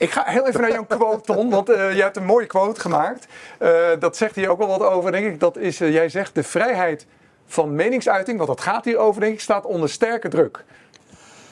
Ik 0.00 0.10
ga 0.10 0.24
heel 0.26 0.46
even 0.46 0.60
naar 0.60 0.70
jouw 0.70 0.84
quote, 0.84 1.32
Ton, 1.32 1.50
want 1.50 1.68
eh 1.68 1.94
je 1.94 2.02
hebt 2.02 2.16
een 2.16 2.24
mooie 2.24 2.46
quote 2.46 2.80
gemaakt. 2.80 3.26
Eh, 3.58 3.88
dat 3.98 4.16
zegt 4.16 4.36
hier 4.36 4.48
ook 4.48 4.58
wel 4.58 4.66
wat 4.66 4.82
over, 4.82 5.12
denk 5.12 5.26
ik. 5.26 5.40
Dat 5.40 5.56
is, 5.56 5.80
eh, 5.80 5.92
jij 5.92 6.08
zegt, 6.08 6.34
de 6.34 6.42
vrijheid 6.42 7.06
van 7.46 7.74
meningsuiting, 7.74 8.36
want 8.36 8.48
dat 8.48 8.60
gaat 8.60 8.84
hier 8.84 8.98
over, 8.98 9.20
denk 9.20 9.32
ik, 9.32 9.40
staat 9.40 9.64
onder 9.64 9.88
sterke 9.88 10.28
druk. 10.28 10.64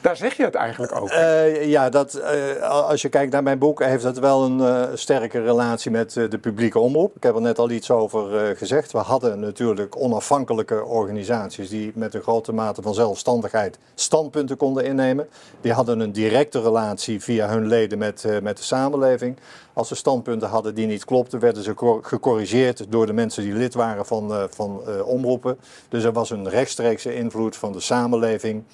Daar 0.00 0.16
zeg 0.16 0.36
je 0.36 0.44
het 0.44 0.54
eigenlijk 0.54 1.00
ook. 1.00 1.08
Eh, 1.08 1.68
ja, 1.68 1.88
dat, 1.88 2.14
eh, 2.14 2.62
als 2.62 3.02
je 3.02 3.08
kijkt 3.08 3.32
naar 3.32 3.42
mijn 3.42 3.58
boek, 3.58 3.82
heeft 3.82 4.02
het 4.02 4.18
wel 4.18 4.44
een 4.44 4.60
eh, 4.60 4.82
sterke 4.94 5.42
relatie 5.42 5.90
met 5.90 6.12
de 6.12 6.38
publieke 6.40 6.78
omroep. 6.78 7.16
Ik 7.16 7.22
heb 7.22 7.34
er 7.34 7.40
net 7.40 7.58
al 7.58 7.70
iets 7.70 7.90
over 7.90 8.56
gezegd. 8.56 8.92
We 8.92 8.98
hadden 8.98 9.40
natuurlijk 9.40 9.96
onafhankelijke 9.96 10.84
organisaties 10.84 11.68
die 11.68 11.92
met 11.94 12.14
een 12.14 12.22
grote 12.22 12.52
mate 12.52 12.82
van 12.82 12.94
zelfstandigheid 12.94 13.78
standpunten 13.94 14.56
konden 14.56 14.84
innemen. 14.84 15.28
Die 15.60 15.72
hadden 15.72 16.00
een 16.00 16.12
directe 16.12 16.62
relatie 16.62 17.22
via 17.22 17.48
hun 17.48 17.66
leden 17.66 17.98
met, 17.98 18.24
met 18.42 18.56
de 18.56 18.62
samenleving. 18.62 19.36
Als 19.72 19.88
ze 19.88 19.94
standpunten 19.94 20.48
hadden 20.48 20.74
die 20.74 20.86
niet 20.86 21.04
klopten, 21.04 21.40
werden 21.40 21.62
ze 21.62 21.74
cor- 21.74 22.04
gecorrigeerd 22.04 22.86
door 22.88 23.06
de 23.06 23.12
mensen 23.12 23.42
die 23.42 23.52
lid 23.52 23.74
waren 23.74 24.06
van, 24.06 24.48
van 24.50 24.82
omroepen. 25.04 25.58
Dus 25.88 26.04
er 26.04 26.12
was 26.12 26.30
een 26.30 26.48
rechtstreekse 26.48 27.14
invloed 27.14 27.56
van 27.56 27.72
de 27.72 27.80
samenleving 27.80 28.64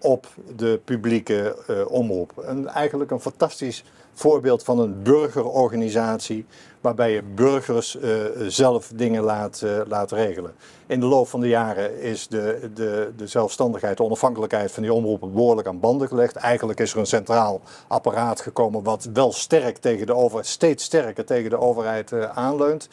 op 0.00 0.26
de 0.56 0.80
publieke 0.84 1.56
eh, 1.66 1.90
omroep. 1.90 2.38
En 2.38 2.66
eigenlijk 2.66 3.10
een 3.10 3.20
fantastisch 3.20 3.84
voorbeeld 4.12 4.62
van 4.62 4.78
een 4.78 5.02
burgerorganisatie 5.02 6.46
waarbij 6.80 7.12
je 7.12 7.22
burgers 7.22 7.98
eh, 7.98 8.10
zelf 8.46 8.92
dingen 8.94 9.22
laat, 9.22 9.64
laat 9.88 10.12
regelen. 10.12 10.54
In 10.86 11.00
de 11.00 11.06
loop 11.06 11.28
van 11.28 11.40
de 11.40 11.48
jaren 11.48 12.00
is 12.00 12.28
de, 12.28 12.70
de, 12.74 13.12
de 13.16 13.26
zelfstandigheid, 13.26 13.96
de 13.96 14.02
onafhankelijkheid 14.02 14.72
van 14.72 14.82
die 14.82 14.92
omroepen 14.92 15.32
behoorlijk 15.32 15.68
aan 15.68 15.80
banden 15.80 16.08
gelegd. 16.08 16.36
Eigenlijk 16.36 16.80
is 16.80 16.92
er 16.92 16.98
een 16.98 17.06
centraal 17.06 17.60
apparaat 17.88 18.40
gekomen 18.40 18.82
wat 18.82 19.08
wel 19.12 19.32
sterk 19.32 19.76
tegen 19.76 20.06
de 20.06 20.14
overheid, 20.14 20.46
steeds 20.46 20.84
sterker 20.84 21.24
tegen 21.24 21.50
de 21.50 21.58
overheid 21.58 22.12
aanleunt 22.34 22.88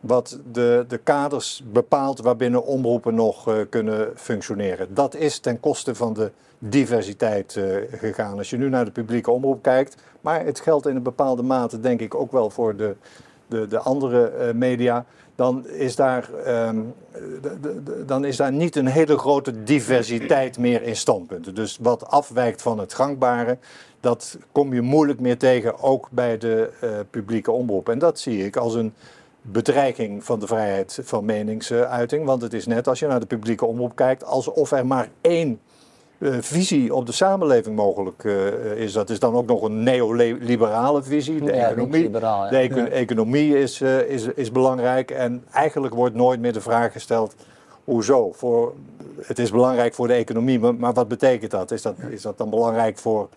wat 0.00 0.38
de, 0.52 0.84
de 0.88 0.98
kaders 0.98 1.62
bepaalt 1.72 2.20
waarbinnen 2.20 2.64
omroepen 2.64 3.14
nog 3.14 3.48
eh, 3.48 3.54
kunnen 3.68 4.10
functioneren. 4.14 4.94
Dat 4.94 5.14
is 5.14 5.38
ten 5.38 5.60
koste 5.60 5.94
van 5.94 6.12
de 6.12 6.30
diversiteit 6.58 7.56
eh, 7.56 7.64
gegaan. 7.92 8.38
Als 8.38 8.50
je 8.50 8.56
nu 8.56 8.68
naar 8.68 8.84
de 8.84 8.90
publieke 8.90 9.30
omroep 9.30 9.62
kijkt, 9.62 9.96
maar 10.20 10.44
het 10.44 10.60
geldt 10.60 10.86
in 10.86 10.96
een 10.96 11.02
bepaalde 11.02 11.42
mate 11.42 11.80
denk 11.80 12.00
ik 12.00 12.14
ook 12.14 12.32
wel 12.32 12.50
voor 12.50 12.76
de, 12.76 12.96
de, 13.46 13.66
de 13.66 13.78
andere 13.78 14.26
eh, 14.26 14.54
media, 14.54 15.04
dan 15.34 15.68
is, 15.68 15.96
daar, 15.96 16.32
ehm, 16.44 16.80
dan 18.06 18.24
is 18.24 18.36
daar 18.36 18.52
niet 18.52 18.76
een 18.76 18.86
hele 18.86 19.18
grote 19.18 19.62
diversiteit 19.62 20.58
meer 20.58 20.82
in 20.82 20.96
standpunten. 20.96 21.54
Dus 21.54 21.78
wat 21.80 22.06
afwijkt 22.06 22.62
van 22.62 22.78
het 22.78 22.94
gangbare, 22.94 23.58
dat 24.00 24.38
kom 24.52 24.74
je 24.74 24.82
moeilijk 24.82 25.20
meer 25.20 25.38
tegen, 25.38 25.82
ook 25.82 26.08
bij 26.10 26.38
de 26.38 26.70
publieke 27.10 27.50
omroep. 27.50 27.88
En 27.88 27.98
dat 27.98 28.18
zie 28.18 28.44
ik 28.44 28.56
als 28.56 28.74
een 28.74 28.92
bedreiging 29.52 30.24
van 30.24 30.40
de 30.40 30.46
vrijheid 30.46 30.98
van 31.02 31.24
meningsuiting. 31.24 32.24
Want 32.26 32.42
het 32.42 32.52
is 32.52 32.66
net 32.66 32.88
als 32.88 32.98
je 32.98 33.06
naar 33.06 33.20
de 33.20 33.26
publieke 33.26 33.66
omroep 33.66 33.96
kijkt, 33.96 34.24
alsof 34.24 34.70
er 34.70 34.86
maar 34.86 35.08
één 35.20 35.60
eh, 36.18 36.36
visie 36.40 36.94
op 36.94 37.06
de 37.06 37.12
samenleving 37.12 37.76
mogelijk 37.76 38.24
eh, 38.24 38.72
is. 38.76 38.92
Dat 38.92 39.10
is 39.10 39.18
dan 39.18 39.34
ook 39.34 39.46
nog 39.46 39.62
een 39.62 39.82
neoliberale 39.82 41.02
visie. 41.02 41.40
De 41.40 41.52
Ja, 41.52 41.68
economie, 41.68 42.10
ja. 42.10 42.48
de 42.48 42.56
eco- 42.56 42.84
economie 42.84 43.58
is, 43.58 43.80
eh, 43.80 44.00
is, 44.00 44.24
is 44.24 44.52
belangrijk. 44.52 45.10
En 45.10 45.44
eigenlijk 45.52 45.94
wordt 45.94 46.14
nooit 46.14 46.40
meer 46.40 46.52
de 46.52 46.60
vraag 46.60 46.92
gesteld. 46.92 47.34
Hoezo? 47.84 48.32
Voor, 48.32 48.74
het 49.20 49.38
is 49.38 49.50
belangrijk 49.50 49.94
voor 49.94 50.06
de 50.06 50.12
economie, 50.12 50.58
maar, 50.60 50.74
maar 50.74 50.92
wat 50.92 51.08
betekent 51.08 51.50
dat? 51.50 51.70
Is, 51.70 51.82
dat? 51.82 51.94
is 52.10 52.22
dat 52.22 52.38
dan 52.38 52.50
belangrijk 52.50 52.98
voor 52.98 53.28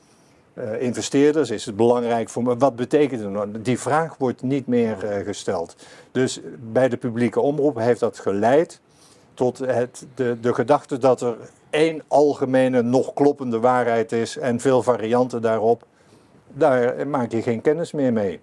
eh, 0.53 0.81
investeerders? 0.81 1.49
Is 1.49 1.65
het 1.65 1.75
belangrijk 1.75 2.29
voor. 2.29 2.43
Maar 2.43 2.57
wat 2.57 2.75
betekent 2.75 3.21
het 3.21 3.29
nou? 3.29 3.61
Die 3.61 3.79
vraag 3.79 4.17
wordt 4.17 4.41
niet 4.41 4.67
meer 4.67 5.05
eh, 5.05 5.25
gesteld. 5.25 5.75
Dus 6.11 6.39
bij 6.59 6.89
de 6.89 6.97
publieke 6.97 7.39
omroep 7.39 7.77
heeft 7.77 7.99
dat 7.99 8.19
geleid 8.19 8.81
tot 9.33 9.57
het, 9.57 10.05
de, 10.15 10.37
de 10.41 10.53
gedachte 10.53 10.97
dat 10.97 11.21
er 11.21 11.35
één 11.69 12.01
algemene, 12.07 12.81
nog 12.81 13.13
kloppende 13.13 13.59
waarheid 13.59 14.11
is 14.11 14.37
en 14.37 14.59
veel 14.59 14.83
varianten 14.83 15.41
daarop. 15.41 15.83
Daar 16.47 17.07
maak 17.07 17.31
je 17.31 17.41
geen 17.41 17.61
kennis 17.61 17.91
meer 17.91 18.13
mee. 18.13 18.39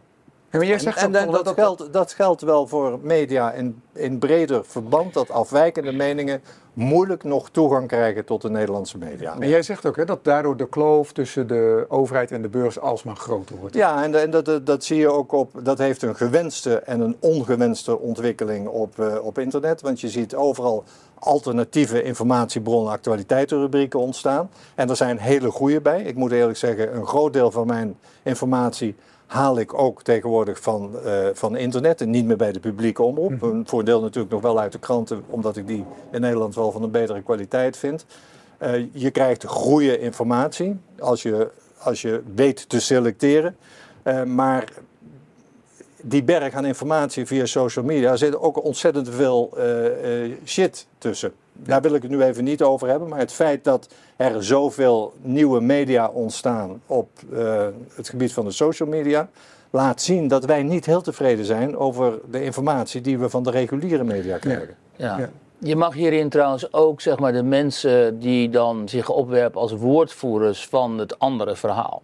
Ja, 0.51 0.59
maar 0.59 0.67
jij 0.67 0.77
En, 0.77 0.81
zegt 0.81 1.03
en, 1.03 1.13
dat, 1.13 1.53
geldt, 1.55 1.93
dat 1.93 2.13
geldt 2.13 2.43
wel 2.43 2.67
voor 2.67 2.99
media 3.03 3.53
in, 3.53 3.83
in 3.93 4.19
breder 4.19 4.65
verband, 4.65 5.15
dat 5.15 5.31
afwijkende 5.31 5.93
meningen 5.93 6.43
moeilijk 6.73 7.25
nog 7.25 7.51
toegang 7.51 7.89
krijgen 7.89 8.25
tot 8.25 8.43
de 8.43 8.51
Nederlandse 8.51 8.99
media. 8.99 9.35
Maar 9.35 9.49
jij 9.49 9.63
zegt 9.63 9.87
ook 9.87 9.97
hè, 9.97 10.05
dat 10.05 10.25
daardoor 10.25 10.57
de 10.57 10.69
kloof 10.69 11.13
tussen 11.13 11.47
de 11.47 11.85
overheid 11.89 12.31
en 12.31 12.43
de 12.43 12.49
burgers 12.49 12.81
alsmaar 12.81 13.17
groter 13.17 13.57
wordt. 13.57 13.75
Ja, 13.75 14.05
en, 14.05 14.21
en 14.21 14.31
dat, 14.31 14.45
dat, 14.45 14.67
dat 14.67 14.85
zie 14.85 14.99
je 14.99 15.09
ook 15.09 15.33
op. 15.33 15.51
Dat 15.63 15.79
heeft 15.79 16.03
een 16.03 16.17
gewenste 16.17 16.79
en 16.79 17.01
een 17.01 17.17
ongewenste 17.21 17.99
ontwikkeling 17.99 18.69
op, 18.69 18.99
eh, 18.99 19.25
op 19.25 19.39
internet. 19.39 19.81
Want 19.81 20.01
je 20.01 20.09
ziet 20.09 20.35
overal 20.35 20.85
alternatieve 21.19 22.03
informatiebronnen, 22.03 22.93
actualiteitenrubrieken 22.93 24.01
ontstaan. 24.01 24.51
En 24.75 24.89
er 24.89 24.97
zijn 24.97 25.19
hele 25.19 25.51
goede 25.51 25.81
bij. 25.81 26.03
Ik 26.03 26.15
moet 26.15 26.33
eerlijk 26.33 26.59
zeggen, 26.59 26.97
een 26.97 27.07
groot 27.07 27.33
deel 27.33 27.51
van 27.51 27.67
mijn 27.67 27.97
informatie 28.23 28.97
haal 29.29 29.59
ik 29.59 29.75
ook 29.75 30.03
tegenwoordig 30.03 30.61
van, 30.61 30.99
eh, 31.05 31.27
van 31.33 31.57
internet 31.57 32.01
en 32.01 32.11
niet 32.11 32.25
meer 32.25 32.37
bij 32.37 32.53
de 32.53 32.61
publieke 32.61 33.03
omroep. 33.03 33.43
Een 33.43 33.67
voordeel 33.67 34.01
natuurlijk 34.01 34.33
nog 34.33 34.43
wel 34.43 34.61
uit 34.61 34.73
de 34.73 34.79
kranten, 34.79 35.23
omdat 35.27 35.57
ik 35.57 35.67
die 35.67 35.85
in 36.13 36.21
Nederland 36.21 36.55
wel 36.55 36.73
van 36.73 36.83
een 36.83 36.91
betere 36.91 37.23
kwaliteit 37.23 37.77
vind. 37.77 38.07
Eh, 38.59 38.85
je 38.93 39.11
krijgt 39.11 39.45
goede 39.45 39.99
informatie 39.99 40.77
als 40.99 41.23
je, 41.23 41.51
als 41.79 42.03
je 42.03 42.23
weet 42.35 42.69
te 42.69 42.81
selecteren. 42.81 43.57
Eh, 44.03 44.23
maar 44.23 44.73
die 46.03 46.23
berg 46.23 46.55
aan 46.55 46.65
informatie 46.65 47.27
via 47.27 47.47
social 47.47 47.85
media 47.85 48.17
zit 48.17 48.37
ook 48.37 48.65
ontzettend 48.65 49.09
veel 49.09 49.57
shit 50.45 50.87
tussen. 50.99 51.33
Daar 51.65 51.81
wil 51.81 51.95
ik 51.95 52.03
het 52.03 52.11
nu 52.11 52.23
even 52.23 52.45
niet 52.45 52.63
over 52.63 52.89
hebben. 52.89 53.09
Maar 53.09 53.19
het 53.19 53.33
feit 53.33 53.65
dat 53.65 53.89
er 54.17 54.45
zoveel 54.45 55.13
nieuwe 55.23 55.61
media 55.61 56.09
ontstaan 56.09 56.83
op 56.87 57.09
eh, 57.33 57.67
het 57.95 58.09
gebied 58.09 58.33
van 58.33 58.45
de 58.45 58.51
social 58.51 58.89
media. 58.89 59.29
laat 59.71 60.03
zien 60.03 60.29
dat 60.29 60.45
wij 60.45 60.63
niet 60.63 60.87
heel 60.87 61.01
tevreden 61.01 61.45
zijn 61.45 61.77
over 61.77 62.19
de 62.31 62.45
informatie 62.45 63.01
die 63.01 63.19
we 63.19 63.29
van 63.29 63.43
de 63.43 63.51
reguliere 63.51 64.05
media 64.05 64.39
krijgen. 64.39 64.77
Ja. 64.97 65.19
Ja. 65.19 65.31
Je 65.61 65.77
mag 65.77 65.95
hierin 65.95 66.29
trouwens 66.29 66.73
ook 66.73 67.01
zeg 67.01 67.19
maar, 67.19 67.33
de 67.33 67.43
mensen 67.43 68.19
die 68.19 68.51
dan 68.51 68.89
zich 68.89 69.09
opwerpen 69.09 69.61
als 69.61 69.73
woordvoerders 69.73 70.67
van 70.67 70.99
het 70.99 71.19
andere 71.19 71.57
verhaal. 71.57 72.03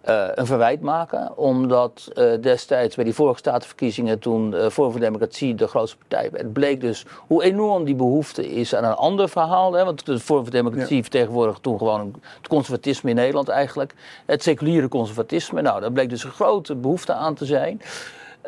Eh, 0.00 0.28
een 0.34 0.46
verwijt 0.46 0.80
maken, 0.80 1.36
omdat 1.36 2.08
eh, 2.14 2.32
destijds 2.40 2.94
bij 2.94 3.04
die 3.04 3.14
vorige 3.14 3.38
statenverkiezingen, 3.38 4.18
toen 4.18 4.52
uh, 4.52 4.68
Forum 4.68 4.90
voor 4.90 5.00
Democratie 5.00 5.54
de 5.54 5.66
grootste 5.66 5.96
partij 5.96 6.30
werd, 6.30 6.52
bleek 6.52 6.80
dus 6.80 7.04
hoe 7.26 7.42
enorm 7.42 7.84
die 7.84 7.94
behoefte 7.94 8.50
is 8.50 8.74
aan 8.74 8.84
een 8.84 8.94
ander 8.94 9.28
verhaal. 9.28 9.72
Hè? 9.72 9.84
Want 9.84 10.06
de 10.06 10.18
Forum 10.18 10.42
voor 10.42 10.52
Democratie 10.52 10.96
Ja. 10.96 11.02
vertegenwoordigt 11.02 11.62
toen 11.62 11.78
gewoon 11.78 12.14
het 12.38 12.48
conservatisme 12.48 13.10
in 13.10 13.16
Nederland 13.16 13.48
eigenlijk. 13.48 13.94
Het 14.26 14.42
seculiere 14.42 14.88
conservatisme. 14.88 15.62
Nou, 15.62 15.80
daar 15.80 15.92
bleek 15.92 16.08
dus 16.10 16.24
een 16.24 16.30
grote 16.30 16.74
behoefte 16.74 17.12
aan 17.12 17.34
te 17.34 17.44
zijn. 17.44 17.80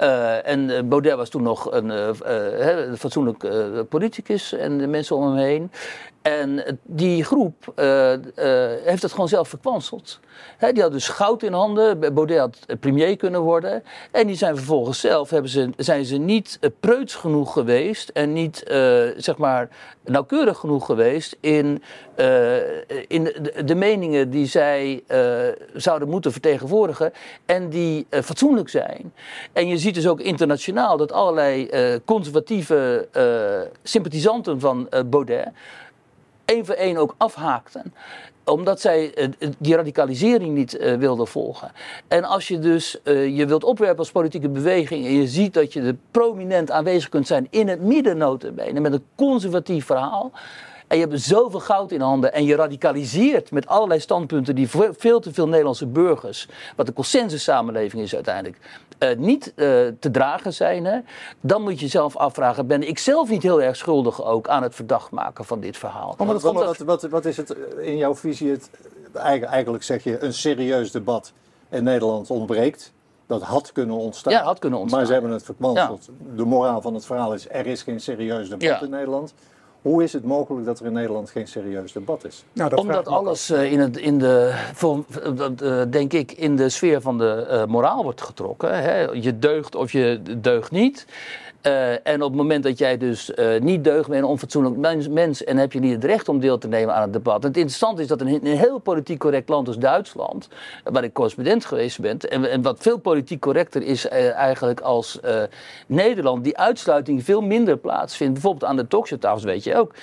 Uh, 0.03 0.47
en 0.49 0.89
Baudet 0.89 1.15
was 1.15 1.29
toen 1.29 1.43
nog 1.43 1.73
een 1.73 1.87
uh, 1.91 2.09
uh, 2.89 2.95
fatsoenlijk 2.95 3.45
politicus 3.89 4.53
en 4.53 4.79
de 4.79 4.87
mensen 4.87 5.17
om 5.17 5.23
hem 5.23 5.37
heen. 5.37 5.71
En 6.23 6.79
die 6.83 7.25
groep 7.25 7.73
heeft 8.85 9.03
het 9.03 9.11
gewoon 9.11 9.29
zelf 9.29 9.49
verkwanseld. 9.49 10.21
Hè, 10.57 10.73
die 10.73 10.83
had 10.83 10.93
dus 10.93 11.09
goud 11.09 11.43
in 11.43 11.53
handen. 11.53 12.15
Baudet 12.15 12.39
had 12.39 12.81
premier 12.81 13.17
kunnen 13.17 13.41
worden. 13.41 13.83
En 14.11 14.27
die 14.27 14.37
zijn 14.37 14.57
vervolgens 14.57 15.01
zelf 15.01 15.31
hebben 15.31 15.51
ze, 15.51 15.71
zijn 15.77 16.05
ze 16.05 16.17
niet 16.17 16.59
preuts 16.81 17.15
genoeg 17.15 17.53
geweest 17.53 18.09
en 18.09 18.33
niet 18.33 18.63
zeg 19.17 19.37
maar 19.37 19.69
nauwkeurig 20.05 20.59
genoeg 20.59 20.87
geweest 20.87 21.37
in, 21.41 21.83
in 23.09 23.25
de, 23.25 23.63
de, 23.65 23.75
meningen 23.75 24.31
die 24.31 24.47
zij 24.47 25.03
zouden 25.75 26.09
moeten 26.09 26.33
vertegenwoordigen 26.33 27.13
en 27.47 27.69
die 27.69 28.07
fatsoenlijk 28.11 28.69
zijn. 28.69 29.13
En 29.53 29.69
je 29.69 29.79
ziet 29.79 29.95
dus 29.95 30.09
ook 30.09 30.21
internationaal 30.21 30.97
dat 30.97 31.13
allerlei 31.13 31.69
conservatieve 32.05 33.09
sympathisanten 33.83 34.61
van 34.61 34.89
Baudet 35.07 35.49
één 36.45 36.67
voor 36.67 36.75
één 36.75 36.97
ook 36.97 37.15
afhaakten 37.17 37.93
omdat 38.45 38.81
zij 38.81 39.13
uh, 39.19 39.49
die 39.59 39.77
radicalisering 39.77 40.55
niet 40.55 40.75
uh, 40.75 40.95
wilden 40.95 41.27
volgen. 41.27 41.73
En 42.09 42.25
als 42.25 42.49
je 42.49 42.59
dus 42.59 42.99
uh, 43.05 43.37
je 43.37 43.47
wilt 43.47 43.65
opwerpen 43.65 43.99
als 43.99 44.13
politieke 44.13 44.49
beweging 44.49 45.07
en 45.07 45.13
je 45.13 45.27
ziet 45.27 45.55
dat 45.55 45.73
je 45.73 45.83
er 45.83 45.97
prominent 46.11 46.71
aanwezig 46.71 47.09
kunt 47.09 47.27
zijn 47.27 47.47
in 47.51 47.69
het 47.69 47.81
midden 47.81 48.17
notabene, 48.17 48.81
met 48.81 48.93
een 48.93 49.05
conservatief 49.15 49.87
verhaal. 49.87 50.33
En 50.93 50.99
je 50.99 51.07
hebt 51.07 51.21
zoveel 51.21 51.61
goud 51.61 51.93
in 51.93 52.01
handen 52.01 52.33
en 52.33 52.45
je 52.45 52.57
radicaliseert 52.57 53.51
met 53.51 53.67
allerlei 53.67 54.01
standpunten 54.01 54.55
die 54.55 54.69
veel 54.99 55.21
te 55.21 55.33
veel 55.33 55.49
Nederlandse 55.49 55.87
burgers, 55.87 56.49
wat 56.77 56.87
de 56.87 56.93
consensussamenleving 56.93 58.03
is 58.03 58.15
uiteindelijk, 58.15 58.57
uh, 58.99 59.17
niet 59.17 59.53
uh, 59.57 59.67
te 59.99 60.11
dragen 60.11 60.53
zijn. 60.53 60.85
Hè? 60.85 60.99
Dan 61.41 61.63
moet 61.63 61.75
je 61.75 61.81
jezelf 61.81 62.17
afvragen, 62.17 62.67
ben 62.67 62.89
ik 62.89 62.99
zelf 62.99 63.29
niet 63.29 63.43
heel 63.43 63.63
erg 63.63 63.77
schuldig 63.77 64.25
ook 64.25 64.49
aan 64.49 64.63
het 64.63 64.75
verdacht 64.75 65.11
maken 65.11 65.45
van 65.45 65.61
dit 65.61 65.77
verhaal? 65.77 66.15
Maar 66.19 66.27
wat, 66.27 66.43
wat, 66.43 66.79
wat, 66.79 67.03
wat 67.03 67.25
is 67.25 67.37
het 67.37 67.57
in 67.81 67.97
jouw 67.97 68.15
visie, 68.15 68.51
het, 68.51 68.71
eigenlijk 69.15 69.83
zeg 69.83 70.05
je 70.05 70.23
een 70.23 70.35
serieus 70.35 70.91
debat 70.91 71.33
in 71.69 71.85
Nederland 71.85 72.31
ontbreekt? 72.31 72.93
Dat 73.27 73.43
had 73.43 73.73
kunnen 73.73 73.97
ontstaan. 73.97 74.33
Ja, 74.33 74.43
had 74.43 74.59
kunnen 74.59 74.79
ontstaan. 74.79 75.01
Maar 75.01 75.09
ze 75.09 75.15
hebben 75.15 75.33
het 75.33 75.45
verkwanseld. 75.45 76.09
Ja. 76.09 76.37
De 76.37 76.45
moraal 76.45 76.81
van 76.81 76.95
het 76.95 77.07
verhaal 77.07 77.35
is, 77.35 77.49
er 77.49 77.67
is 77.67 77.83
geen 77.83 78.01
serieus 78.01 78.49
debat 78.49 78.63
ja. 78.63 78.83
in 78.83 78.91
Nederland. 78.91 79.35
Hoe 79.83 80.03
is 80.03 80.13
het 80.13 80.25
mogelijk 80.25 80.67
dat 80.67 80.81
er 80.81 80.87
in 80.87 80.93
Nederland 80.93 81.31
geen 81.31 81.49
serieus 81.49 81.93
debat 81.93 82.25
is? 82.25 82.45
Nou, 82.53 82.71
dat 82.71 82.79
Omdat 82.79 83.07
alles 83.09 83.51
uh, 83.51 83.73
in, 83.73 83.81
het, 83.81 83.97
in 83.97 84.19
de, 84.19 84.53
voor, 84.73 85.05
uh, 85.63 85.83
denk 85.91 86.13
ik, 86.13 86.33
in 86.33 86.57
de 86.57 86.69
sfeer 86.69 87.01
van 87.01 87.19
de 87.19 87.47
uh, 87.51 87.65
moraal 87.65 88.03
wordt 88.03 88.23
getrokken. 88.23 88.83
Hè? 88.83 89.01
Je 89.01 89.39
deugt 89.39 89.75
of 89.75 89.93
je 89.93 90.21
deugt 90.41 90.71
niet. 90.71 91.07
Uh, 91.67 92.07
en 92.07 92.23
op 92.23 92.29
het 92.29 92.37
moment 92.41 92.63
dat 92.63 92.79
jij 92.79 92.97
dus 92.97 93.31
uh, 93.35 93.61
niet 93.61 93.85
deugt 93.85 94.09
met 94.09 94.19
een 94.19 94.25
onfatsoenlijk 94.25 94.77
mens, 95.09 95.45
en 95.45 95.57
heb 95.57 95.73
je 95.73 95.81
niet 95.81 95.95
het 95.95 96.05
recht 96.05 96.29
om 96.29 96.41
deel 96.41 96.59
te 96.59 96.69
nemen 96.69 96.95
aan 96.95 97.03
het 97.03 97.13
debat. 97.13 97.43
Het 97.43 97.57
interessante 97.57 98.03
is 98.03 98.09
dat 98.09 98.21
in 98.21 98.27
een, 98.27 98.47
een 98.47 98.57
heel 98.57 98.79
politiek 98.79 99.19
correct 99.19 99.49
land 99.49 99.67
als 99.67 99.79
Duitsland, 99.79 100.49
waar 100.85 101.05
ik 101.05 101.13
correspondent 101.13 101.65
geweest 101.65 102.01
ben, 102.01 102.19
en, 102.19 102.51
en 102.51 102.63
wat 102.63 102.81
veel 102.81 102.99
politiek 102.99 103.41
correcter 103.41 103.83
is 103.83 104.09
eigenlijk 104.09 104.81
als 104.81 105.21
Nederland, 105.87 106.45
die 106.45 106.59
uitsluiting 106.59 107.25
veel 107.25 107.41
minder 107.41 107.77
plaatsvindt. 107.77 108.33
Bijvoorbeeld 108.33 108.65
aan 108.65 108.77
de 108.77 108.89
talkshowtafels, 108.89 109.45
weet 109.45 109.65
je 109.65 109.77
ook. 109.77 109.95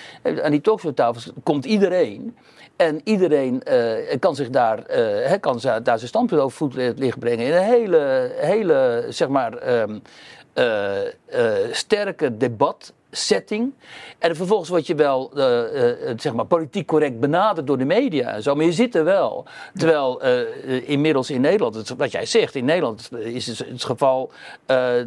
Aan 0.42 0.52
die 0.52 0.62
talkshowtafels 0.62 1.32
komt 1.44 1.66
iedereen. 1.66 2.36
En 2.76 3.02
iedereen 3.04 3.64
kan 4.20 4.36
zich 4.36 4.50
daar, 4.50 4.84
kan 5.40 5.60
daar 5.62 5.98
zijn 5.98 6.08
standpunt 6.08 6.42
over 6.42 6.58
voetlicht 6.58 7.20
brengen 7.20 7.46
in 7.46 7.54
een 7.54 7.64
hele, 7.64 8.32
hele 8.36 9.06
zeg 9.10 9.28
maar, 9.28 9.82
um, 9.82 10.02
uh, 10.54 10.98
sterke 11.72 12.38
debatsetting. 12.38 13.74
En 14.18 14.36
vervolgens 14.36 14.70
word 14.70 14.88
je 14.88 14.96
wel 14.96 15.32
zeg 16.18 16.34
maar 16.34 16.46
politiek 16.46 16.88
correct 16.88 17.20
benaderd 17.20 17.68
door 17.68 17.78
de 17.78 17.86
media 17.86 18.34
en 18.34 18.44
zo. 18.44 18.56
Maar 18.56 18.66
je 18.66 18.72
zit 18.72 18.96
er 18.96 19.04
wel. 19.04 19.46
Terwijl 19.74 20.22
inmiddels 20.86 21.30
in 21.30 21.42
Nederland, 21.42 21.94
wat 21.98 22.12
jij 22.12 22.26
zegt, 22.26 22.56
in 22.56 22.66
Nederland 22.66 23.10
is 23.12 23.48
het, 23.48 23.58
het 23.58 23.84
geval 23.84 24.32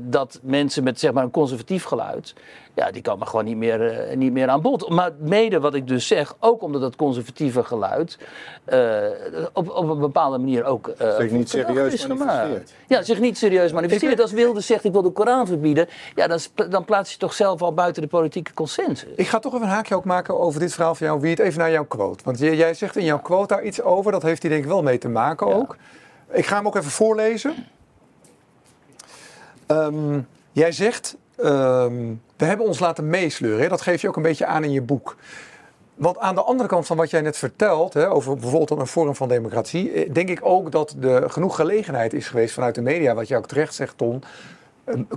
dat 0.01 0.41
mensen 0.43 0.85
met 0.85 1.01
zeg 1.01 1.13
maar, 1.13 1.25
een 1.25 1.31
conservatief 1.31 1.85
geluid 1.85 2.35
ja, 2.75 2.91
die 2.91 3.03
komen 3.03 3.27
gewoon 3.27 3.45
niet 3.45 3.57
meer, 3.57 4.09
uh, 4.11 4.17
niet 4.17 4.33
meer 4.33 4.49
aan 4.49 4.61
bod. 4.61 4.89
Maar 4.89 5.11
mede 5.19 5.61
wat 5.61 5.75
ik 5.75 5.89
dus 5.89 6.07
zeg, 6.07 6.35
ook 6.39 6.63
omdat 6.63 6.81
dat 6.81 6.97
conservatieve 6.97 7.65
geluid 7.65 8.19
uh, 8.73 9.01
op, 9.53 9.71
op 9.71 9.89
een 9.89 9.99
bepaalde 9.99 10.39
manier 10.39 10.65
ook. 10.65 10.89
Uh, 11.03 11.17
zich 11.17 11.31
niet 11.31 11.49
serieus 11.49 12.07
manifesteert. 12.07 12.73
Ja, 12.87 13.03
zich 13.03 13.21
niet 13.21 13.39
serieus 13.39 13.73
manifesteert. 13.73 14.21
Als 14.21 14.33
Wilde 14.33 14.61
zegt: 14.61 14.85
ik 14.85 14.93
wil 14.93 15.03
de 15.03 15.11
Koran 15.11 15.47
verbieden, 15.47 15.89
ja, 16.15 16.27
dan, 16.27 16.39
dan 16.69 16.85
plaats 16.85 17.13
je 17.13 17.19
toch 17.19 17.33
zelf 17.33 17.63
al 17.63 17.75
buiten 17.75 18.03
de 18.03 18.09
politieke 18.09 18.55
consensus. 18.55 19.11
Ik 19.17 19.27
ga 19.27 19.39
toch 19.39 19.55
even 19.55 19.67
een 19.67 19.73
haakje 19.73 19.95
ook 19.95 20.05
maken 20.05 20.39
over 20.41 20.61
dit 20.61 20.73
verhaal 20.73 20.95
van 20.95 21.07
jou, 21.07 21.21
Wiert. 21.21 21.39
Even 21.39 21.59
naar 21.59 21.71
jouw 21.71 21.87
quote. 21.87 22.25
Want 22.25 22.39
jij, 22.39 22.57
jij 22.57 22.75
zegt 22.75 22.97
in 22.97 23.05
jouw 23.05 23.21
quote 23.21 23.55
daar 23.55 23.65
iets 23.65 23.83
over, 23.83 24.13
dat 24.13 24.23
heeft 24.23 24.43
hij 24.43 24.51
denk 24.51 24.63
ik 24.63 24.71
wel 24.71 24.83
mee 24.83 24.99
te 24.99 25.09
maken 25.09 25.49
ja. 25.49 25.55
ook. 25.55 25.77
Ik 26.31 26.47
ga 26.47 26.57
hem 26.57 26.67
ook 26.67 26.77
even 26.77 26.91
voorlezen. 26.91 27.55
Um, 29.67 30.29
jij 30.53 30.73
zegt. 30.73 31.17
Um, 31.45 32.23
we 32.37 32.45
hebben 32.45 32.67
ons 32.67 32.79
laten 32.79 33.09
meesleuren. 33.09 33.63
Hè? 33.63 33.69
Dat 33.69 33.81
geef 33.81 34.01
je 34.01 34.09
ook 34.09 34.17
een 34.17 34.23
beetje 34.23 34.47
aan 34.47 34.65
in 34.65 34.73
je 34.73 34.83
boek. 34.83 35.17
Want 35.95 36.19
aan 36.19 36.35
de 36.35 36.43
andere 36.43 36.69
kant 36.69 36.87
van 36.87 36.97
wat 36.97 37.11
jij 37.11 37.21
net 37.21 37.37
vertelt, 37.37 37.95
hè, 37.95 38.11
over 38.11 38.37
bijvoorbeeld 38.37 38.81
een 38.81 38.87
vorm 38.87 39.15
van 39.15 39.29
democratie, 39.29 40.13
denk 40.13 40.29
ik 40.29 40.41
ook 40.43 40.73
dat 40.73 40.97
er 41.01 41.31
genoeg 41.31 41.57
gelegenheid 41.57 42.13
is 42.13 42.29
geweest 42.29 42.55
vanuit 42.55 42.75
de 42.75 42.83
media, 42.83 43.15
wat 43.15 43.29
jij 43.29 43.39
ook 43.39 43.47
terecht 43.47 43.75
zegt, 43.75 43.99
Ton. 43.99 44.23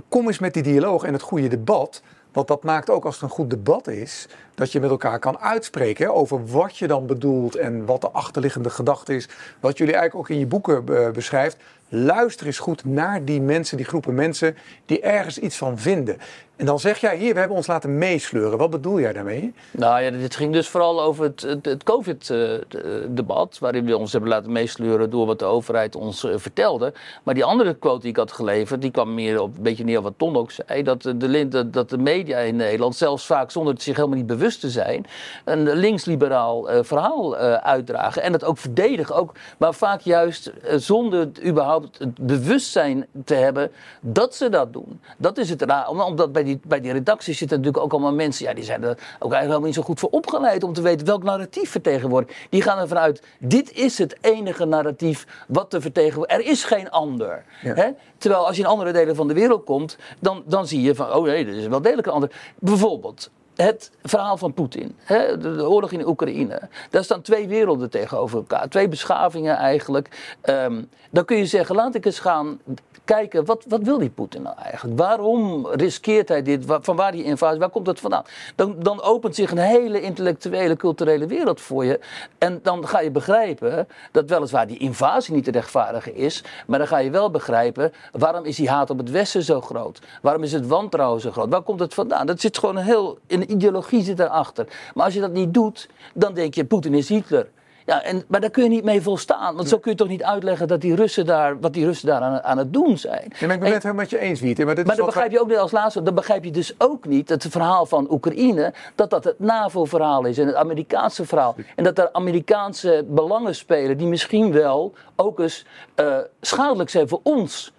Kom 0.08 0.26
eens 0.26 0.38
met 0.38 0.54
die 0.54 0.62
dialoog 0.62 1.04
en 1.04 1.12
het 1.12 1.22
goede 1.22 1.48
debat. 1.48 2.02
Want 2.32 2.48
dat 2.48 2.62
maakt 2.62 2.90
ook 2.90 3.04
als 3.04 3.14
het 3.14 3.22
een 3.22 3.28
goed 3.28 3.50
debat 3.50 3.86
is, 3.86 4.28
dat 4.54 4.72
je 4.72 4.80
met 4.80 4.90
elkaar 4.90 5.18
kan 5.18 5.38
uitspreken 5.38 6.14
over 6.14 6.46
wat 6.46 6.76
je 6.76 6.86
dan 6.86 7.06
bedoelt 7.06 7.56
en 7.56 7.84
wat 7.84 8.00
de 8.00 8.10
achterliggende 8.10 8.70
gedachte 8.70 9.14
is. 9.14 9.28
Wat 9.60 9.78
jullie 9.78 9.94
eigenlijk 9.94 10.28
ook 10.28 10.34
in 10.34 10.40
je 10.40 10.46
boeken 10.46 10.84
beschrijft. 11.12 11.56
Luister 11.88 12.46
eens 12.46 12.58
goed 12.58 12.84
naar 12.84 13.24
die 13.24 13.40
mensen, 13.40 13.76
die 13.76 13.86
groepen 13.86 14.14
mensen 14.14 14.56
die 14.86 15.00
ergens 15.00 15.38
iets 15.38 15.56
van 15.56 15.78
vinden. 15.78 16.18
En 16.56 16.66
dan 16.66 16.80
zeg 16.80 16.98
jij 16.98 17.16
hier, 17.16 17.32
we 17.32 17.38
hebben 17.38 17.56
ons 17.56 17.66
laten 17.66 17.98
meesleuren. 17.98 18.58
Wat 18.58 18.70
bedoel 18.70 19.00
jij 19.00 19.12
daarmee? 19.12 19.54
Nou 19.70 20.02
ja, 20.02 20.10
dit 20.10 20.36
ging 20.36 20.52
dus 20.52 20.68
vooral 20.68 21.02
over 21.02 21.24
het, 21.24 21.58
het, 21.62 21.82
COVID-debat, 21.82 23.58
waarin 23.58 23.84
we 23.84 23.96
ons 23.96 24.12
hebben 24.12 24.30
laten 24.30 24.52
meesleuren 24.52 25.10
door 25.10 25.26
wat 25.26 25.38
de 25.38 25.44
overheid 25.44 25.96
ons 25.96 26.24
uh, 26.24 26.34
vertelde. 26.36 26.92
Maar 27.22 27.34
die 27.34 27.44
andere 27.44 27.74
quote 27.74 28.00
die 28.00 28.10
ik 28.10 28.16
had 28.16 28.32
geleverd, 28.32 28.80
die 28.80 28.90
kwam 28.90 29.14
meer 29.14 29.40
op 29.40 29.56
een 29.56 29.62
beetje 29.62 29.84
neer 29.84 30.02
wat 30.02 30.14
Ton 30.16 30.36
ook 30.36 30.50
zei. 30.50 30.82
Dat 30.82 31.02
de, 31.02 31.70
dat 31.70 31.90
de 31.90 31.98
media 31.98 32.38
in 32.38 32.56
Nederland, 32.56 32.96
zelfs 32.96 33.26
vaak 33.26 33.50
zonder 33.50 33.72
het 33.72 33.82
zich 33.82 33.96
helemaal 33.96 34.18
niet 34.18 34.26
bewust 34.26 34.60
te 34.60 34.70
zijn, 34.70 35.06
een 35.44 35.72
linksliberaal 35.72 36.68
verhaal 36.84 37.36
uitdragen. 37.36 38.22
En 38.22 38.32
het 38.32 38.44
ook 38.44 38.58
verdedigen, 38.58 39.14
ook, 39.14 39.32
maar 39.58 39.74
vaak 39.74 40.00
juist 40.00 40.52
zonder 40.76 41.20
het 41.20 41.38
überhaupt 41.76 41.98
het 41.98 42.26
bewustzijn 42.26 43.06
te 43.24 43.34
hebben 43.34 43.70
dat 44.00 44.34
ze 44.34 44.48
dat 44.48 44.72
doen. 44.72 45.00
Dat 45.18 45.38
is 45.38 45.50
het 45.50 45.62
raar, 45.62 45.88
omdat 45.88 46.32
bij 46.32 46.44
die, 46.44 46.60
bij 46.66 46.80
die 46.80 46.92
redacties 46.92 47.38
zitten 47.38 47.56
natuurlijk 47.56 47.84
ook 47.84 47.92
allemaal 47.92 48.14
mensen, 48.14 48.46
ja, 48.46 48.54
die 48.54 48.64
zijn 48.64 48.82
er 48.82 48.88
ook 48.88 48.96
eigenlijk 49.32 49.40
helemaal 49.40 49.66
niet 49.66 49.74
zo 49.74 49.82
goed 49.82 50.00
voor 50.00 50.10
opgeleid 50.10 50.62
om 50.62 50.72
te 50.72 50.82
weten 50.82 51.06
welk 51.06 51.22
narratief 51.22 51.70
vertegenwoordigt. 51.70 52.38
Die 52.50 52.62
gaan 52.62 52.78
ervan 52.78 52.98
uit, 52.98 53.22
dit 53.38 53.72
is 53.72 53.98
het 53.98 54.16
enige 54.20 54.64
narratief 54.64 55.44
wat 55.48 55.70
te 55.70 55.80
vertegenwoordigen. 55.80 56.44
Er 56.44 56.50
is 56.50 56.64
geen 56.64 56.90
ander. 56.90 57.44
Ja. 57.62 57.74
Hè? 57.74 57.90
Terwijl 58.18 58.46
als 58.46 58.56
je 58.56 58.62
in 58.62 58.68
andere 58.68 58.92
delen 58.92 59.16
van 59.16 59.28
de 59.28 59.34
wereld 59.34 59.64
komt, 59.64 59.96
dan, 60.18 60.42
dan 60.46 60.66
zie 60.66 60.82
je 60.82 60.94
van, 60.94 61.12
oh 61.12 61.24
nee, 61.24 61.46
er 61.46 61.56
is 61.56 61.66
wel 61.66 61.82
degelijk 61.82 62.06
een 62.06 62.12
ander. 62.12 62.30
Bijvoorbeeld, 62.58 63.30
het 63.56 63.90
verhaal 64.02 64.36
van 64.36 64.54
Poetin, 64.54 64.96
de, 65.06 65.36
de, 65.40 65.68
oorlog 65.68 65.92
in 65.92 66.06
Oekraïne. 66.06 66.60
Daar 66.90 67.04
staan 67.04 67.22
twee 67.22 67.48
werelden 67.48 67.90
tegenover 67.90 68.36
elkaar, 68.38 68.68
twee 68.68 68.88
beschavingen 68.88 69.56
eigenlijk. 69.56 70.36
Um, 70.44 70.88
dan 71.10 71.24
kun 71.24 71.36
je 71.36 71.46
zeggen, 71.46 71.74
laat 71.74 71.94
ik 71.94 72.06
eens 72.06 72.18
gaan 72.18 72.58
kijken, 73.06 73.44
wat, 73.44 73.64
wat 73.68 73.82
wil 73.82 73.98
die 73.98 74.10
Poetin 74.10 74.42
nou 74.42 74.56
eigenlijk? 74.62 74.98
Waarom 74.98 75.66
riskeert 75.66 76.28
hij 76.28 76.42
dit? 76.42 76.64
Van 76.80 76.96
waar 76.96 77.12
die 77.12 77.24
invasie, 77.24 77.58
waar 77.58 77.70
komt 77.70 77.84
dat 77.84 78.00
vandaan? 78.00 78.24
Dan, 78.54 78.74
dan 78.78 79.02
opent 79.02 79.34
zich 79.34 79.50
een 79.50 79.58
hele 79.58 80.00
intellectuele, 80.00 80.76
culturele 80.76 81.26
wereld 81.26 81.60
voor 81.60 81.84
je. 81.84 82.00
En 82.38 82.60
dan 82.62 82.88
ga 82.88 83.00
je 83.00 83.10
begrijpen 83.10 83.88
dat 84.12 84.28
weliswaar 84.28 84.66
die 84.66 84.78
invasie 84.78 85.34
niet 85.34 85.44
te 85.44 85.50
rechtvaardigen 85.50 86.14
is, 86.14 86.44
maar 86.66 86.78
dan 86.78 86.88
ga 86.88 86.98
je 86.98 87.10
wel 87.10 87.30
begrijpen, 87.30 87.92
waarom 88.12 88.44
is 88.44 88.56
die 88.56 88.70
haat 88.70 88.90
op 88.90 88.98
het 88.98 89.10
Westen 89.10 89.42
zo 89.42 89.60
groot? 89.60 90.00
Waarom 90.22 90.42
is 90.42 90.52
het 90.52 90.66
wantrouwen 90.66 91.20
zo 91.20 91.30
groot? 91.30 91.50
Waar 91.50 91.62
komt 91.62 91.80
het 91.80 91.94
vandaan? 91.94 92.26
Dat 92.26 92.40
zit 92.40 92.58
gewoon 92.58 92.76
heel, 92.76 93.18
een 93.46 93.56
ideologie 93.56 94.02
zit 94.02 94.16
daarachter. 94.16 94.66
Maar 94.94 95.04
als 95.04 95.14
je 95.14 95.20
dat 95.20 95.32
niet 95.32 95.54
doet, 95.54 95.88
dan 96.14 96.34
denk 96.34 96.54
je, 96.54 96.64
Poetin 96.64 96.94
is 96.94 97.08
Hitler. 97.08 97.48
Ja, 97.86 98.02
en, 98.02 98.24
maar 98.28 98.40
daar 98.40 98.50
kun 98.50 98.62
je 98.62 98.68
niet 98.68 98.84
mee 98.84 99.02
volstaan. 99.02 99.56
Want 99.56 99.68
zo 99.68 99.78
kun 99.78 99.90
je 99.90 99.96
toch 99.96 100.08
niet 100.08 100.22
uitleggen 100.22 100.68
dat 100.68 100.80
die 100.80 100.94
Russen 100.94 101.26
daar, 101.26 101.60
wat 101.60 101.72
die 101.72 101.84
Russen 101.84 102.06
daar 102.06 102.20
aan, 102.20 102.42
aan 102.42 102.58
het 102.58 102.72
doen 102.72 102.98
zijn. 102.98 103.32
Ja, 103.38 103.46
maar 103.46 103.54
ik 103.54 103.62
ben 103.62 103.72
het 103.72 103.82
helemaal 103.82 104.02
met 104.02 104.10
je 104.10 104.18
eens, 104.18 104.40
Wiet. 104.40 104.64
Maar, 104.64 104.74
dit 104.74 104.86
maar 104.86 104.96
dan 104.96 105.06
begrijp 105.06 105.30
je 105.30 105.40
ook 105.40 105.48
niet 105.48 105.56
als 105.56 105.70
laatste, 105.70 106.02
dan 106.02 106.14
begrijp 106.14 106.44
je 106.44 106.50
dus 106.50 106.74
ook 106.78 107.06
niet 107.06 107.28
het 107.28 107.46
verhaal 107.48 107.86
van 107.86 108.06
Oekraïne, 108.10 108.72
dat 108.94 109.10
dat 109.10 109.24
het 109.24 109.38
NAVO-verhaal 109.38 110.24
is 110.24 110.38
en 110.38 110.46
het 110.46 110.56
Amerikaanse 110.56 111.24
verhaal. 111.24 111.54
En 111.76 111.84
dat 111.84 111.98
er 111.98 112.12
Amerikaanse 112.12 113.04
belangen 113.08 113.54
spelen 113.54 113.96
die 113.96 114.06
misschien 114.06 114.52
wel 114.52 114.92
ook 115.16 115.38
eens 115.38 115.64
uh, 115.96 116.16
schadelijk 116.40 116.90
zijn 116.90 117.08
voor 117.08 117.20
ons. 117.22 117.72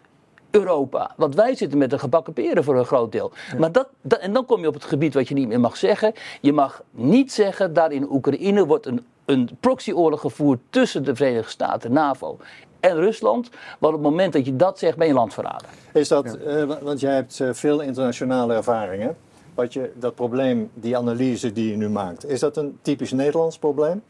Europa. 0.58 1.12
Want 1.16 1.36
wij 1.36 1.55
zitten 1.55 1.78
met 1.78 1.89
de 1.89 1.99
gebakken 1.99 2.34
peren 2.34 2.64
voor 2.64 2.78
een 2.78 2.86
groot 2.86 3.12
deel. 3.12 3.32
Ja. 3.51 3.58
Maar 3.60 3.72
dat, 3.72 3.88
dat, 4.01 4.20
en 4.20 4.34
dan 4.34 4.45
kom 4.45 4.62
je 4.62 4.68
op 4.68 4.74
het 4.74 4.84
gebied 4.86 5.14
wat 5.14 5.28
je 5.28 5.34
niet 5.34 5.47
meer 5.47 5.60
mag 5.60 5.78
zeggen. 5.78 6.14
Je 6.41 6.53
mag 6.53 6.82
niet 6.91 7.32
zeggen, 7.34 7.74
daar 7.74 7.91
in 7.91 8.12
Oekraïne 8.12 8.66
wordt 8.66 8.86
een 8.86 9.05
een 9.26 9.49
proxyoorlog 9.60 10.22
gevoerd 10.22 10.60
tussen 10.70 11.03
de 11.03 11.16
Verenigde 11.16 11.49
Staten, 11.51 11.91
NAVO 11.93 12.38
en 12.80 12.95
Rusland. 12.95 13.49
Maar 13.80 13.89
op 13.89 13.95
het 13.95 14.03
moment 14.03 14.34
dat 14.34 14.45
je 14.45 14.55
dat 14.55 14.80
zegt, 14.80 14.97
ben 14.97 15.08
je 15.08 15.14
landverrader. 15.14 15.68
Is 15.93 16.08
dat, 16.08 16.36
eh, 16.38 16.64
wa- 16.64 16.80
want 16.82 16.99
jij 16.99 17.14
hebt 17.14 17.39
eh, 17.39 17.49
veel 17.53 17.80
internationale 17.82 18.53
ervaringen. 18.53 19.18
Wat 19.55 19.74
je, 19.74 19.91
dat 19.95 20.16
probleem, 20.16 20.70
die 20.74 20.97
analyse 20.97 21.51
die 21.53 21.70
je 21.72 21.78
nu 21.78 21.89
maakt, 21.89 22.26
is 22.30 22.39
dat 22.39 22.58
een 22.58 22.78
typisch 22.82 23.12
Nederlands 23.12 23.58
probleem? 23.58 24.01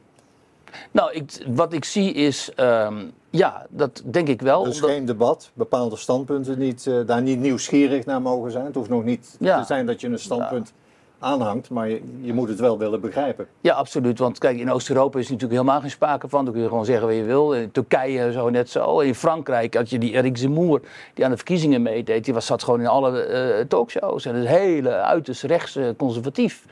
Nou, 0.91 1.11
ik, 1.13 1.43
wat 1.47 1.73
ik 1.73 1.85
zie 1.85 2.13
is, 2.13 2.51
ehm, 2.55 2.95
ja, 3.29 3.65
dat 3.69 4.01
denk 4.05 4.27
ik 4.27 4.41
wel. 4.41 4.63
Dus 4.63 4.75
omdat- 4.75 4.89
geen 4.89 5.05
debat, 5.05 5.51
bepaalde 5.53 5.95
standpunten 5.95 6.59
niet, 6.59 6.87
eh, 6.87 6.95
daar 7.05 7.21
niet 7.21 7.39
nieuwsgierig 7.39 8.05
naar 8.05 8.21
mogen 8.21 8.51
zijn. 8.51 8.65
Het 8.65 8.75
hoeft 8.75 8.89
nog 8.89 9.03
niet 9.03 9.35
Ja. 9.39 9.59
te 9.59 9.65
zijn 9.65 9.85
dat 9.85 10.01
je 10.01 10.07
een 10.07 10.19
standpunt 10.19 10.73
aanhangt, 11.19 11.69
maar 11.69 11.89
je, 11.89 12.01
je 12.21 12.33
moet 12.33 12.49
het 12.49 12.59
wel 12.59 12.77
willen 12.77 13.01
begrijpen. 13.01 13.47
Ja, 13.61 13.73
absoluut. 13.73 14.19
Want 14.19 14.37
kijk, 14.37 14.59
in 14.59 14.71
Oost-Europa 14.71 15.19
is 15.19 15.25
er 15.25 15.31
natuurlijk 15.31 15.59
helemaal 15.59 15.81
geen 15.81 15.89
sprake 15.91 16.27
van. 16.29 16.43
Dan 16.45 16.53
kun 16.53 16.61
je 16.63 16.67
gewoon 16.69 16.85
zeggen 16.85 17.07
wat 17.07 17.15
je 17.15 17.23
wil. 17.23 17.53
In 17.53 17.71
Turkije 17.71 18.31
zo 18.31 18.49
net 18.49 18.69
zo. 18.69 18.99
In 18.99 19.15
Frankrijk 19.15 19.73
had 19.73 19.89
je 19.89 19.97
die 19.99 20.13
Eric 20.13 20.37
Zemmour, 20.37 20.81
die 21.13 21.25
aan 21.25 21.31
de 21.31 21.37
verkiezingen 21.37 21.81
meedeed. 21.81 22.25
Die 22.25 22.33
was, 22.33 22.45
zat 22.45 22.63
gewoon 22.63 22.79
in 22.79 22.87
alle 22.87 23.19
eh, 23.21 23.65
talkshows. 23.65 24.25
En 24.25 24.33
dat 24.33 24.43
is 24.43 24.49
hele 24.49 24.89
uiterst 24.89 25.43
rechts 25.43 25.75
eh, 25.75 25.87
conservatief. 25.97 26.65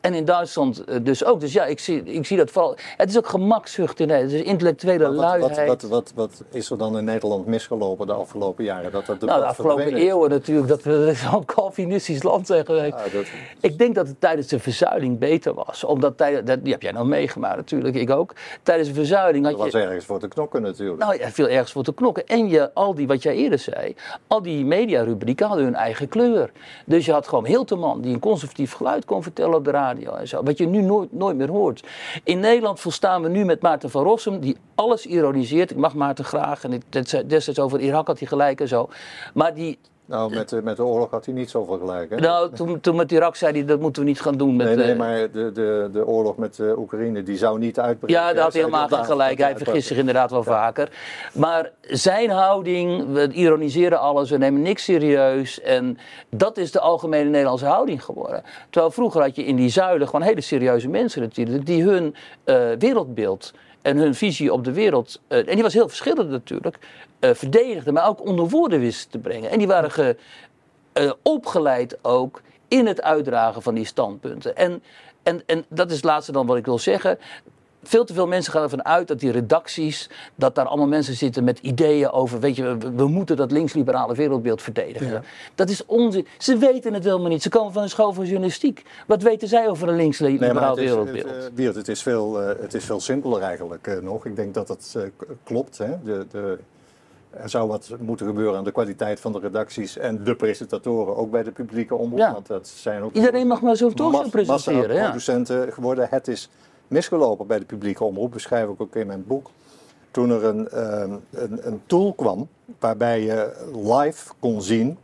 En 0.00 0.14
in 0.14 0.24
Duitsland 0.24 0.84
eh, 0.84 0.96
dus 1.02 1.24
ook. 1.24 1.40
Dus 1.40 1.52
ja, 1.52 1.64
ik 1.64 1.78
zie, 1.78 2.02
ik 2.02 2.26
zie 2.26 2.36
dat 2.36 2.50
vooral. 2.50 2.76
Het 2.96 3.10
is 3.10 3.18
ook 3.18 3.26
gemakzucht 3.26 4.00
in 4.00 4.06
Nederland. 4.06 4.32
Het 4.32 4.40
is 4.42 4.46
intellectuele 4.50 5.04
Wat, 5.04 5.14
luiheid. 5.14 5.66
wat, 5.68 5.82
wat, 5.82 6.12
wat, 6.14 6.42
is 6.52 6.70
er 6.70 6.78
dan 6.78 6.98
in 6.98 7.04
Nederland 7.04 7.46
misgelopen 7.46 8.06
de 8.06 8.12
afgelopen 8.12 8.64
jaren? 8.64 8.92
Dat 8.92 9.06
dat 9.06 9.20
debat 9.20 9.28
nou, 9.28 9.40
de 9.40 9.46
afgelopen 9.46 9.94
eeuwen 9.94 10.30
natuurlijk, 10.30 10.68
dat 10.68 10.82
we 10.82 11.12
zo'n 11.30 11.44
Calvinistisch 11.44 12.22
land 12.22 12.46
zijn 12.46 12.64
geweest. 12.66 12.94
Ja, 13.04 13.04
dat- 13.12 13.26
Ik 13.60 13.78
denk 13.78 13.94
dat 13.94 14.08
het 14.08 14.20
tijdens 14.20 14.46
de 14.46 14.58
verzuiling 14.58 15.18
beter 15.18 15.54
was. 15.54 15.84
Omdat 15.84 16.16
tijdens, 16.16 16.46
dat, 16.46 16.62
die 16.64 16.72
heb 16.72 16.82
jij 16.82 16.92
nog 16.92 17.06
meegemaakt 17.06 17.56
natuurlijk, 17.56 17.94
ik 17.94 18.10
ook. 18.10 18.32
Tijdens 18.62 18.88
de 18.88 18.94
verzuiling 18.94 19.44
had 19.44 19.54
Er 19.54 19.58
was 19.58 19.72
je... 19.72 19.78
ergens 19.78 20.04
voor 20.04 20.18
te 20.18 20.28
knokken 20.28 20.62
natuurlijk. 20.62 21.00
Nou 21.02 21.18
ja, 21.18 21.30
veel 21.30 21.48
ergens 21.48 21.72
voor 21.72 21.82
te 21.84 21.94
knokken. 21.94 22.26
En 22.26 22.48
je, 22.48 22.74
al 22.74 22.94
die, 22.94 23.06
wat 23.06 23.22
jij 23.22 23.34
eerder 23.34 23.58
zei, 23.58 23.94
al 24.26 24.42
die 24.42 24.64
mediarubrieken 24.64 25.46
hadden 25.46 25.64
hun 25.64 25.74
eigen 25.74 26.08
kleur. 26.08 26.50
Dus 26.86 27.04
je 27.06 27.12
had 27.12 27.28
gewoon 27.28 27.46
Hilterman, 27.46 28.00
die 28.00 28.12
een 28.14 28.20
conservatief 28.20 28.72
geluid 28.72 29.04
kon 29.04 29.22
vertellen 29.22 29.54
op 29.54 29.64
de 29.64 29.70
radio 29.70 29.88
zo. 30.24 30.42
Wat 30.42 30.58
je 30.58 30.66
nu 30.66 30.82
nooit, 30.82 31.12
nooit 31.12 31.36
meer 31.36 31.50
hoort. 31.50 31.86
In 32.24 32.40
Nederland 32.40 32.80
volstaan 32.80 33.22
we 33.22 33.28
nu 33.28 33.44
met 33.44 33.62
Maarten 33.62 33.90
van 33.90 34.02
Rossum, 34.02 34.40
die 34.40 34.56
alles 34.74 35.06
ironiseert. 35.06 35.70
Ik 35.70 35.76
mag 35.76 35.94
Maarten 35.94 36.24
graag, 36.24 36.64
en 36.64 36.82
destijds 37.26 37.58
over 37.58 37.80
Irak 37.80 38.06
had 38.06 38.18
hij 38.18 38.28
gelijk 38.28 38.60
en 38.60 38.68
zo. 38.68 38.88
Maar 39.34 39.54
die, 39.54 39.78
Nou, 40.10 40.34
met, 40.34 40.48
de- 40.48 40.62
met 40.62 40.76
de 40.76 40.84
oorlog 40.84 41.10
had 41.10 41.24
hij 41.24 41.34
niet 41.34 41.50
zoveel 41.50 41.78
gelijk. 41.78 42.10
Hè? 42.10 42.16
nou, 42.16 42.52
toen, 42.52 42.80
toen 42.80 42.96
met 42.96 43.12
Irak 43.12 43.36
zei 43.36 43.52
hij, 43.52 43.64
dat 43.64 43.80
moeten 43.80 44.02
we 44.02 44.08
niet 44.08 44.20
gaan 44.20 44.36
doen. 44.36 44.56
Met, 44.56 44.66
nee, 44.66 44.76
nee, 44.76 44.90
eh, 44.90 44.98
maar 44.98 45.30
de, 45.30 45.52
de, 45.52 45.88
de 45.92 46.06
oorlog 46.06 46.36
met 46.36 46.56
de 46.56 46.74
Oekraïne, 46.78 47.22
die 47.22 47.36
zou 47.36 47.58
niet 47.58 47.78
uitbreken. 47.80 48.16
Ja, 48.16 48.32
daar 48.32 48.42
had 48.42 48.52
hij 48.52 48.62
helemaal 48.62 48.88
geen 48.88 49.04
gelijk. 49.04 49.30
dat 49.30 49.38
Hij 49.38 49.54
hij 49.54 49.64
vergist 49.64 49.86
zich 49.88 49.96
inderdaad 49.96 50.30
wel 50.30 50.42
vaker. 50.42 50.88
Maar 51.34 51.70
zijn 51.80 52.30
houding, 52.30 53.12
we 53.12 53.28
ironiseren 53.32 54.00
alles, 54.00 54.30
we 54.30 54.36
nemen 54.36 54.62
niks 54.62 54.84
serieus. 54.84 55.60
En 55.60 55.98
dat 56.30 56.56
is 56.56 56.70
de 56.72 56.80
algemene 56.80 57.30
Nederlandse 57.30 57.66
houding 57.66 58.04
geworden. 58.04 58.42
Terwijl 58.70 58.92
vroeger 58.92 59.20
had 59.22 59.36
je 59.36 59.44
in 59.44 59.56
die 59.56 59.70
zuilen 59.70 60.06
gewoon 60.08 60.26
hele 60.26 60.40
serieuze 60.40 60.88
mensen 60.88 61.22
natuurlijk, 61.22 61.66
die 61.66 61.82
hun 61.82 62.14
eh, 62.44 62.56
wereldbeeld 62.78 63.52
en 63.82 63.96
hun 63.96 64.14
visie 64.14 64.52
op 64.52 64.64
de 64.64 64.72
wereld, 64.72 65.20
eh, 65.26 65.38
en 65.38 65.54
die 65.54 65.62
was 65.62 65.72
heel 65.72 65.88
verschillend 65.88 66.30
natuurlijk, 66.30 66.78
eh, 67.18 67.30
verdedigden, 67.34 67.94
maar 67.94 68.08
ook 68.08 68.26
onder 68.26 68.48
woorden 68.48 68.80
wisten 68.80 69.10
te 69.10 69.18
brengen. 69.18 69.50
En 69.50 69.58
die 69.58 69.66
waren 69.66 69.90
ge, 69.90 70.16
eh, 70.92 71.12
opgeleid 71.22 71.98
ook 72.02 72.42
in 72.68 72.86
het 72.86 73.02
uitdragen 73.02 73.62
van 73.62 73.74
die 73.74 73.84
standpunten. 73.84 74.56
En, 74.56 74.82
en, 75.22 75.42
en 75.46 75.64
dat 75.68 75.90
is 75.90 75.96
het 75.96 76.04
laatste 76.04 76.32
dan 76.32 76.46
wat 76.46 76.56
ik 76.56 76.64
wil 76.64 76.78
zeggen. 76.78 77.18
Veel 77.82 78.04
te 78.04 78.14
veel 78.14 78.26
mensen 78.26 78.52
gaan 78.52 78.62
ervan 78.62 78.84
uit 78.84 79.08
dat 79.08 79.20
die 79.20 79.30
redacties, 79.30 80.10
dat 80.34 80.54
daar 80.54 80.66
allemaal 80.66 80.86
mensen 80.86 81.14
zitten 81.14 81.44
met 81.44 81.58
ideeën 81.58 82.10
over, 82.10 82.40
weet 82.40 82.56
je, 82.56 82.62
we, 82.76 82.90
we 82.92 83.06
moeten 83.08 83.36
dat 83.36 83.50
linksliberale 83.50 84.14
wereldbeeld 84.14 84.62
verdedigen. 84.62 85.10
Ja. 85.12 85.22
Dat 85.54 85.68
is 85.68 85.86
onzin. 85.86 86.26
Ze 86.38 86.56
weten 86.56 86.94
het 86.94 87.04
helemaal 87.04 87.28
niet. 87.28 87.42
Ze 87.42 87.48
komen 87.48 87.72
van 87.72 87.82
een 87.82 87.88
school 87.88 88.12
van 88.12 88.24
journalistiek. 88.24 88.84
Wat 89.06 89.22
weten 89.22 89.48
zij 89.48 89.68
over 89.68 89.82
een 89.88 89.94
Nee, 89.94 90.02
linksliberaal 90.02 90.70
het 90.70 90.78
is, 90.84 90.88
wereldbeeld? 90.88 91.24
het, 91.24 91.36
eh, 91.44 91.50
Wiert, 91.54 91.74
het, 91.74 91.88
is 91.88 92.02
veel, 92.02 92.42
eh, 92.42 92.60
het 92.60 92.74
is 92.74 92.84
veel 92.84 93.00
simpeler 93.00 93.42
eigenlijk 93.42 93.86
eh, 93.86 93.98
nog. 93.98 94.26
Ik 94.26 94.36
denk 94.36 94.54
dat 94.54 94.68
het 94.68 94.96
k- 95.16 95.24
klopt. 95.44 95.78
Hè? 95.78 96.02
De, 96.04 96.26
de, 96.30 96.58
er 97.30 97.48
zou 97.50 97.68
wat 97.68 97.90
moeten 98.00 98.26
gebeuren 98.26 98.58
aan 98.58 98.64
de 98.64 98.72
kwaliteit 98.72 99.20
van 99.20 99.32
de 99.32 99.38
redacties 99.38 99.96
en 99.98 100.24
de 100.24 100.34
presentatoren, 100.36 101.16
ook 101.16 101.30
bij 101.30 101.42
de 101.42 101.50
publieke 101.50 101.94
omroep. 101.94 102.18
Ja. 102.18 102.32
Want 102.32 102.46
dat 102.46 102.68
zijn 102.68 103.02
ook 103.02 103.12
Iedereen 103.14 103.46
mag 103.46 103.60
maar 103.62 103.76
zo'n 103.76 103.94
talkshow 103.94 104.22
mas- 104.22 104.30
presenteren. 104.30 104.80
Ja. 104.80 104.86
massaproducenten 104.86 105.72
geworden. 105.72 106.06
Het 106.10 106.28
is 106.28 106.48
misgelopen 106.90 107.46
bij 107.46 107.58
de 107.58 107.64
publieke 107.64 108.04
omroep, 108.04 108.32
beschrijf 108.32 108.68
ik 108.68 108.80
ook 108.80 108.96
in 108.96 109.06
mijn 109.06 109.24
boek. 109.26 109.50
Toen 110.10 110.30
er 110.30 110.44
een, 110.44 110.68
ehm, 110.68 111.12
een, 111.30 111.66
een 111.66 111.82
tool 111.86 112.12
kwam 112.12 112.48
waarbij 112.78 113.22
je 113.22 113.52
live 113.72 114.32
kon 114.38 114.62
zien 114.62 114.98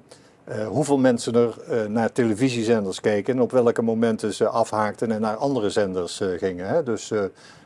eh, 0.47 0.67
hoeveel 0.67 0.99
mensen 0.99 1.35
er 1.35 1.55
eh, 1.69 1.85
naar 1.87 2.13
televisiezenders 2.13 3.01
keken 3.01 3.35
en 3.35 3.41
op 3.41 3.51
welke 3.51 3.83
momenten 3.83 4.35
ze 4.35 4.49
afhaakten 4.49 5.13
en 5.13 5.21
naar 5.21 5.37
andere 5.37 5.71
zenders 5.71 6.21
eh, 6.21 6.29
gingen. 6.39 6.67
Hè. 6.67 6.83
Dus 6.83 7.13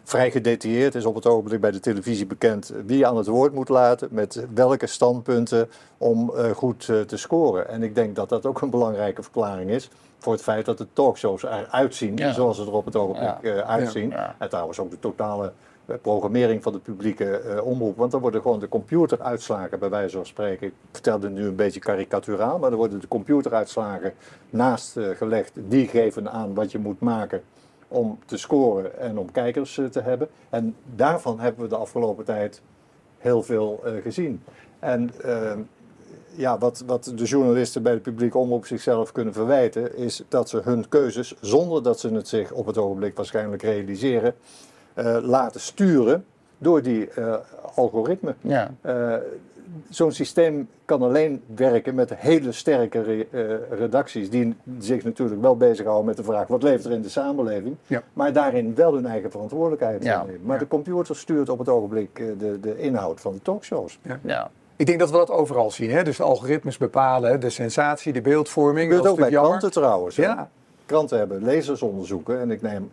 vrij 0.05 0.31
gedetailleerd 0.31 0.95
is 0.95 1.05
op 1.05 1.15
het 1.15 1.27
ogenblik 1.27 1.61
bij 1.61 1.71
de 1.71 1.81
televisie 1.81 2.27
bekend 2.27 2.73
wie 2.87 3.07
aan 3.07 3.17
het 3.17 3.27
woord 3.27 3.55
moet 3.55 3.69
laten, 3.69 4.09
met 4.11 4.45
welke 4.55 4.87
standpunten 4.87 5.69
om 5.99 6.33
goed 6.55 6.85
te 6.85 7.17
scoren. 7.17 7.69
En 7.69 7.83
ik 7.83 7.95
denk 7.95 8.17
dat 8.17 8.29
dat 8.29 8.47
ook 8.47 8.61
een 8.61 8.71
belangrijke 8.71 9.23
verklaring 9.23 9.71
is 9.71 9.91
voor 10.21 10.33
het 10.33 10.43
feit 10.43 10.65
dat 10.65 10.79
de 10.79 10.87
talkshows 10.93 11.43
eruit 11.43 11.95
zien 11.95 12.17
Ja. 12.17 12.33
zoals 12.33 12.57
ze 12.57 12.63
er 12.63 12.73
op 12.73 12.85
het 12.85 12.97
ogenblik 12.97 13.43
Ja. 13.43 13.51
eh, 13.63 13.69
uitzien. 13.69 14.13
En 14.39 14.49
trouwens 14.49 14.79
ook 14.79 14.91
de 14.91 14.99
totale 14.99 15.53
eh, 15.87 15.97
programmering 16.03 16.63
van 16.63 16.73
de 16.73 16.79
publieke 16.79 17.37
eh, 17.39 17.65
omroep. 17.67 17.97
Want 17.97 18.11
dan 18.11 18.21
worden 18.21 18.41
gewoon 18.43 18.59
de 18.59 18.69
computeruitslagen, 18.69 19.79
bij 19.79 19.89
wijze 19.91 20.17
van 20.17 20.27
spreken. 20.27 20.67
Ik 20.67 20.73
vertelde 20.93 21.29
nu 21.31 21.47
een 21.47 21.57
beetje 21.57 21.81
karikaturaal, 21.81 22.59
maar 22.59 22.71
dan 22.71 22.79
worden 22.79 23.01
de 23.01 23.09
computeruitslagen 23.09 24.13
naast 24.51 24.97
gelegd. 25.15 25.53
Die 25.55 25.89
geven 25.89 26.31
aan 26.31 26.55
wat 26.55 26.73
je 26.73 26.79
moet 26.79 27.01
maken 27.01 27.43
om 27.89 28.19
te 28.27 28.37
scoren 28.37 28.99
en 28.99 29.19
om 29.19 29.31
kijkers 29.33 29.81
te 29.91 30.01
hebben. 30.01 30.29
En 30.51 30.77
daarvan 30.95 31.41
hebben 31.41 31.63
we 31.63 31.69
de 31.69 31.77
afgelopen 31.77 32.25
tijd 32.25 32.63
heel 33.19 33.43
veel 33.43 33.83
gezien. 34.03 34.43
En 34.79 35.11
eh, 35.23 35.53
ja, 36.41 36.59
wat, 36.59 36.83
wat 36.87 37.13
de 37.17 37.25
journalisten 37.25 37.83
bij 37.83 37.93
de 37.95 38.01
publieke 38.01 38.39
omroep 38.39 38.67
zichzelf 38.67 39.13
kunnen 39.13 39.33
verwijten, 39.35 39.97
is 39.97 40.23
dat 40.29 40.49
ze 40.49 40.61
hun 40.65 40.89
keuzes, 40.89 41.35
zonder 41.41 41.83
dat 41.83 42.01
ze 42.01 42.09
het 42.15 42.29
zich 42.29 42.53
op 42.53 42.67
het 42.67 42.79
ogenblik 42.79 43.17
waarschijnlijk 43.17 43.63
realiseren, 43.63 44.35
eh, 44.95 45.17
laten 45.23 45.61
sturen 45.61 46.25
door 46.59 46.83
die 46.83 47.09
eh, 47.11 47.35
algoritmen. 47.75 48.37
Ja. 48.41 48.71
Eh, 48.81 49.15
Zo'n 49.89 50.13
systeem 50.13 50.69
kan 50.85 51.03
alleen 51.03 51.43
werken 51.55 51.95
met 51.95 52.15
hele 52.15 52.53
sterke 52.53 53.03
re- 53.03 53.61
redacties 53.71 54.31
die 54.31 54.55
zich 54.79 55.05
natuurlijk 55.05 55.41
wel 55.41 55.57
bezighouden 55.57 56.07
met 56.07 56.17
de 56.17 56.23
vraag 56.23 56.47
wat 56.47 56.63
leeft 56.63 56.85
er 56.85 56.93
in 56.93 57.03
de 57.03 57.09
samenleving, 57.09 57.77
Ja. 57.87 58.03
maar 58.13 58.33
daarin 58.33 58.75
wel 58.75 58.95
hun 58.95 59.07
eigen 59.07 59.31
verantwoordelijkheid 59.31 60.05
Ja. 60.05 60.23
nemen. 60.25 60.41
Maar 60.45 60.59
de 60.59 60.67
computer 60.69 61.17
stuurt 61.17 61.49
op 61.49 61.59
het 61.59 61.69
ogenblik 61.69 62.23
de, 62.39 62.61
de 62.61 62.79
inhoud 62.79 63.21
van 63.21 63.33
de 63.33 63.43
talkshows. 63.43 63.99
Ja. 64.23 64.51
Ik 64.81 64.87
denk 64.87 64.99
dat 64.99 65.11
we 65.11 65.17
dat 65.17 65.31
overal 65.31 65.71
zien. 65.71 65.91
Hè? 65.91 66.03
Dus 66.03 66.17
de 66.17 66.23
algoritmes 66.23 66.77
bepalen 66.77 67.41
de 67.41 67.51
sensatie, 67.51 68.13
de 68.13 68.21
beeldvorming. 68.21 68.93
Dat 68.93 69.07
ook 69.07 69.17
bij 69.17 69.31
kranten 69.31 69.71
trouwens. 69.71 70.17
hè. 70.17 70.23
Ja. 70.23 70.51
Kranten 70.87 71.19
hebben 71.19 71.43
lezersonderzoeken 71.45 72.41
en 72.41 72.51
ik 72.51 72.63
neem, 72.63 72.93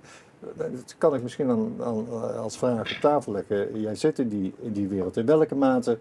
dat 0.55 0.95
kan 0.97 1.15
ik 1.15 1.23
misschien 1.23 1.49
aan, 1.49 1.75
aan, 1.83 2.07
als 2.37 2.57
vraag 2.57 2.79
op 2.79 2.97
tafel 3.01 3.31
leggen. 3.31 3.81
Jij 3.81 3.95
zit 3.95 4.19
in 4.19 4.27
die, 4.27 4.53
in 4.61 4.71
die 4.71 4.87
wereld. 4.87 5.17
In 5.17 5.25
welke 5.25 5.55
mate 5.55 5.97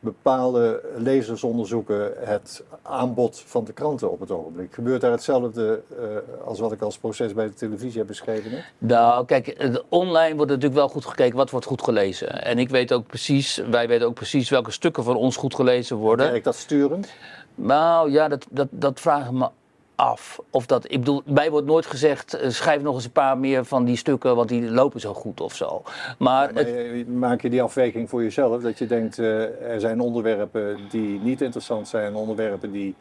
bepalen 0.00 0.80
lezersonderzoeken 0.96 2.12
het 2.18 2.62
aanbod 2.82 3.42
van 3.46 3.64
de 3.64 3.72
kranten 3.72 4.10
op 4.10 4.20
het 4.20 4.30
ogenblik? 4.30 4.74
Gebeurt 4.74 5.00
daar 5.00 5.10
hetzelfde 5.10 5.82
eh, 5.98 6.46
als 6.46 6.58
wat 6.58 6.72
ik 6.72 6.80
als 6.80 6.98
proces 6.98 7.34
bij 7.34 7.46
de 7.46 7.54
televisie 7.54 7.98
heb 7.98 8.06
beschreven? 8.06 8.50
net? 8.50 8.64
Nou, 8.78 9.24
kijk, 9.24 9.74
online 9.88 10.34
wordt 10.34 10.50
natuurlijk 10.50 10.78
wel 10.78 10.88
goed 10.88 11.04
gekeken 11.04 11.36
wat 11.36 11.50
wordt 11.50 11.66
goed 11.66 11.82
gelezen. 11.82 12.42
En 12.42 12.58
ik 12.58 12.68
weet 12.68 12.92
ook 12.92 13.06
precies, 13.06 13.62
wij 13.70 13.88
weten 13.88 14.06
ook 14.06 14.14
precies 14.14 14.48
welke 14.48 14.70
stukken 14.70 15.04
van 15.04 15.16
ons 15.16 15.36
goed 15.36 15.54
gelezen 15.54 15.96
worden. 15.96 16.30
Werkt 16.30 16.44
dat 16.44 16.56
sturend? 16.56 17.12
Nou 17.54 18.10
ja, 18.10 18.28
dat, 18.28 18.46
dat, 18.50 18.68
dat 18.70 19.00
vraag 19.00 19.26
ik 19.26 19.32
me 19.32 19.48
af. 20.00 20.38
Of 20.50 20.66
dat, 20.66 20.84
ik 20.84 20.98
bedoel, 20.98 21.22
mij 21.24 21.50
wordt 21.50 21.66
nooit 21.66 21.86
gezegd, 21.86 22.34
eh, 22.34 22.50
schrijf 22.50 22.82
nog 22.82 22.94
eens 22.94 23.04
een 23.04 23.10
paar 23.12 23.38
meer 23.38 23.64
van 23.64 23.84
die 23.84 23.96
stukken, 23.96 24.36
want 24.36 24.48
die 24.48 24.70
lopen 24.70 25.00
zo 25.00 25.14
goed 25.14 25.40
of 25.40 25.54
zo. 25.54 25.82
Maar, 26.18 26.52
Maar 26.54 26.64
het, 26.64 27.08
maak 27.08 27.40
je 27.42 27.50
die 27.50 27.62
afweging 27.62 28.08
voor 28.08 28.22
jezelf? 28.22 28.62
Dat 28.62 28.78
je 28.78 28.86
denkt, 28.86 29.18
eh, 29.18 29.72
er 29.72 29.80
zijn 29.80 30.00
onderwerpen 30.00 30.78
die 30.90 31.20
niet 31.20 31.40
interessant 31.40 31.88
zijn, 31.88 32.14
onderwerpen 32.14 32.72
die 32.72 32.94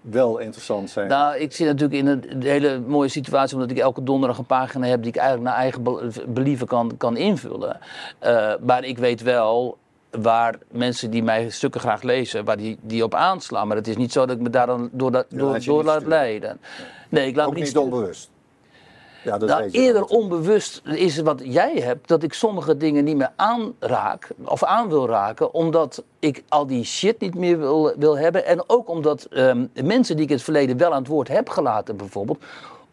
wel 0.00 0.38
interessant 0.38 0.90
zijn. 0.90 1.08
nou, 1.08 1.36
ik 1.36 1.52
zit 1.52 1.66
natuurlijk 1.66 2.00
in 2.00 2.06
een 2.06 2.42
hele 2.42 2.80
mooie 2.86 3.08
situatie, 3.08 3.54
omdat 3.54 3.70
ik 3.70 3.78
elke 3.78 4.02
donderdag 4.02 4.38
een 4.38 4.44
pagina 4.46 4.86
heb 4.86 5.00
die 5.02 5.12
ik 5.12 5.16
eigenlijk 5.16 5.48
naar 5.48 5.58
eigen 5.58 5.82
be- 5.82 6.10
believen 6.28 6.66
kan, 6.66 6.92
kan 6.96 7.16
invullen. 7.16 7.78
Eh, 8.18 8.52
maar 8.60 8.84
ik 8.84 8.98
weet 8.98 9.22
wel 9.22 9.78
waar 10.20 10.58
mensen 10.70 11.10
die 11.10 11.22
mij 11.22 11.50
stukken 11.50 11.80
graag 11.80 12.02
lezen, 12.02 12.44
waar 12.44 12.56
die, 12.56 12.78
die 12.80 13.04
op 13.04 13.14
aanslaan. 13.14 13.66
Maar 13.68 13.76
het 13.76 13.88
is 13.88 13.96
niet 13.96 14.12
zo 14.12 14.26
dat 14.26 14.36
ik 14.36 14.42
me 14.42 14.50
daar 14.50 14.66
dan 14.66 14.88
door, 14.92 15.12
dat, 15.12 15.26
door, 15.28 15.64
door 15.64 15.84
laat 15.84 16.06
leiden. 16.06 16.60
Nee, 17.08 17.26
ik 17.26 17.36
laat 17.36 17.46
Ook 17.46 17.54
me 17.54 17.60
niet 17.60 17.76
onbewust. 17.76 18.30
Ja, 19.24 19.38
dat 19.38 19.48
nou, 19.48 19.62
weet 19.62 19.72
je 19.72 19.78
eerder 19.78 20.06
wel. 20.08 20.18
onbewust 20.18 20.82
is 20.84 21.18
wat 21.18 21.40
jij 21.44 21.74
hebt, 21.74 22.08
dat 22.08 22.22
ik 22.22 22.32
sommige 22.32 22.76
dingen 22.76 23.04
niet 23.04 23.16
meer 23.16 23.32
aanraak 23.36 24.28
of 24.44 24.64
aan 24.64 24.88
wil 24.88 25.06
raken, 25.06 25.54
omdat 25.54 26.04
ik 26.18 26.42
al 26.48 26.66
die 26.66 26.84
shit 26.84 27.20
niet 27.20 27.34
meer 27.34 27.58
wil, 27.58 27.92
wil 27.96 28.18
hebben. 28.18 28.46
En 28.46 28.68
ook 28.68 28.88
omdat 28.88 29.24
ehm, 29.24 29.66
mensen 29.84 30.16
die 30.16 30.24
ik 30.24 30.30
in 30.30 30.36
het 30.36 30.44
verleden 30.44 30.76
wel 30.76 30.92
aan 30.92 30.98
het 30.98 31.08
woord 31.08 31.28
heb 31.28 31.48
gelaten, 31.48 31.96
bijvoorbeeld, 31.96 32.44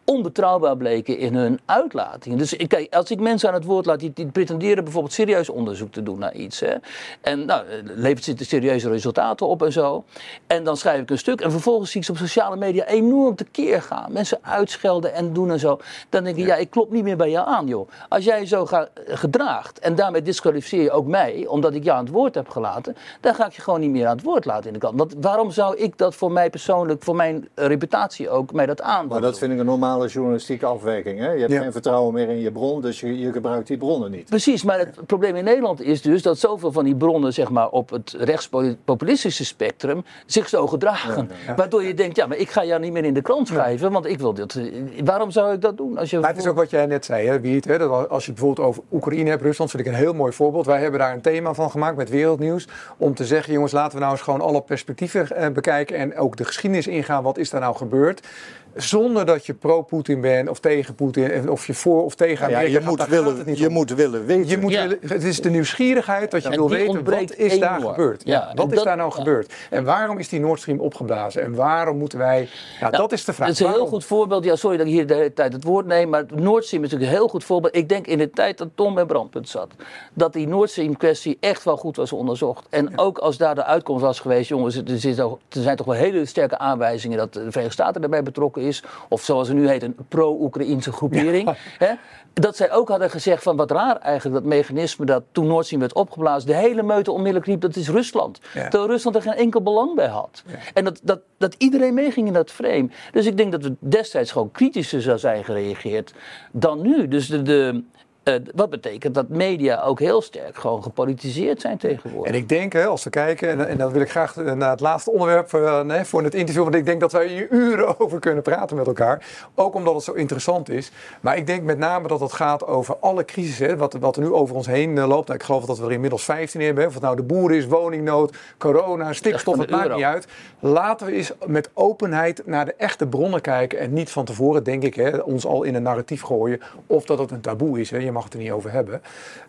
onbetrouwbaar 0.10 0.78
bleken 0.78 1.18
in 1.18 1.36
hun 1.36 1.60
uitlatingen. 1.66 2.38
Dus 2.38 2.54
ik- 2.54 2.70
kijk, 2.70 2.94
als 2.94 3.12
ik 3.12 3.20
mensen 3.20 3.50
aan 3.50 3.56
het 3.56 3.64
woord 3.66 3.86
laat 3.86 4.00
die, 4.00 4.12
die 4.14 4.26
pretenderen 4.28 4.84
bijvoorbeeld 4.84 5.14
serieus 5.14 5.50
onderzoek 5.50 5.92
te 5.92 6.04
doen 6.04 6.20
naar 6.20 6.34
iets. 6.34 6.60
Hè, 6.60 6.74
en 7.22 7.46
nou, 7.46 7.68
eh, 7.68 7.76
levert 7.84 8.24
ze 8.24 8.34
serieuze 8.38 8.90
resultaten 8.90 9.48
op 9.48 9.64
en 9.64 9.72
zo. 9.72 10.04
En 10.48 10.64
dan 10.64 10.78
schrijf 10.78 11.02
ik 11.02 11.10
een 11.10 11.18
stuk 11.18 11.42
en 11.42 11.52
vervolgens 11.52 11.92
zie 11.92 12.00
ik 12.00 12.06
ze 12.06 12.12
op 12.12 12.18
sociale 12.18 12.56
media 12.56 12.86
enorm 12.86 13.36
tekeer 13.36 13.82
gaan. 13.82 14.12
Mensen 14.12 14.38
uitschelden 14.42 15.14
en 15.14 15.34
doen 15.34 15.52
en 15.52 15.60
zo. 15.60 15.80
Dan 16.10 16.24
denk 16.24 16.38
ik, 16.38 16.46
ja, 16.46 16.56
ik 16.56 16.70
klop 16.70 16.92
niet 16.92 17.04
meer 17.04 17.18
bij 17.18 17.30
jou 17.30 17.48
aan, 17.48 17.68
joh. 17.68 17.90
Als 18.10 18.24
jij 18.24 18.46
zo 18.46 18.66
gaat, 18.66 18.90
eh, 19.08 19.18
gedraagt 19.18 19.80
en 19.80 19.96
daarmee 19.96 20.22
disqualificeer 20.22 20.82
je 20.82 20.92
ook 20.92 21.06
mij, 21.08 21.46
omdat 21.48 21.74
ik 21.74 21.84
jou 21.84 21.98
aan 21.98 22.04
het 22.06 22.14
woord 22.14 22.36
heb 22.36 22.50
gelaten, 22.50 22.96
dan 23.22 23.36
ga 23.36 23.46
ik 23.46 23.52
je 23.54 23.62
gewoon 23.62 23.80
niet 23.80 23.90
meer 23.90 24.08
aan 24.08 24.16
het 24.16 24.26
woord 24.26 24.46
laten 24.46 24.68
in 24.68 24.74
de 24.74 24.80
kant. 24.80 24.98
Want 24.98 25.14
waarom 25.22 25.52
zou 25.52 25.78
ik 25.78 25.98
dat 25.98 26.16
voor 26.16 26.32
mij 26.32 26.50
persoonlijk, 26.50 27.04
voor 27.04 27.16
mijn 27.16 27.48
reputatie 27.56 28.30
ook, 28.30 28.54
mij 28.54 28.66
dat 28.66 28.82
aan? 28.82 29.08
Maar 29.08 29.22
dat 29.22 29.38
vind 29.38 29.54
ik 29.54 29.60
een 29.60 29.68
normale 30.00 30.10
journalistieke 30.14 30.66
afwijking. 30.66 31.20
Hè? 31.20 31.32
Je 31.32 31.40
hebt 31.40 31.52
Ja. 31.52 31.62
geen 31.62 31.72
vertrouwen 31.72 32.14
meer 32.14 32.30
in 32.30 32.40
je 32.40 32.52
bron, 32.52 32.82
dus 32.82 33.00
je, 33.00 33.20
je 33.20 33.32
gebruikt 33.32 33.68
die 33.68 33.78
bronnen 33.78 34.12
niet. 34.12 34.30
Precies, 34.30 34.64
maar 34.64 34.80
het 34.80 35.06
probleem 35.06 35.36
in 35.36 35.44
Nederland 35.44 35.82
is 35.82 36.02
dus 36.02 36.22
dat 36.22 36.38
zoveel 36.40 36.72
van 36.72 36.84
die 36.84 36.96
bronnen 36.96 37.34
zeg 37.34 37.50
maar, 37.50 37.70
op 37.70 37.90
het 37.90 38.16
rechtspopulistische 38.20 39.46
spectrum 39.46 40.04
zich 40.26 40.50
zo 40.50 40.68
gedragen. 40.68 41.30
Waardoor 41.56 41.84
je 41.84 41.94
denkt, 41.94 42.16
ja, 42.16 42.26
maar 42.28 42.38
ik 42.38 42.50
ga 42.50 42.66
jou 42.66 42.82
niet 42.82 42.92
meer 42.92 43.06
in 43.06 43.14
de 43.14 43.22
krant 43.22 43.48
schrijven, 43.48 43.92
want 43.92 44.06
ik 44.06 44.20
wil 44.20 44.34
dit. 44.34 44.56
eh, 44.56 44.66
Waarom 45.04 45.32
zou 45.32 45.54
ik 45.54 45.62
dat 45.62 45.78
doen? 45.78 45.98
Als 45.98 46.10
je 46.10 46.20
Maar 46.20 46.30
het 46.30 46.38
is 46.40 46.48
ook 46.48 46.56
wat 46.56 46.70
jij 46.70 46.86
net 46.86 47.06
zei, 47.06 47.28
hè, 47.28 47.40
Wiert, 47.40 47.66
hè, 47.66 47.78
dat 47.78 48.10
als 48.10 48.26
je 48.26 48.32
het 48.32 48.40
bijvoorbeeld 48.40 48.68
over 48.68 48.84
Oekraïne 48.92 49.30
hebt, 49.30 49.42
Rusland, 49.42 49.72
vind 49.72 49.86
ik 49.86 49.92
een 49.92 49.98
heel 49.98 50.14
mooi 50.14 50.32
voorbeeld. 50.34 50.66
Wij 50.66 50.82
hebben 50.82 51.00
daar 51.00 51.14
een 51.14 51.22
thema 51.22 51.54
van 51.54 51.72
gemaakt 51.72 51.98
met 51.98 52.10
Wereldnieuws. 52.10 52.68
Om 52.98 53.14
te 53.14 53.26
zeggen, 53.26 53.54
jongens, 53.54 53.72
laten 53.72 53.94
we 53.94 54.00
nou 54.00 54.12
eens 54.12 54.22
gewoon 54.22 54.42
alle 54.42 54.62
perspectieven 54.62 55.32
eh, 55.36 55.50
bekijken. 55.50 55.96
En 55.98 56.18
ook 56.18 56.38
de 56.38 56.46
geschiedenis 56.46 56.88
ingaan. 56.88 57.24
Wat 57.24 57.38
is 57.38 57.50
daar 57.50 57.62
nou 57.62 57.76
gebeurd? 57.76 58.28
Zonder 58.76 59.26
dat 59.26 59.46
je 59.46 59.54
pro-Poetin 59.54 60.22
bent 60.22 60.50
of 60.50 60.60
tegen 60.60 60.96
Poetin. 60.96 61.32
en 61.32 61.50
Of 61.50 61.68
je 61.68 61.74
voor 61.74 62.04
of 62.04 62.16
tegen 62.16 62.50
Ja, 62.50 62.56
Amerika 62.56 62.72
je 62.78 62.80
gaat, 62.80 62.90
moet, 62.90 62.98
daar 62.98 63.08
gaat 63.08 63.16
het 63.18 63.26
willen, 63.34 63.46
niet 63.48 63.58
je 63.58 63.68
om. 63.68 63.74
moet 63.74 63.94
willen 63.94 64.26
weten. 64.26 64.48
Je 64.48 64.58
moet 64.58 64.72
Ja. 64.72 64.82
willen, 64.82 64.98
het 65.08 65.24
is 65.24 65.42
de 65.42 65.50
nieuwsgierigheid 65.50 66.32
dat 66.32 66.44
je 66.44 66.50
En 66.50 66.56
wil 66.56 66.70
weten 66.70 67.04
wat 67.04 67.36
is 67.36 67.60
daar 67.60 67.82
gebeurd. 67.82 68.22
Ja, 68.26 68.34
Ja, 68.34 68.52
wat 68.56 68.70
is 68.70 68.76
dat- 68.76 68.86
daar 68.86 68.98
nou 68.98 69.10
ja. 69.10 69.16
gebeurd? 69.16 69.54
En 69.70 69.84
waarom 69.84 70.18
is 70.18 70.30
die 70.30 70.40
Nord 70.40 70.60
Stream 70.60 70.80
opgeblazen? 70.80 71.42
En 71.44 71.56
waarom 71.56 71.98
moeten 71.98 72.18
wij... 72.18 72.50
Ja, 72.80 72.90
dat 72.90 73.12
is 73.12 73.26
de 73.26 73.34
vraag. 73.34 73.48
Het 73.48 73.60
is 73.60 73.66
een 73.66 73.72
heel 73.74 73.88
goed 73.88 74.06
voorbeeld. 74.06 74.44
Ja, 74.44 74.56
sorry 74.56 74.78
dat 74.78 74.86
ik 74.86 74.92
hier 74.92 75.08
de 75.08 75.14
hele 75.14 75.34
tijd 75.34 75.54
het 75.54 75.64
woord 75.64 75.86
neem. 75.86 76.10
Maar 76.10 76.24
Nord 76.36 76.66
Stream 76.66 76.84
is 76.84 76.90
natuurlijk 76.90 77.12
een 77.18 77.18
heel 77.24 77.28
goed 77.32 77.44
voorbeeld. 77.44 77.76
Ik 77.76 77.90
denk 77.90 78.08
in 78.08 78.18
de 78.18 78.30
tijd 78.30 78.58
dat 78.58 78.68
Tom 78.76 78.94
bij 78.96 79.06
Brandpunt 79.06 79.50
zat. 79.50 79.68
Dat 80.14 80.34
die 80.34 80.48
Nord 80.48 80.70
Stream 80.70 80.98
kwestie 80.98 81.38
echt 81.40 81.64
wel 81.64 81.78
goed 81.78 81.96
was 81.96 82.14
onderzocht. 82.14 82.66
En 82.70 82.98
ook 82.98 83.18
als 83.18 83.38
daar 83.38 83.56
de 83.56 83.64
uitkomst 83.64 84.04
was 84.04 84.20
geweest. 84.20 84.50
Jongens, 84.50 84.76
er, 84.76 84.84
zit 85.00 85.18
er 85.20 85.38
zijn 85.50 85.76
toch 85.78 85.86
wel 85.86 85.96
hele 85.96 86.26
sterke 86.26 86.58
aanwijzingen 86.58 87.18
dat 87.18 87.34
de 87.34 87.40
Verenigde 87.40 87.72
Staten 87.72 88.02
daarbij 88.02 88.24
betrokken 88.24 88.59
is. 88.60 88.84
Of 89.10 89.24
zoals 89.24 89.48
het 89.48 89.58
nu 89.58 89.68
heet, 89.68 89.84
een 89.84 89.96
pro-Oekraïnse 90.08 90.92
groepering. 90.92 91.56
Hè? 91.78 91.94
Dat 92.34 92.56
zij 92.56 92.72
ook 92.72 92.90
hadden 92.90 93.10
gezegd 93.10 93.44
van 93.44 93.56
wat 93.56 93.72
raar 93.72 93.98
eigenlijk 93.98 94.36
dat 94.36 94.54
mechanisme 94.54 95.06
dat 95.06 95.24
toen 95.32 95.64
Stream 95.64 95.82
werd 95.82 95.94
opgeblazen. 95.94 96.50
De 96.50 96.56
hele 96.56 96.84
meute 96.84 97.12
onmiddellijk 97.12 97.46
riep 97.46 97.62
dat 97.62 97.76
is 97.76 97.90
Rusland. 97.90 98.40
Ja. 98.54 98.62
Terwijl 98.62 98.92
Rusland 98.92 99.16
er 99.16 99.22
geen 99.22 99.34
enkel 99.34 99.62
belang 99.62 99.96
bij 99.96 100.08
had. 100.08 100.44
En 100.74 100.84
dat, 100.84 101.00
dat, 101.04 101.20
dat 101.38 101.56
iedereen 101.58 101.94
meeging 101.94 102.28
in 102.28 102.34
dat 102.34 102.52
frame. 102.52 102.90
Dus 103.12 103.26
ik 103.26 103.38
denk 103.38 103.52
dat 103.52 103.64
we 103.64 103.76
destijds 103.80 104.32
gewoon 104.32 104.52
kritischer 104.52 105.02
zou 105.02 105.18
zijn 105.18 105.44
gereageerd 105.44 106.14
dan 106.52 106.82
nu. 106.82 107.08
Dus 107.08 107.28
de, 107.28 107.42
de, 107.42 107.84
eh, 108.24 108.34
wat 108.56 108.70
betekent 108.70 109.14
dat 109.16 109.30
media 109.30 109.82
ook 109.82 110.00
heel 110.00 110.22
sterk 110.22 110.58
gewoon 110.58 110.84
gepolitiseerd 110.84 111.62
zijn 111.62 111.78
tegenwoordig. 111.78 112.34
En 112.34 112.38
ik 112.40 112.50
denk, 112.50 112.74
hè, 112.74 112.86
als 112.86 113.04
we 113.04 113.10
kijken, 113.10 113.50
en, 113.50 113.68
en 113.68 113.78
dan 113.78 113.92
wil 113.92 114.02
ik 114.02 114.10
graag 114.10 114.38
eh, 114.38 114.54
naar 114.54 114.70
het 114.70 114.80
laatste 114.80 115.12
onderwerp 115.12 115.54
eh, 115.54 115.82
nee, 115.82 116.04
voor 116.04 116.24
het 116.24 116.34
interview, 116.34 116.64
want 116.64 116.76
ik 116.76 116.86
denk 116.86 117.00
dat 117.00 117.12
wij 117.12 117.28
hier 117.28 117.48
uren 117.50 118.00
over 118.00 118.20
kunnen 118.20 118.44
praten 118.44 118.78
met 118.78 118.88
elkaar. 118.88 119.26
Ook 119.56 119.74
omdat 119.74 119.94
het 119.94 120.04
zo 120.04 120.12
interessant 120.12 120.70
is. 120.70 120.92
Maar 121.22 121.38
ik 121.38 121.48
denk 121.48 121.64
met 121.64 121.78
name 121.78 122.08
dat 122.08 122.20
het 122.20 122.34
gaat 122.34 122.68
over 122.68 122.98
alle 123.00 123.26
crisissen, 123.26 123.78
wat, 123.78 123.94
wat 123.94 124.16
er 124.16 124.22
nu 124.22 124.32
over 124.32 124.56
ons 124.56 124.68
heen 124.68 125.00
loopt. 125.00 125.28
Nou, 125.28 125.40
ik 125.40 125.46
geloof 125.46 125.66
dat 125.66 125.80
we 125.80 125.86
er 125.86 125.92
inmiddels 125.92 126.24
15 126.24 126.62
hebben. 126.62 126.86
Of 126.86 126.94
het 126.94 127.04
nou 127.04 127.16
de 127.16 127.24
boer 127.24 127.54
is, 127.56 127.66
woningnood, 127.66 128.36
corona, 128.58 129.14
stikstof, 129.14 129.58
het 129.58 129.70
maakt 129.70 129.84
euro. 129.84 129.96
niet 129.96 130.06
uit. 130.06 130.28
Laten 130.60 131.08
we 131.08 131.14
eens 131.14 131.32
met 131.46 131.70
openheid 131.74 132.42
naar 132.46 132.66
de 132.66 132.74
echte 132.78 133.08
bronnen 133.08 133.42
kijken. 133.42 133.80
En 133.80 133.94
niet 133.94 134.10
van 134.10 134.26
tevoren, 134.26 134.64
denk 134.64 134.84
ik, 134.84 134.96
hè, 134.96 135.18
ons 135.18 135.46
al 135.46 135.64
in 135.64 135.76
een 135.76 135.84
narratief 135.84 136.22
gooien. 136.22 136.62
Of 136.88 137.06
dat 137.06 137.20
het 137.20 137.32
een 137.32 137.42
taboe 137.42 137.80
is. 137.80 137.92
Hè. 137.92 138.09
Je 138.10 138.16
mag 138.16 138.24
het 138.24 138.34
er 138.34 138.40
niet 138.40 138.52
over 138.52 138.72
hebben. 138.72 139.02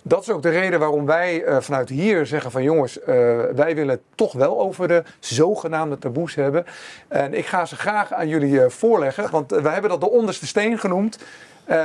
Dat 0.02 0.22
is 0.22 0.30
ook 0.30 0.42
de 0.42 0.48
reden 0.48 0.78
waarom 0.78 1.06
wij 1.06 1.44
eh, 1.44 1.60
vanuit 1.60 1.88
hier 1.88 2.26
zeggen 2.26 2.50
van 2.50 2.62
jongens, 2.62 3.00
eh, 3.00 3.06
wij 3.54 3.74
willen 3.74 3.88
het 3.88 4.00
toch 4.14 4.32
wel 4.32 4.60
over 4.60 4.88
de 4.88 5.02
zogenaamde 5.18 5.98
taboes 5.98 6.34
hebben. 6.34 6.66
En 7.08 7.34
ik 7.34 7.46
ga 7.46 7.64
ze 7.64 7.76
graag 7.76 8.12
aan 8.12 8.28
jullie 8.28 8.62
eh, 8.62 8.70
voorleggen. 8.70 9.30
Want 9.30 9.50
wij 9.50 9.72
hebben 9.72 9.90
dat 9.90 10.00
de 10.00 10.10
onderste 10.10 10.46
steen 10.46 10.78
genoemd. 10.78 11.18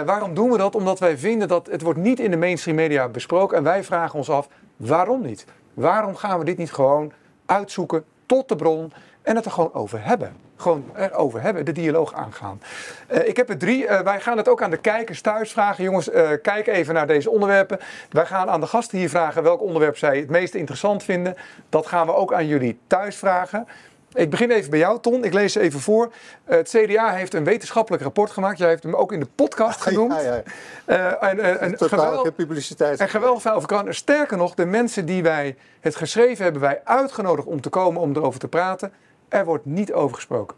Waarom 0.05 0.33
doen 0.33 0.51
we 0.51 0.57
dat? 0.57 0.75
Omdat 0.75 0.99
wij 0.99 1.17
vinden 1.17 1.47
dat 1.47 1.67
het 1.67 1.81
wordt 1.81 1.99
niet 1.99 2.19
in 2.19 2.31
de 2.31 2.37
mainstream 2.37 2.77
media 2.77 3.07
besproken. 3.07 3.57
En 3.57 3.63
wij 3.63 3.83
vragen 3.83 4.17
ons 4.17 4.29
af, 4.29 4.47
waarom 4.75 5.21
niet? 5.21 5.45
Waarom 5.73 6.15
gaan 6.15 6.39
we 6.39 6.45
dit 6.45 6.57
niet 6.57 6.71
gewoon 6.71 7.11
uitzoeken 7.45 8.03
tot 8.25 8.49
de 8.49 8.55
bron 8.55 8.93
en 9.21 9.35
het 9.35 9.45
er 9.45 9.51
gewoon 9.51 9.73
over 9.73 10.05
hebben? 10.05 10.44
Gewoon 10.57 10.85
erover 10.95 11.41
hebben, 11.41 11.65
de 11.65 11.71
dialoog 11.71 12.13
aangaan. 12.13 12.61
Eh, 13.07 13.27
ik 13.27 13.37
heb 13.37 13.49
er 13.49 13.57
drie. 13.57 13.87
Eh, 13.87 13.99
wij 13.99 14.21
gaan 14.21 14.37
het 14.37 14.47
ook 14.47 14.61
aan 14.61 14.69
de 14.69 14.77
kijkers 14.77 15.21
thuis 15.21 15.51
vragen. 15.51 15.83
Jongens, 15.83 16.09
eh, 16.09 16.29
kijk 16.41 16.67
even 16.67 16.93
naar 16.93 17.07
deze 17.07 17.29
onderwerpen. 17.29 17.79
Wij 18.09 18.25
gaan 18.25 18.49
aan 18.49 18.59
de 18.59 18.67
gasten 18.67 18.97
hier 18.97 19.09
vragen 19.09 19.43
welk 19.43 19.61
onderwerp 19.61 19.97
zij 19.97 20.17
het 20.17 20.29
meest 20.29 20.53
interessant 20.55 21.03
vinden. 21.03 21.35
Dat 21.69 21.85
gaan 21.85 22.05
we 22.05 22.13
ook 22.13 22.33
aan 22.33 22.47
jullie 22.47 22.79
thuis 22.87 23.15
vragen. 23.15 23.67
Ik 24.15 24.29
begin 24.29 24.51
even 24.51 24.69
bij 24.69 24.79
jou, 24.79 24.99
Ton. 24.99 25.23
Ik 25.23 25.33
lees 25.33 25.53
ze 25.53 25.59
even 25.59 25.79
voor. 25.79 26.11
Eh, 26.43 26.57
het 26.57 26.69
CDA 26.69 27.13
heeft 27.13 27.33
een 27.33 27.43
wetenschappelijk 27.43 28.03
rapport 28.03 28.31
gemaakt. 28.31 28.57
Jij 28.57 28.67
heeft 28.67 28.83
hem 28.83 28.95
ook 28.95 29.11
in 29.11 29.19
de 29.19 29.27
podcast 29.35 29.81
genoemd. 29.81 30.13
Ja, 30.13 30.19
ja. 30.21 30.43
Eh, 30.85 31.29
en, 31.29 31.39
en, 31.39 31.59
en 31.59 31.75
Totaal 31.75 31.99
geweld- 31.99 32.21
geen 32.21 32.33
publiciteit. 32.33 32.99
en 32.99 33.09
geweldig 33.09 33.41
veel. 33.41 33.85
Sterker 33.89 34.37
nog, 34.37 34.53
de 34.53 34.65
mensen 34.65 35.05
die 35.05 35.23
wij 35.23 35.55
het 35.79 35.95
geschreven 35.95 36.43
hebben, 36.43 36.61
wij 36.61 36.81
uitgenodigd 36.83 37.47
om 37.47 37.61
te 37.61 37.69
komen 37.69 38.01
om 38.01 38.15
erover 38.15 38.39
te 38.39 38.47
praten. 38.47 38.91
Er 39.27 39.45
wordt 39.45 39.65
niet 39.65 39.93
over 39.93 40.15
gesproken. 40.15 40.57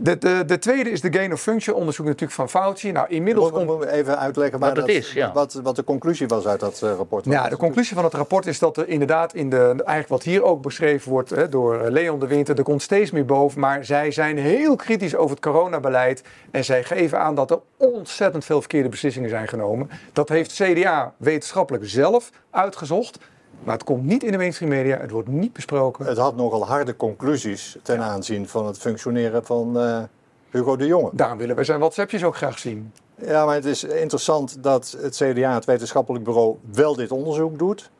De, 0.00 0.18
de, 0.18 0.42
de 0.46 0.58
tweede 0.58 0.90
is 0.90 1.00
de 1.00 1.12
gain 1.12 1.32
of 1.32 1.40
function 1.40 1.76
onderzoek 1.76 2.06
natuurlijk 2.06 2.32
van 2.32 2.48
Fauci. 2.48 2.92
Nou, 2.92 3.08
inmiddels 3.08 3.50
Moet- 3.50 3.64
moet- 3.64 3.76
moet 3.76 3.86
even 3.86 4.18
uitleggen 4.18 4.58
waar 4.58 4.68
Wat 4.74 4.78
dat- 4.78 4.88
is, 4.88 5.12
ja. 5.12 5.32
wat, 5.32 5.52
wat 5.62 5.76
de 5.76 5.84
conclusie 5.84 6.26
was 6.26 6.46
uit 6.46 6.60
dat 6.60 6.82
eh, 6.82 6.92
rapport. 6.96 7.24
Ja, 7.24 7.48
de 7.48 7.56
conclusie 7.56 7.94
van 7.94 8.04
het 8.04 8.14
rapport 8.14 8.46
is 8.46 8.58
dat 8.58 8.76
er 8.76 8.88
inderdaad 8.88 9.34
in 9.34 9.50
de, 9.50 9.56
eigenlijk 9.66 10.08
wat 10.08 10.22
hier 10.22 10.42
ook 10.42 10.62
beschreven 10.62 11.10
wordt 11.10 11.30
hè, 11.30 11.48
door 11.48 11.80
eh, 11.80 11.90
Leon 11.90 12.18
de 12.20 12.26
Winter, 12.26 12.56
er 12.58 12.62
komt 12.62 12.82
steeds 12.82 13.10
meer 13.10 13.24
boven. 13.24 13.60
Maar 13.60 13.84
zij 13.84 14.10
zijn 14.10 14.38
heel 14.38 14.76
kritisch 14.76 15.14
over 15.16 15.30
het 15.36 15.44
coronabeleid 15.44 16.22
en 16.50 16.64
zij 16.64 16.84
geven 16.84 17.20
aan 17.20 17.34
dat 17.34 17.50
er 17.50 17.60
ontzettend 17.76 18.44
veel 18.44 18.58
verkeerde 18.60 18.88
beslissingen 18.88 19.30
zijn 19.30 19.48
genomen. 19.48 19.90
Dat 20.12 20.28
heeft 20.28 20.52
CDA 20.52 21.14
wetenschappelijk 21.16 21.84
zelf 21.88 22.30
uitgezocht, 22.50 23.18
maar 23.64 23.74
het 23.74 23.84
komt 23.84 24.04
niet 24.04 24.22
in 24.22 24.30
de 24.30 24.36
mainstream 24.36 24.70
media, 24.70 24.98
het 24.98 25.10
wordt 25.10 25.28
niet 25.28 25.52
besproken. 25.52 26.06
Het 26.06 26.18
had 26.18 26.36
nogal 26.36 26.66
harde 26.66 26.96
conclusies 26.96 27.76
ten 27.82 28.00
aanzien 28.00 28.48
van 28.48 28.66
het 28.66 28.78
functioneren 28.78 29.44
van 29.44 29.78
eh, 29.80 30.02
Hugo 30.50 30.76
de 30.76 30.86
Jonge. 30.86 31.10
Daarom 31.12 31.38
willen 31.38 31.54
wij 31.54 31.64
zijn 31.64 31.78
WhatsAppjes 31.78 32.24
ook 32.24 32.36
graag 32.36 32.58
zien. 32.58 32.92
Ja, 33.14 33.44
maar 33.44 33.54
het 33.54 33.64
is 33.64 33.84
interessant 33.84 34.62
dat 34.62 34.96
het 35.00 35.16
CDA, 35.16 35.54
het 35.54 35.64
wetenschappelijk 35.64 36.24
bureau, 36.24 36.56
wel 36.72 36.96
dit 36.96 37.12
onderzoek 37.12 37.58
doet. 37.58 37.90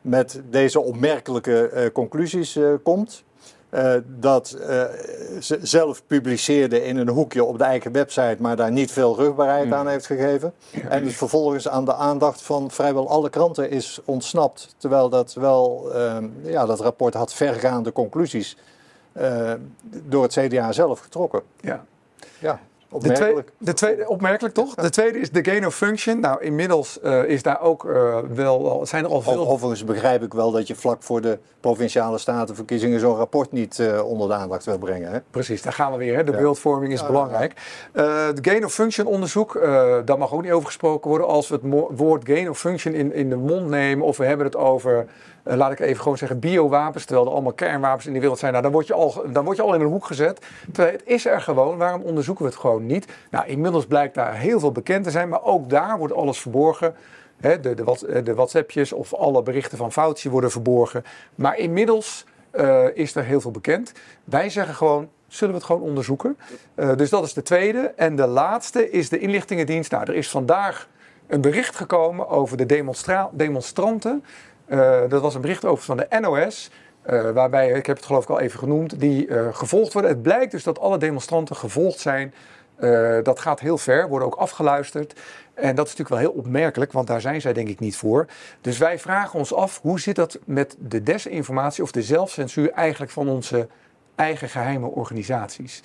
Met 0.00 0.40
deze 0.50 0.80
opmerkelijke 0.80 1.68
eh, 1.68 1.92
conclusies 1.92 2.56
eh, 2.56 2.68
komt. 2.82 3.24
Eh, 3.70 3.94
dat 4.06 4.50
eh, 4.50 4.84
ze 5.40 5.58
zelf 5.62 6.06
publiceerde 6.06 6.84
in 6.84 6.96
een 6.96 7.08
hoekje 7.08 7.44
op 7.44 7.58
de 7.58 7.64
eigen 7.64 7.92
website, 7.92 8.36
maar 8.38 8.56
daar 8.56 8.72
niet 8.72 8.92
veel 8.92 9.16
rugbaarheid 9.16 9.72
aan 9.72 9.88
heeft 9.88 10.06
gegeven. 10.06 10.52
En 10.88 11.04
het 11.04 11.14
vervolgens 11.14 11.68
aan 11.68 11.84
de 11.84 11.94
aandacht 11.94 12.42
van 12.42 12.70
vrijwel 12.70 13.08
alle 13.08 13.30
kranten 13.30 13.70
is 13.70 14.00
ontsnapt. 14.04 14.74
Terwijl 14.76 15.08
dat 15.08 15.34
wel, 15.34 15.90
eh, 15.94 16.16
ja, 16.42 16.66
dat 16.66 16.80
rapport 16.80 17.14
had 17.14 17.34
vergaande 17.34 17.92
conclusies 17.92 18.56
door 19.82 20.22
het 20.22 20.32
CDA 20.32 20.72
zelf 20.72 21.00
getrokken. 21.00 21.42
Ja. 21.60 21.84
Ja, 22.38 22.60
De 22.88 22.98
tweede, 22.98 23.14
opmerkelijk. 23.18 23.50
de 23.58 23.72
tweede, 23.72 24.08
opmerkelijk 24.08 24.54
toch? 24.54 24.74
De 24.74 24.90
tweede 24.90 25.18
is 25.18 25.30
de 25.30 25.44
gain 25.44 25.66
of 25.66 25.74
function. 25.74 26.20
Nou, 26.20 26.42
inmiddels 26.42 27.00
eh, 27.00 27.24
is 27.24 27.42
daar 27.42 27.60
ook 27.60 27.84
eh, 27.84 28.18
wel, 28.34 28.86
zijn 28.86 29.04
er 29.04 29.10
al 29.10 29.22
veel 29.22 29.40
Ov- 29.40 29.48
Overigens 29.48 29.84
begrijp 29.84 30.22
ik 30.22 30.32
wel 30.34 30.50
dat 30.50 30.66
je 30.66 30.74
vlak 30.74 31.02
voor 31.02 31.20
de 31.20 31.38
provinciale 31.60 32.18
statenverkiezingen 32.18 33.00
zo'n 33.00 33.16
rapport 33.16 33.52
niet 33.52 33.78
eh, 33.78 34.04
onder 34.08 34.28
de 34.28 34.34
aandacht 34.34 34.64
wil 34.64 34.78
brengen. 34.78 35.10
Hè? 35.12 35.18
Precies, 35.30 35.62
daar 35.62 35.72
gaan 35.72 35.92
we 35.92 35.98
weer. 35.98 36.16
Hè. 36.16 36.24
De 36.24 36.32
Ja. 36.32 36.38
beeldvorming 36.38 36.92
is 36.92 37.00
Ja, 37.00 37.06
belangrijk. 37.06 37.52
Eh, 37.92 38.04
de 38.34 38.50
gain 38.50 38.64
of 38.64 38.72
function 38.74 39.06
onderzoek, 39.06 39.54
eh, 39.54 39.96
daar 40.04 40.18
mag 40.18 40.32
ook 40.32 40.42
niet 40.42 40.52
over 40.52 40.66
gesproken 40.66 41.08
worden. 41.10 41.26
Als 41.26 41.48
we 41.48 41.54
het 41.62 41.98
woord 41.98 42.26
gain 42.28 42.50
of 42.50 42.58
function 42.58 42.94
in, 42.94 43.12
in 43.14 43.28
de 43.28 43.36
mond 43.36 43.68
nemen 43.68 44.06
of 44.06 44.16
we 44.16 44.24
hebben 44.24 44.46
het 44.46 44.56
over, 44.56 45.06
laat 45.54 45.72
ik 45.72 45.80
even 45.80 46.02
gewoon 46.02 46.18
zeggen, 46.18 46.38
biowapens, 46.38 47.04
terwijl 47.04 47.26
er 47.26 47.32
allemaal 47.32 47.52
kernwapens 47.52 48.06
in 48.06 48.12
de 48.12 48.20
wereld 48.20 48.38
zijn, 48.38 48.50
nou, 48.50 48.64
dan, 48.64 48.72
word 48.72 48.86
je 48.86 48.94
al, 48.94 49.22
dan 49.32 49.44
word 49.44 49.56
je 49.56 49.62
al 49.62 49.74
in 49.74 49.80
een 49.80 49.86
hoek 49.86 50.06
gezet. 50.06 50.46
Terwijl 50.72 50.96
het 50.96 51.06
is 51.06 51.26
er 51.26 51.40
gewoon, 51.40 51.76
waarom 51.76 52.02
onderzoeken 52.02 52.44
we 52.44 52.50
het 52.50 52.60
gewoon 52.60 52.86
niet. 52.86 53.06
Nou, 53.30 53.46
inmiddels 53.46 53.86
blijkt 53.86 54.14
daar 54.14 54.34
heel 54.34 54.60
veel 54.60 54.72
bekend 54.72 55.04
te 55.04 55.10
zijn, 55.10 55.28
maar 55.28 55.42
ook 55.42 55.70
daar 55.70 55.98
wordt 55.98 56.14
alles 56.14 56.38
verborgen. 56.38 56.94
De, 57.40 57.60
de, 57.60 58.06
eh, 58.08 58.24
de 58.24 58.34
WhatsAppjes 58.34 58.92
of 58.92 59.14
alle 59.14 59.42
berichten 59.42 59.78
van 59.78 59.92
Foutje 59.92 60.30
worden 60.30 60.50
verborgen. 60.50 61.04
Maar 61.34 61.58
inmiddels 61.58 62.24
eh, 62.50 62.84
is 62.94 63.14
er 63.14 63.24
heel 63.24 63.40
veel 63.40 63.50
bekend. 63.50 63.92
Wij 64.24 64.50
zeggen 64.50 64.74
gewoon, 64.74 65.08
zullen 65.26 65.54
we 65.54 65.60
het 65.60 65.70
gewoon 65.70 65.82
onderzoeken? 65.82 66.36
Eh, 66.74 66.96
dus 66.96 67.10
dat 67.10 67.24
is 67.24 67.32
de 67.32 67.42
tweede. 67.42 67.92
En 67.96 68.16
de 68.16 68.26
laatste 68.26 68.90
is 68.90 69.08
de 69.08 69.18
inlichtingendienst. 69.18 69.90
Nou, 69.90 70.04
er 70.04 70.14
is 70.14 70.30
vandaag 70.30 70.88
een 71.26 71.40
bericht 71.40 71.76
gekomen 71.76 72.28
over 72.28 72.56
de 72.56 72.66
demonstra- 72.66 73.30
demonstranten. 73.32 74.24
Eh, 74.66 75.00
dat 75.08 75.22
was 75.22 75.34
een 75.34 75.40
bericht 75.40 75.64
over 75.64 75.84
van 75.84 75.96
de 75.96 76.06
NOS. 76.20 76.70
eh, 77.02 77.30
waarbij, 77.30 77.70
ik 77.70 77.86
heb 77.86 77.96
het 77.96 78.06
geloof 78.06 78.22
ik 78.22 78.30
al 78.30 78.40
even 78.40 78.58
genoemd, 78.58 79.00
die 79.00 79.26
eh, 79.26 79.54
gevolgd 79.54 79.92
worden. 79.92 80.10
Het 80.10 80.22
blijkt 80.22 80.52
dus 80.52 80.62
dat 80.62 80.78
alle 80.78 80.98
demonstranten 80.98 81.56
gevolgd 81.56 81.98
zijn. 81.98 82.34
Dat 83.22 83.40
gaat 83.40 83.60
heel 83.60 83.78
ver, 83.78 84.08
worden 84.08 84.28
ook 84.28 84.34
afgeluisterd. 84.34 85.20
En 85.54 85.74
dat 85.74 85.86
is 85.86 85.96
natuurlijk 85.96 86.08
wel 86.08 86.32
heel 86.32 86.42
opmerkelijk, 86.42 86.92
want 86.92 87.06
daar 87.06 87.20
zijn 87.20 87.40
zij 87.40 87.52
denk 87.52 87.68
ik 87.68 87.80
niet 87.80 87.96
voor. 87.96 88.26
Dus 88.60 88.78
wij 88.78 88.98
vragen 88.98 89.38
ons 89.38 89.54
af, 89.54 89.80
hoe 89.82 90.00
zit 90.00 90.16
dat 90.16 90.38
met 90.44 90.76
de 90.78 91.02
desinformatie 91.02 91.82
of 91.82 91.90
de 91.90 92.02
zelfcensuur 92.02 92.70
eigenlijk 92.70 93.12
van 93.12 93.28
onze 93.28 93.68
eigen 94.14 94.48
geheime 94.48 94.86
organisaties? 94.86 95.82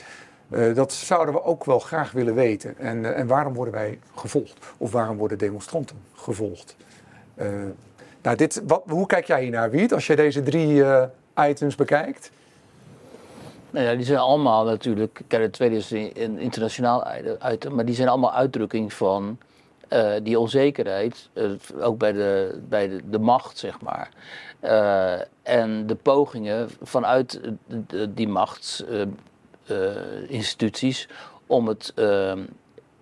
Dat 0.73 0.93
zouden 0.93 1.34
we 1.34 1.43
ook 1.43 1.65
wel 1.65 1.79
graag 1.79 2.11
willen 2.11 2.36
weten. 2.36 2.77
En, 2.77 3.15
en 3.15 3.27
waarom 3.27 3.53
worden 3.53 3.73
wij 3.73 3.99
gevolgd? 4.15 4.57
Of 4.77 4.91
waarom 4.91 5.17
worden 5.17 5.38
demonstranten 5.38 5.97
gevolgd? 6.13 6.75
Nou, 8.22 8.38
dit, 8.38 8.63
hoe 8.88 9.05
kijk 9.05 9.26
jij 9.26 9.41
hier 9.41 9.51
naar, 9.51 9.69
Wiet, 9.69 9.93
als 9.93 10.07
je 10.07 10.15
deze 10.15 10.43
drie 10.43 10.84
eh, 10.84 11.03
items 11.49 11.76
bekijkt? 11.76 12.32
Nou 13.69 13.86
ja, 13.86 13.95
die 13.95 14.05
zijn 14.05 14.19
allemaal 14.19 14.65
natuurlijk, 14.65 15.22
kijk, 15.28 15.43
het 15.43 15.53
tweede 15.53 15.76
is 15.76 15.91
een 15.91 16.39
internationaal 16.39 17.07
item, 17.51 17.76
maar 17.76 17.86
die 17.86 17.95
zijn 17.95 18.07
allemaal 18.07 18.34
uitdrukking 18.34 18.93
van 18.93 19.38
eh, 19.88 20.11
die 20.24 20.39
onzekerheid, 20.39 21.30
eh, 21.34 21.45
ook 21.80 21.97
bij 21.97 22.11
de, 22.11 22.59
bij 22.69 22.88
de, 22.88 23.01
de 23.09 23.19
macht, 23.19 23.57
zeg 23.57 23.78
maar. 23.82 24.09
En 25.43 25.88
de 25.88 25.95
pogingen 25.95 26.69
vanuit 26.82 27.39
de- 27.88 28.13
die 28.13 28.28
machtsinstituties 28.28 31.07
om 31.47 31.67
het 31.67 31.93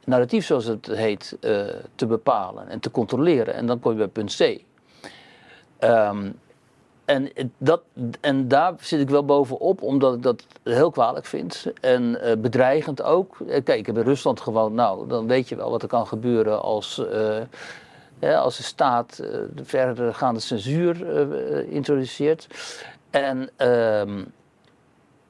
narratief, 0.04 0.46
zoals 0.46 0.66
het 0.66 0.86
heet, 0.86 1.38
te 1.96 2.06
bepalen 2.06 2.70
en 2.70 2.80
te 2.80 2.92
controleren. 2.92 3.54
En 3.54 3.66
dan 3.66 3.80
kom 3.80 3.92
je 3.92 3.98
bij 3.98 4.08
punt 4.08 4.36
C. 4.36 4.62
Ehm, 5.80 6.32
en, 7.06 7.32
dat, 7.58 7.82
en 8.22 8.48
daar 8.48 8.74
zit 8.80 9.00
ik 9.00 9.10
wel 9.10 9.26
bovenop, 9.26 9.82
omdat 9.82 10.16
ik 10.16 10.24
dat 10.24 10.46
heel 10.64 10.92
kwalijk 10.92 11.26
vind. 11.26 11.66
En 11.82 12.22
eh, 12.22 12.38
bedreigend 12.38 13.02
ook. 13.02 13.38
Eh, 13.40 13.64
Kijk, 13.64 13.80
ik 13.80 13.86
heb 13.86 13.98
in 13.98 14.04
Rusland 14.04 14.42
gewoond. 14.42 14.74
Nou, 14.74 15.08
dan 15.08 15.28
weet 15.28 15.50
je 15.50 15.56
wel 15.56 15.70
wat 15.70 15.82
er 15.82 15.88
kan 15.88 16.08
gebeuren 16.08 16.62
als, 16.62 17.06
eh, 18.20 18.42
als 18.42 18.58
de 18.58 18.64
staat 18.64 19.20
eh, 19.20 19.30
de 19.56 19.66
verdergaande 19.66 20.40
censuur 20.40 21.06
introduceert. 21.70 22.48
En, 23.10 23.50
ehm, 23.56 24.24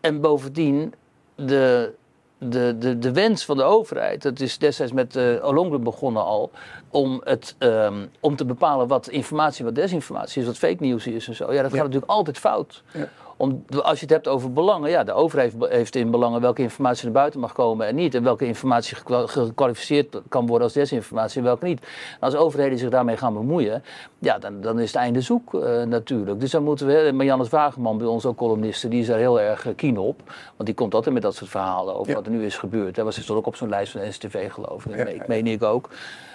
en 0.02 0.22
bovendien, 0.22 0.94
de, 1.36 1.94
de, 2.40 2.76
de, 2.80 3.00
de 3.00 3.12
wens 3.14 3.46
van 3.46 3.58
de 3.58 3.64
overheid, 3.64 4.22
dat 4.22 4.40
is 4.40 4.58
destijds 4.58 4.92
met 4.92 5.16
uh, 5.16 5.46
Olongren 5.46 5.84
begonnen 5.84 6.24
al, 6.24 6.52
om, 6.90 7.22
het, 7.24 7.56
ehm, 7.58 8.06
om 8.20 8.36
te 8.36 8.46
bepalen 8.46 8.88
wat 8.88 9.10
informatie, 9.10 9.66
wat 9.66 9.76
desinformatie 9.76 10.42
is, 10.42 10.48
wat 10.48 10.58
fake 10.58 10.84
news 10.84 11.08
is 11.08 11.28
en 11.28 11.36
zo. 11.36 11.54
Ja, 11.54 11.62
dat 11.62 11.72
gaat 11.72 11.84
natuurlijk 11.84 12.12
altijd 12.12 12.38
fout. 12.38 12.84
Ja. 12.92 13.10
Om, 13.42 13.66
als 13.82 14.00
je 14.00 14.06
het 14.06 14.14
hebt 14.14 14.28
over 14.28 14.54
belangen, 14.54 14.90
ja, 14.90 15.04
de 15.04 15.14
overheid 15.14 15.54
heeft 15.60 15.96
in 15.96 16.12
belangen 16.12 16.42
welke 16.42 16.62
informatie 16.62 17.04
naar 17.04 17.14
buiten 17.14 17.40
mag 17.40 17.54
komen 17.54 17.88
en 17.88 17.96
niet. 17.96 18.16
En 18.16 18.24
welke 18.24 18.46
informatie 18.46 18.96
gekwa- 18.96 19.28
gekwalificeerd 19.28 20.22
kan 20.30 20.46
worden 20.46 20.64
als 20.64 20.74
desinformatie 20.74 21.38
en 21.38 21.44
welke 21.44 21.66
niet. 21.66 21.80
En 21.82 22.20
als 22.20 22.36
overheden 22.36 22.78
zich 22.78 22.90
daarmee 22.90 23.18
gaan 23.18 23.34
bemoeien, 23.34 23.84
ja, 24.20 24.40
dan, 24.40 24.62
dan 24.62 24.80
is 24.80 24.88
het 24.88 24.96
einde 25.02 25.22
zoek 25.22 25.54
eh, 25.54 25.84
natuurlijk. 25.84 26.40
Dus 26.40 26.52
dan 26.52 26.64
moeten 26.64 26.88
we, 26.88 27.12
Marianne 27.14 27.46
Wageman 27.50 27.98
bij 27.98 28.08
ons 28.08 28.26
ook 28.26 28.38
columniste, 28.38 28.88
die 28.88 29.02
is 29.02 29.08
daar 29.08 29.18
heel 29.18 29.40
erg 29.42 29.66
eh, 29.68 29.76
keen 29.76 29.98
op. 29.98 30.22
Want 30.56 30.66
die 30.66 30.74
komt 30.74 30.94
altijd 30.94 31.14
met 31.14 31.24
dat 31.24 31.36
soort 31.36 31.50
verhalen 31.50 31.96
over 31.96 32.10
Ja. 32.10 32.16
wat 32.16 32.26
er 32.26 32.32
nu 32.32 32.46
is 32.46 32.58
gebeurd. 32.58 32.96
Hij 32.96 33.06
was 33.06 33.22
stond 33.22 33.40
ook 33.40 33.46
op 33.48 33.56
zo'n 33.56 33.70
lijst 33.70 33.92
van 33.92 34.02
NCTV 34.02 34.52
geloof 34.52 34.86
ik. 34.86 34.96
Ja. 34.98 35.06
Ik 35.06 35.28
meen 35.28 35.48
ik 35.48 35.64
ook. 35.64 35.90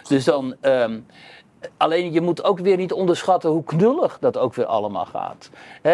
Dus 0.09 0.25
dan... 0.25 0.55
ehm, 0.61 0.99
Alleen 1.77 2.12
je 2.12 2.21
moet 2.21 2.45
ook 2.45 2.59
weer 2.59 2.77
niet 2.77 2.93
onderschatten 2.93 3.51
hoe 3.51 3.65
knullig 3.65 4.19
dat 4.21 4.39
ook 4.39 4.55
weer 4.55 4.67
allemaal 4.67 5.07
gaat. 5.07 5.51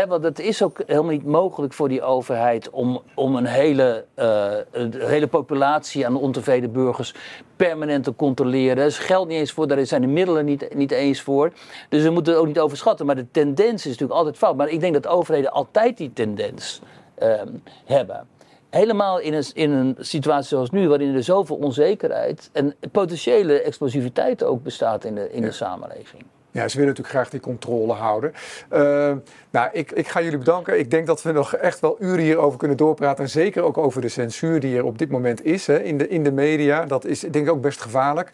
Want 0.08 0.24
het 0.24 0.38
is 0.38 0.62
ook 0.62 0.82
helemaal 0.86 1.10
niet 1.10 1.26
mogelijk 1.26 1.72
voor 1.72 1.88
die 1.88 2.02
overheid 2.02 2.70
om, 2.70 3.02
om 3.14 3.36
een, 3.36 3.46
hele, 3.46 4.04
eh, 4.14 4.52
hele 4.98 5.26
populatie 5.26 6.06
aan 6.06 6.16
ontevreden 6.16 6.72
burgers 6.72 7.14
permanent 7.56 8.04
te 8.04 8.14
controleren. 8.14 8.78
Er 8.78 8.86
is 8.86 8.98
geld 8.98 9.28
niet 9.28 9.38
eens 9.38 9.52
voor, 9.52 9.66
daar 9.66 9.86
zijn 9.86 10.00
de 10.00 10.06
middelen 10.06 10.44
niet, 10.44 10.74
niet 10.74 10.90
eens 10.90 11.20
voor. 11.20 11.52
Dus 11.88 12.02
we 12.02 12.10
moeten 12.10 12.32
het 12.32 12.42
ook 12.42 12.48
niet 12.48 12.60
overschatten. 12.60 13.06
Maar 13.06 13.16
de 13.16 13.30
tendens 13.30 13.86
is 13.86 13.90
natuurlijk 13.90 14.18
altijd 14.18 14.36
fout. 14.36 14.56
Maar 14.56 14.68
ik 14.68 14.80
denk 14.80 14.94
dat 14.94 15.06
overheden 15.06 15.52
altijd 15.52 15.96
die 15.96 16.12
tendens 16.12 16.80
ehm, 17.14 17.48
hebben. 17.84 18.26
Helemaal 18.70 19.18
in 19.18 19.34
een, 19.34 19.44
in 19.52 19.70
een 19.70 19.96
situatie 19.98 20.48
zoals 20.48 20.70
nu, 20.70 20.88
waarin 20.88 21.14
er 21.14 21.24
zoveel 21.24 21.56
onzekerheid 21.56 22.50
en 22.52 22.74
potentiële 22.92 23.62
explosiviteit 23.62 24.42
ook 24.42 24.62
bestaat 24.62 25.04
in 25.04 25.14
de, 25.14 25.32
in 25.32 25.42
de 25.42 25.52
samenleving. 25.52 26.24
Ja, 26.52 26.68
ze 26.68 26.76
willen 26.76 26.88
natuurlijk 26.88 27.16
graag 27.16 27.30
die 27.30 27.40
controle 27.40 27.92
houden. 27.92 28.32
Uh, 28.72 29.12
nou, 29.50 29.68
ik, 29.72 29.92
ik 29.92 30.08
ga 30.08 30.22
jullie 30.22 30.38
bedanken. 30.38 30.78
Ik 30.78 30.90
denk 30.90 31.06
dat 31.06 31.22
we 31.22 31.32
nog 31.32 31.54
echt 31.54 31.80
wel 31.80 31.96
uren 31.98 32.24
hierover 32.24 32.58
kunnen 32.58 32.76
doorpraten. 32.76 33.24
En 33.24 33.30
zeker 33.30 33.62
ook 33.62 33.78
over 33.78 34.00
de 34.00 34.08
censuur 34.08 34.60
die 34.60 34.76
er 34.76 34.84
op 34.84 34.98
dit 34.98 35.10
moment 35.10 35.44
is 35.44 35.66
hè, 35.66 35.82
in, 35.82 35.98
de, 35.98 36.08
in 36.08 36.24
de 36.24 36.32
media. 36.32 36.84
Dat 36.86 37.04
is 37.04 37.20
denk 37.20 37.46
ik 37.46 37.50
ook 37.50 37.60
best 37.60 37.80
gevaarlijk. 37.80 38.30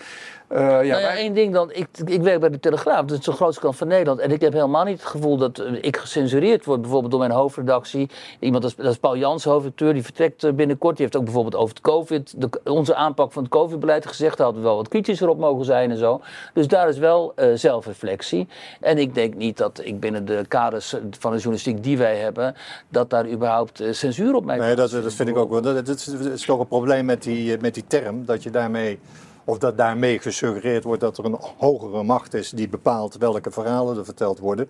Uh, 0.53 0.59
ja, 0.59 0.66
nou 0.66 0.84
ja, 0.84 0.94
wij... 0.94 1.16
één 1.16 1.34
ding 1.34 1.53
dan. 1.53 1.72
Ik, 1.72 1.88
ik 2.05 2.22
werk 2.22 2.40
bij 2.40 2.49
de 2.49 2.61
Telegraaf, 2.61 3.05
dat 3.05 3.18
is 3.18 3.24
de 3.24 3.32
grootste 3.32 3.61
kant 3.61 3.76
van 3.76 3.88
Nederland. 3.88 4.20
En 4.20 4.30
ik 4.30 4.40
heb 4.40 4.53
helemaal 4.53 4.84
niet 4.84 4.99
het 4.99 5.09
gevoel 5.09 5.36
dat 5.36 5.62
ik 5.80 5.97
gecensureerd 5.97 6.64
word, 6.64 6.80
bijvoorbeeld 6.80 7.11
door 7.11 7.20
mijn 7.20 7.32
hoofdredactie. 7.32 8.11
Iemand 8.40 8.64
als, 8.64 8.74
dat 8.74 8.92
is 8.92 8.99
Paul 8.99 9.16
Jans, 9.16 9.44
hoofdredacteur, 9.44 9.92
die 9.92 10.03
vertrekt 10.03 10.57
binnenkort. 10.57 10.97
Die 10.97 11.05
heeft 11.05 11.16
ook 11.16 11.24
bijvoorbeeld 11.24 11.55
over 11.55 11.74
het 11.74 11.80
COVID, 11.80 12.34
de, 12.36 12.49
onze 12.64 12.94
aanpak 12.94 13.32
van 13.32 13.42
het 13.42 13.53
COVID-beleid 13.53 14.07
gezegd. 14.07 14.36
Daar 14.36 14.47
hadden 14.47 14.62
we 14.62 14.68
wel 14.68 14.76
wat 14.76 14.88
kritischer 14.88 15.28
op 15.28 15.38
mogen 15.38 15.64
zijn 15.64 15.90
en 15.90 15.99
zo. 15.99 16.20
Dus 16.55 16.68
daar 16.68 16.88
is 16.88 16.99
wel 16.99 17.32
uh, 17.36 17.55
zelfreflectie. 17.55 18.49
En 18.80 18.99
ik 18.99 19.14
denk 19.14 19.34
niet 19.34 19.57
dat 19.57 19.80
ik 19.84 20.01
binnen 20.01 20.24
de 20.24 20.44
kaders 20.49 20.88
van 21.18 21.30
de 21.30 21.36
journalistiek 21.36 21.82
die 21.82 21.99
wij 21.99 22.16
hebben, 22.16 22.55
dat 22.88 23.11
daar 23.11 23.28
überhaupt 23.28 23.80
uh, 23.80 23.92
censuur 23.92 24.34
op 24.34 24.44
mij 24.44 24.59
Nee, 24.59 24.74
dat, 24.74 24.90
dat 24.90 25.12
vind 25.12 25.28
ik 25.28 25.36
ook 25.36 25.51
wel. 25.51 25.61
Dat, 25.61 25.86
dat, 25.86 25.97
is, 25.97 26.05
dat 26.05 26.32
is 26.32 26.44
toch 26.44 26.61
een 26.61 26.68
probleem 26.68 27.05
met 27.05 27.22
die, 27.22 27.59
met 27.61 27.74
die 27.74 27.84
term, 27.86 28.24
dat 28.24 28.42
je 28.42 28.51
daarmee 28.51 28.99
of 29.47 29.59
dat 29.59 29.76
daarmee 29.76 30.18
gesuggereerd 30.18 30.84
wordt 30.84 31.01
dat 31.01 31.18
er 31.18 31.24
een 31.24 31.38
hogere 31.59 32.03
macht 32.03 32.34
is 32.34 32.51
die 32.51 32.68
bepaalt 32.68 33.16
welke 33.16 33.51
verhalen 33.51 33.99
er 33.99 34.05
verteld 34.05 34.38
worden. 34.38 34.68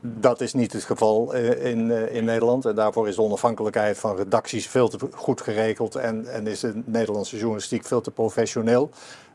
Dat 0.00 0.40
is 0.40 0.52
niet 0.52 0.72
het 0.72 0.84
geval 0.84 1.32
in, 1.34 2.10
in 2.10 2.24
Nederland. 2.24 2.64
En 2.64 2.74
daarvoor 2.74 3.08
is 3.08 3.14
de 3.14 3.22
onafhankelijkheid 3.22 3.98
van 3.98 4.16
redacties 4.16 4.68
veel 4.68 4.88
te 4.88 4.98
goed 5.12 5.40
geregeld. 5.40 5.94
En, 5.94 6.32
en 6.32 6.46
is 6.46 6.60
de 6.60 6.82
Nederlandse 6.84 7.36
journalistiek 7.36 7.84
veel 7.84 8.00
te 8.00 8.10
professioneel. 8.10 8.90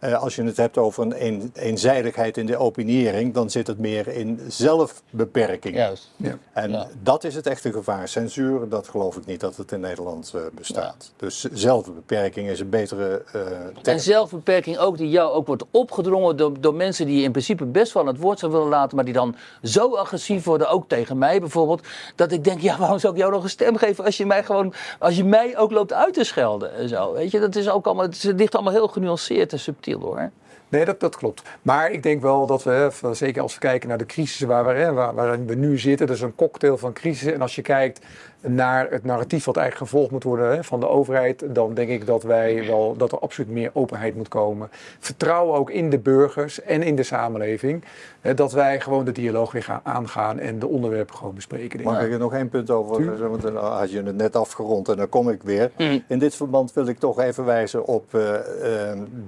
Uh, 0.06 0.22
als 0.22 0.36
je 0.36 0.44
het 0.44 0.58
hebt 0.58 0.78
over 0.78 1.04
een, 1.04 1.26
een 1.26 1.52
eenzijdigheid 1.54 2.38
in 2.38 2.46
de 2.46 2.58
opiniëring, 2.58 3.34
dan 3.34 3.50
zit 3.50 3.68
het 3.68 3.80
meer 3.80 4.08
in 4.08 4.40
zelfbeperking. 4.48 5.76
Juist. 5.76 6.12
Ja. 6.16 6.38
En 6.54 6.72
ja. 6.72 6.88
dat 7.02 7.24
is 7.24 7.36
het 7.36 7.48
echte 7.48 7.72
gevaar. 7.72 8.08
Censuur, 8.08 8.70
dat 8.70 8.88
geloof 8.88 9.18
ik 9.18 9.26
niet 9.26 9.40
dat 9.40 9.58
het 9.58 9.72
in 9.72 9.80
Nederland 9.80 10.34
uh, 10.36 10.42
bestaat. 10.54 10.96
Ja. 11.00 11.26
Dus 11.26 11.48
zelfbeperking 11.54 12.50
is 12.50 12.60
een 12.60 12.70
betere 12.70 13.24
uh, 13.26 13.32
term. 13.32 13.66
En 13.84 14.00
zelfbeperking 14.00 14.78
ook 14.78 14.98
die 14.98 15.10
jou 15.10 15.32
ook 15.32 15.48
wordt 15.48 15.64
opgedrongen 15.72 16.38
door, 16.38 16.62
door 16.62 16.74
mensen 16.74 17.06
die 17.06 17.18
je 17.18 17.24
in 17.24 17.32
principe 17.32 17.66
best 17.66 17.94
wel 17.94 18.04
aan 18.04 18.10
het 18.10 18.22
woord 18.22 18.40
zou 18.40 18.52
willen 18.52 18.68
laten, 18.68 18.96
maar 18.96 19.06
die 19.06 19.14
dan 19.14 19.36
zo 19.64 19.96
agressief 19.96 20.44
worden, 20.44 20.70
ook 20.70 20.88
tegen 20.88 21.18
mij 21.18 21.40
bijvoorbeeld, 21.40 21.88
dat 22.16 22.32
ik 22.32 22.44
denk, 22.44 22.62
ja, 22.62 22.78
waarom 22.78 23.00
zou 23.00 23.14
ik 23.14 23.20
jou 23.20 23.32
nog 23.32 23.44
een 23.44 23.50
stem 23.50 23.78
geven 23.78 24.06
als 24.06 24.18
je 24.18 24.26
mij 24.26 24.44
gewoon, 24.44 24.74
als 25.00 25.16
je 25.16 25.24
mij 25.24 25.58
ook 25.58 25.72
loopt 25.72 25.94
uit 25.94 26.14
te 26.14 26.24
schelden 26.24 26.74
en 26.74 26.90
zo. 26.90 27.14
Weet 27.14 27.32
je, 27.32 27.40
dat 27.40 27.56
is 27.56 27.70
ook 27.70 27.86
allemaal, 27.86 28.06
het 28.06 28.24
ligt 28.36 28.56
allemaal 28.56 28.74
heel 28.74 28.88
genuanceerd 28.88 29.52
en 29.52 29.60
subtiel 29.60 29.95
hoor. 30.02 30.30
Nee, 30.70 30.86
dat, 30.86 31.00
dat 31.00 31.16
klopt. 31.16 31.42
Maar 31.62 31.92
ik 31.92 32.04
denk 32.04 32.22
wel 32.22 32.46
dat 32.46 32.64
we, 32.64 32.90
zeker 33.12 33.42
als 33.42 33.54
we 33.54 33.60
kijken 33.60 33.90
naar 33.90 33.98
de 33.98 34.06
crisis 34.06 34.48
waar 34.48 34.66
we, 34.66 34.92
waar, 34.92 35.14
waarin 35.14 35.48
we 35.48 35.56
nu 35.56 35.80
zitten, 35.80 36.08
dat 36.08 36.16
is 36.16 36.22
een 36.22 36.36
cocktail 36.36 36.78
van 36.78 36.94
crisis. 36.94 37.32
En 37.32 37.42
als 37.42 37.56
je 37.56 37.62
kijkt 37.62 38.06
naar 38.46 38.88
het 38.90 39.04
narratief 39.04 39.46
wat 39.46 39.58
eigenlijk 39.58 39.90
gevolgd 39.90 40.12
moet 40.12 40.24
worden 40.24 40.56
hè, 40.56 40.64
van 40.64 40.80
de 40.80 40.88
overheid, 40.88 41.56
dan 41.56 41.74
denk 41.74 41.90
ik 41.90 42.06
dat 42.06 42.24
wij 42.24 42.66
wel 42.68 42.96
dat 42.98 43.12
er 43.12 43.20
absoluut 43.20 43.50
meer 43.50 43.70
openheid 43.74 44.16
moet 44.16 44.28
komen. 44.28 44.70
Vertrouwen 45.00 45.60
ook 45.60 45.70
in 45.70 45.90
de 45.90 46.00
burgers 46.00 46.62
en 46.62 46.84
in 46.84 46.96
de 46.96 47.04
samenleving. 47.04 47.84
Hè, 48.22 48.34
dat 48.34 48.52
wij 48.52 48.80
gewoon 48.80 49.06
de 49.06 49.12
dialoog 49.12 49.52
weer 49.52 49.64
gaan 49.64 49.80
aangaan 49.84 50.40
en 50.40 50.60
de 50.60 50.68
onderwerpen 50.68 51.16
gewoon 51.16 51.36
bespreken. 51.36 51.84
Mag 51.84 52.04
ik 52.04 52.12
er 52.12 52.20
nog 52.20 52.34
één 52.34 52.50
punt 52.50 52.70
over? 52.70 53.30
Want 53.30 53.42
dan 53.42 53.56
had 53.56 53.92
je 53.92 54.04
het 54.04 54.16
net 54.16 54.36
afgerond 54.36 54.90
en 54.90 54.98
dan 54.98 55.10
kom 55.10 55.30
ik 55.30 55.44
weer. 55.44 55.72
Mm. 55.78 56.04
In 56.08 56.20
dit 56.20 56.36
verband 56.36 56.74
wil 56.74 56.88
ik 56.88 57.00
toch 57.00 57.20
even 57.20 57.46
wijzen 57.46 57.86
op 57.86 58.14
uh, 58.14 58.22
uh, 58.22 58.40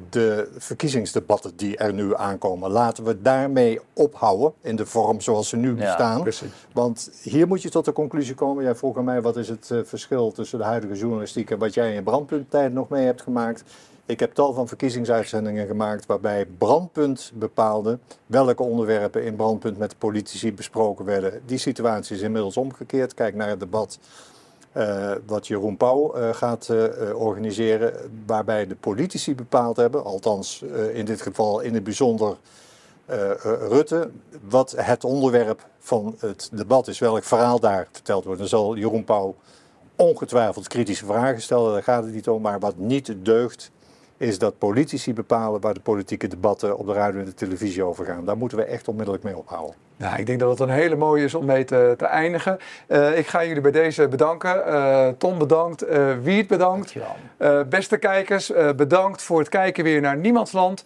de 0.09 0.49
verkiezingsdebatten 0.57 1.51
die 1.55 1.78
er 1.78 1.93
nu 1.93 2.15
aankomen. 2.15 2.72
Laten 2.72 3.03
we 3.03 3.22
daarmee 3.22 3.80
ophouden 3.93 4.53
in 4.61 4.76
de 4.76 4.86
vorm 4.86 5.22
zoals 5.22 5.49
ze 5.49 5.57
nu 5.57 5.74
bestaan. 5.74 6.24
Ja, 6.26 6.32
Want 6.74 7.11
hier 7.22 7.47
moet 7.47 7.61
je 7.61 7.70
tot 7.70 7.86
de 7.86 7.93
conclusie 7.93 8.36
komen. 8.36 8.63
Jij 8.63 8.76
vroeg 8.76 8.97
aan 8.97 9.05
mij 9.08 9.22
wat 9.22 9.38
is 9.38 9.49
het 9.49 9.70
uh, 9.72 9.80
verschil 9.84 10.32
tussen 10.32 10.60
de 10.60 10.66
huidige 10.66 10.93
journalistiek 10.93 11.51
en 11.51 11.58
wat 11.58 11.74
jij 11.74 11.95
in 11.95 12.03
brandpunttijd 12.03 12.74
nog 12.74 12.89
mee 12.89 13.05
hebt 13.05 13.22
gemaakt. 13.22 13.64
Ik 14.05 14.20
heb 14.20 14.34
tal 14.34 14.53
van 14.53 14.68
verkiezingsuitzendingen 14.68 15.68
gemaakt 15.68 16.05
waarbij 16.05 16.45
Brandpunt 16.45 17.32
bepaalde 17.34 17.99
welke 18.26 18.64
onderwerpen 18.64 19.24
in 19.24 19.36
Brandpunt 19.36 19.78
met 19.78 19.97
politici 19.97 20.53
besproken 20.53 21.05
werden. 21.05 21.41
Die 21.45 21.58
situatie 21.58 22.16
is 22.16 22.22
inmiddels 22.22 22.58
omgekeerd. 22.58 23.14
Kijk 23.14 23.36
naar 23.36 23.49
het 23.49 23.60
debat 23.60 23.99
uh, 24.74 25.12
wat 25.26 25.47
Jeroen 25.47 25.78
Pauw 25.78 26.18
uh, 26.18 26.34
gaat 26.34 26.70
organiseren, 27.14 27.93
waarbij 28.26 28.68
de 28.68 28.76
politici 28.76 29.36
bepaald 29.36 29.78
hebben, 29.78 30.03
althans 30.03 30.62
in 30.93 31.05
dit 31.05 31.22
geval 31.22 31.60
in 31.60 31.74
het 31.74 31.84
bijzonder 31.84 32.38
Rutte, 33.08 34.10
wat 34.41 34.74
het 34.78 35.03
onderwerp 35.03 35.66
van 35.80 36.16
het 36.20 36.49
debat 36.53 36.88
is, 36.88 36.99
welk 36.99 37.24
verhaal 37.24 37.60
daar 37.60 37.88
verteld 37.91 38.24
wordt. 38.24 38.39
Dan 38.39 38.49
zal 38.49 38.76
Jeroen 38.76 39.03
Pauw 39.03 39.36
ongetwijfeld 39.95 40.68
kritische 40.68 41.05
vragen 41.05 41.41
stellen, 41.41 41.74
daar 41.74 41.84
gaat 41.84 42.03
het 42.03 42.14
niet 42.14 42.30
om, 42.30 42.41
maar 42.41 42.60
wat 42.60 42.78
niet 42.78 43.16
deugt, 43.22 43.72
is 44.18 44.39
dat 44.39 44.58
politici 44.58 45.14
bepalen 45.14 45.62
waar 45.62 45.74
de 45.74 45.80
politieke 45.80 46.28
debatten 46.28 46.78
op 46.78 46.86
de 46.86 46.93
radio 46.93 47.20
en 47.20 47.26
de 47.26 47.34
televisie 47.34 47.84
over 47.84 48.05
gaan. 48.05 48.26
Daar 48.26 48.38
moeten 48.38 48.58
we 48.58 48.64
echt 48.64 48.88
onmiddellijk 48.88 49.24
mee 49.24 49.38
ophouden. 49.38 49.87
Nou, 49.98 50.20
ik 50.20 50.26
denk 50.26 50.39
dat 50.39 50.50
het 50.50 50.60
een 50.60 50.76
hele 50.76 50.95
mooie 50.95 51.24
is 51.24 51.34
om 51.34 51.45
mee 51.45 51.64
te, 51.64 51.93
te 51.98 52.06
eindigen. 52.06 52.58
Uh, 52.88 53.18
ik 53.18 53.28
ga 53.28 53.45
jullie 53.45 53.62
bij 53.62 53.72
deze 53.72 54.08
bedanken. 54.08 54.64
Uh, 54.68 55.08
Tom 55.18 55.38
bedankt, 55.38 55.89
uh, 55.89 56.18
Wiert 56.22 56.48
bedankt. 56.48 56.95
beste 57.70 57.98
kijkers, 57.98 58.52
bedankt 58.76 59.22
voor 59.22 59.39
het 59.39 59.50
kijken 59.50 59.84
weer 59.84 60.02
naar 60.02 60.18
Niemandsland. 60.18 60.84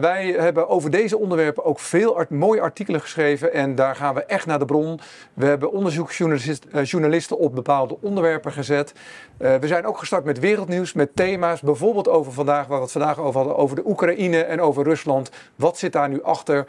wij 0.00 0.34
hebben 0.38 0.68
over 0.68 0.90
deze 0.90 1.18
onderwerpen 1.18 1.64
ook 1.64 1.78
veel 1.78 2.16
art 2.16 2.30
mooie 2.30 2.60
artikelen 2.60 3.00
geschreven 3.00 3.52
en 3.52 3.74
daar 3.74 3.96
gaan 3.96 4.14
we 4.14 4.24
echt 4.24 4.46
naar 4.46 4.58
de 4.58 4.64
bron. 4.64 5.00
We 5.34 5.46
hebben 5.46 5.72
onderzoeksjournalisten 5.72 7.38
op 7.38 7.54
bepaalde 7.54 7.96
onderwerpen 8.00 8.52
gezet. 8.52 8.92
we 9.36 9.66
zijn 9.66 9.86
ook 9.86 9.98
gestart 9.98 10.24
met 10.24 10.38
wereldnieuws, 10.38 10.92
met 10.92 11.16
thema's, 11.16 11.60
bijvoorbeeld 11.60 12.08
over 12.08 12.32
vandaag, 12.32 12.66
waar 12.66 12.76
we 12.76 12.82
het 12.82 12.92
vandaag 12.92 13.18
over 13.18 13.34
hadden, 13.34 13.56
over 13.56 13.76
de 13.76 13.86
Oekraïne 13.86 14.42
en 14.42 14.60
over 14.60 14.84
Rusland. 14.84 15.30
Wat 15.56 15.78
zit 15.78 15.92
daar 15.92 16.08
nu 16.08 16.22
achter? 16.22 16.66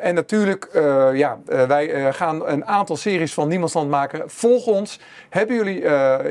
En 0.00 0.14
natuurlijk 0.14 0.68
uh, 0.74 1.08
ja, 1.14 1.38
uh, 1.48 1.62
wij 1.62 2.12
gaan 2.12 2.46
een 2.48 2.64
aantal 2.64 2.96
series 2.96 3.34
van 3.34 3.48
Niemandsland 3.48 3.90
maken. 3.90 4.30
Volg 4.30 4.66
ons. 4.66 5.00
Hebben 5.28 5.56
jullie 5.56 5.80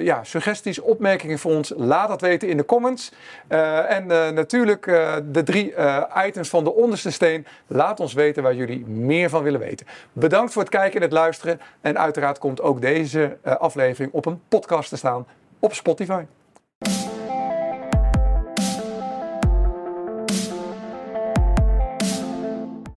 ja, 0.03 0.23
suggesties, 0.23 0.79
opmerkingen 0.79 1.39
voor 1.39 1.51
ons? 1.51 1.73
Laat 1.75 2.07
dat 2.07 2.21
weten 2.21 2.49
in 2.49 2.57
de 2.57 2.65
comments. 2.65 3.11
en 3.87 4.07
natuurlijk 4.33 4.85
de 5.31 5.43
drie 5.43 5.73
items 6.25 6.49
van 6.49 6.63
de 6.63 6.73
onderste 6.73 7.11
steen. 7.11 7.45
Laat 7.67 7.99
ons 7.99 8.13
weten 8.13 8.43
waar 8.43 8.55
jullie 8.55 8.85
meer 8.85 9.29
van 9.29 9.43
willen 9.43 9.59
weten. 9.59 9.87
Bedankt 10.13 10.53
voor 10.53 10.61
het 10.61 10.71
kijken 10.71 10.95
en 10.95 11.01
het 11.01 11.11
luisteren. 11.11 11.61
En 11.81 11.99
uiteraard 11.99 12.37
komt 12.37 12.61
ook 12.61 12.81
deze 12.81 13.37
aflevering 13.43 14.13
op 14.13 14.25
een 14.25 14.41
podcast 14.47 14.89
te 14.89 14.97
staan 14.97 15.25
op 15.59 15.73
Spotify. 15.73 16.23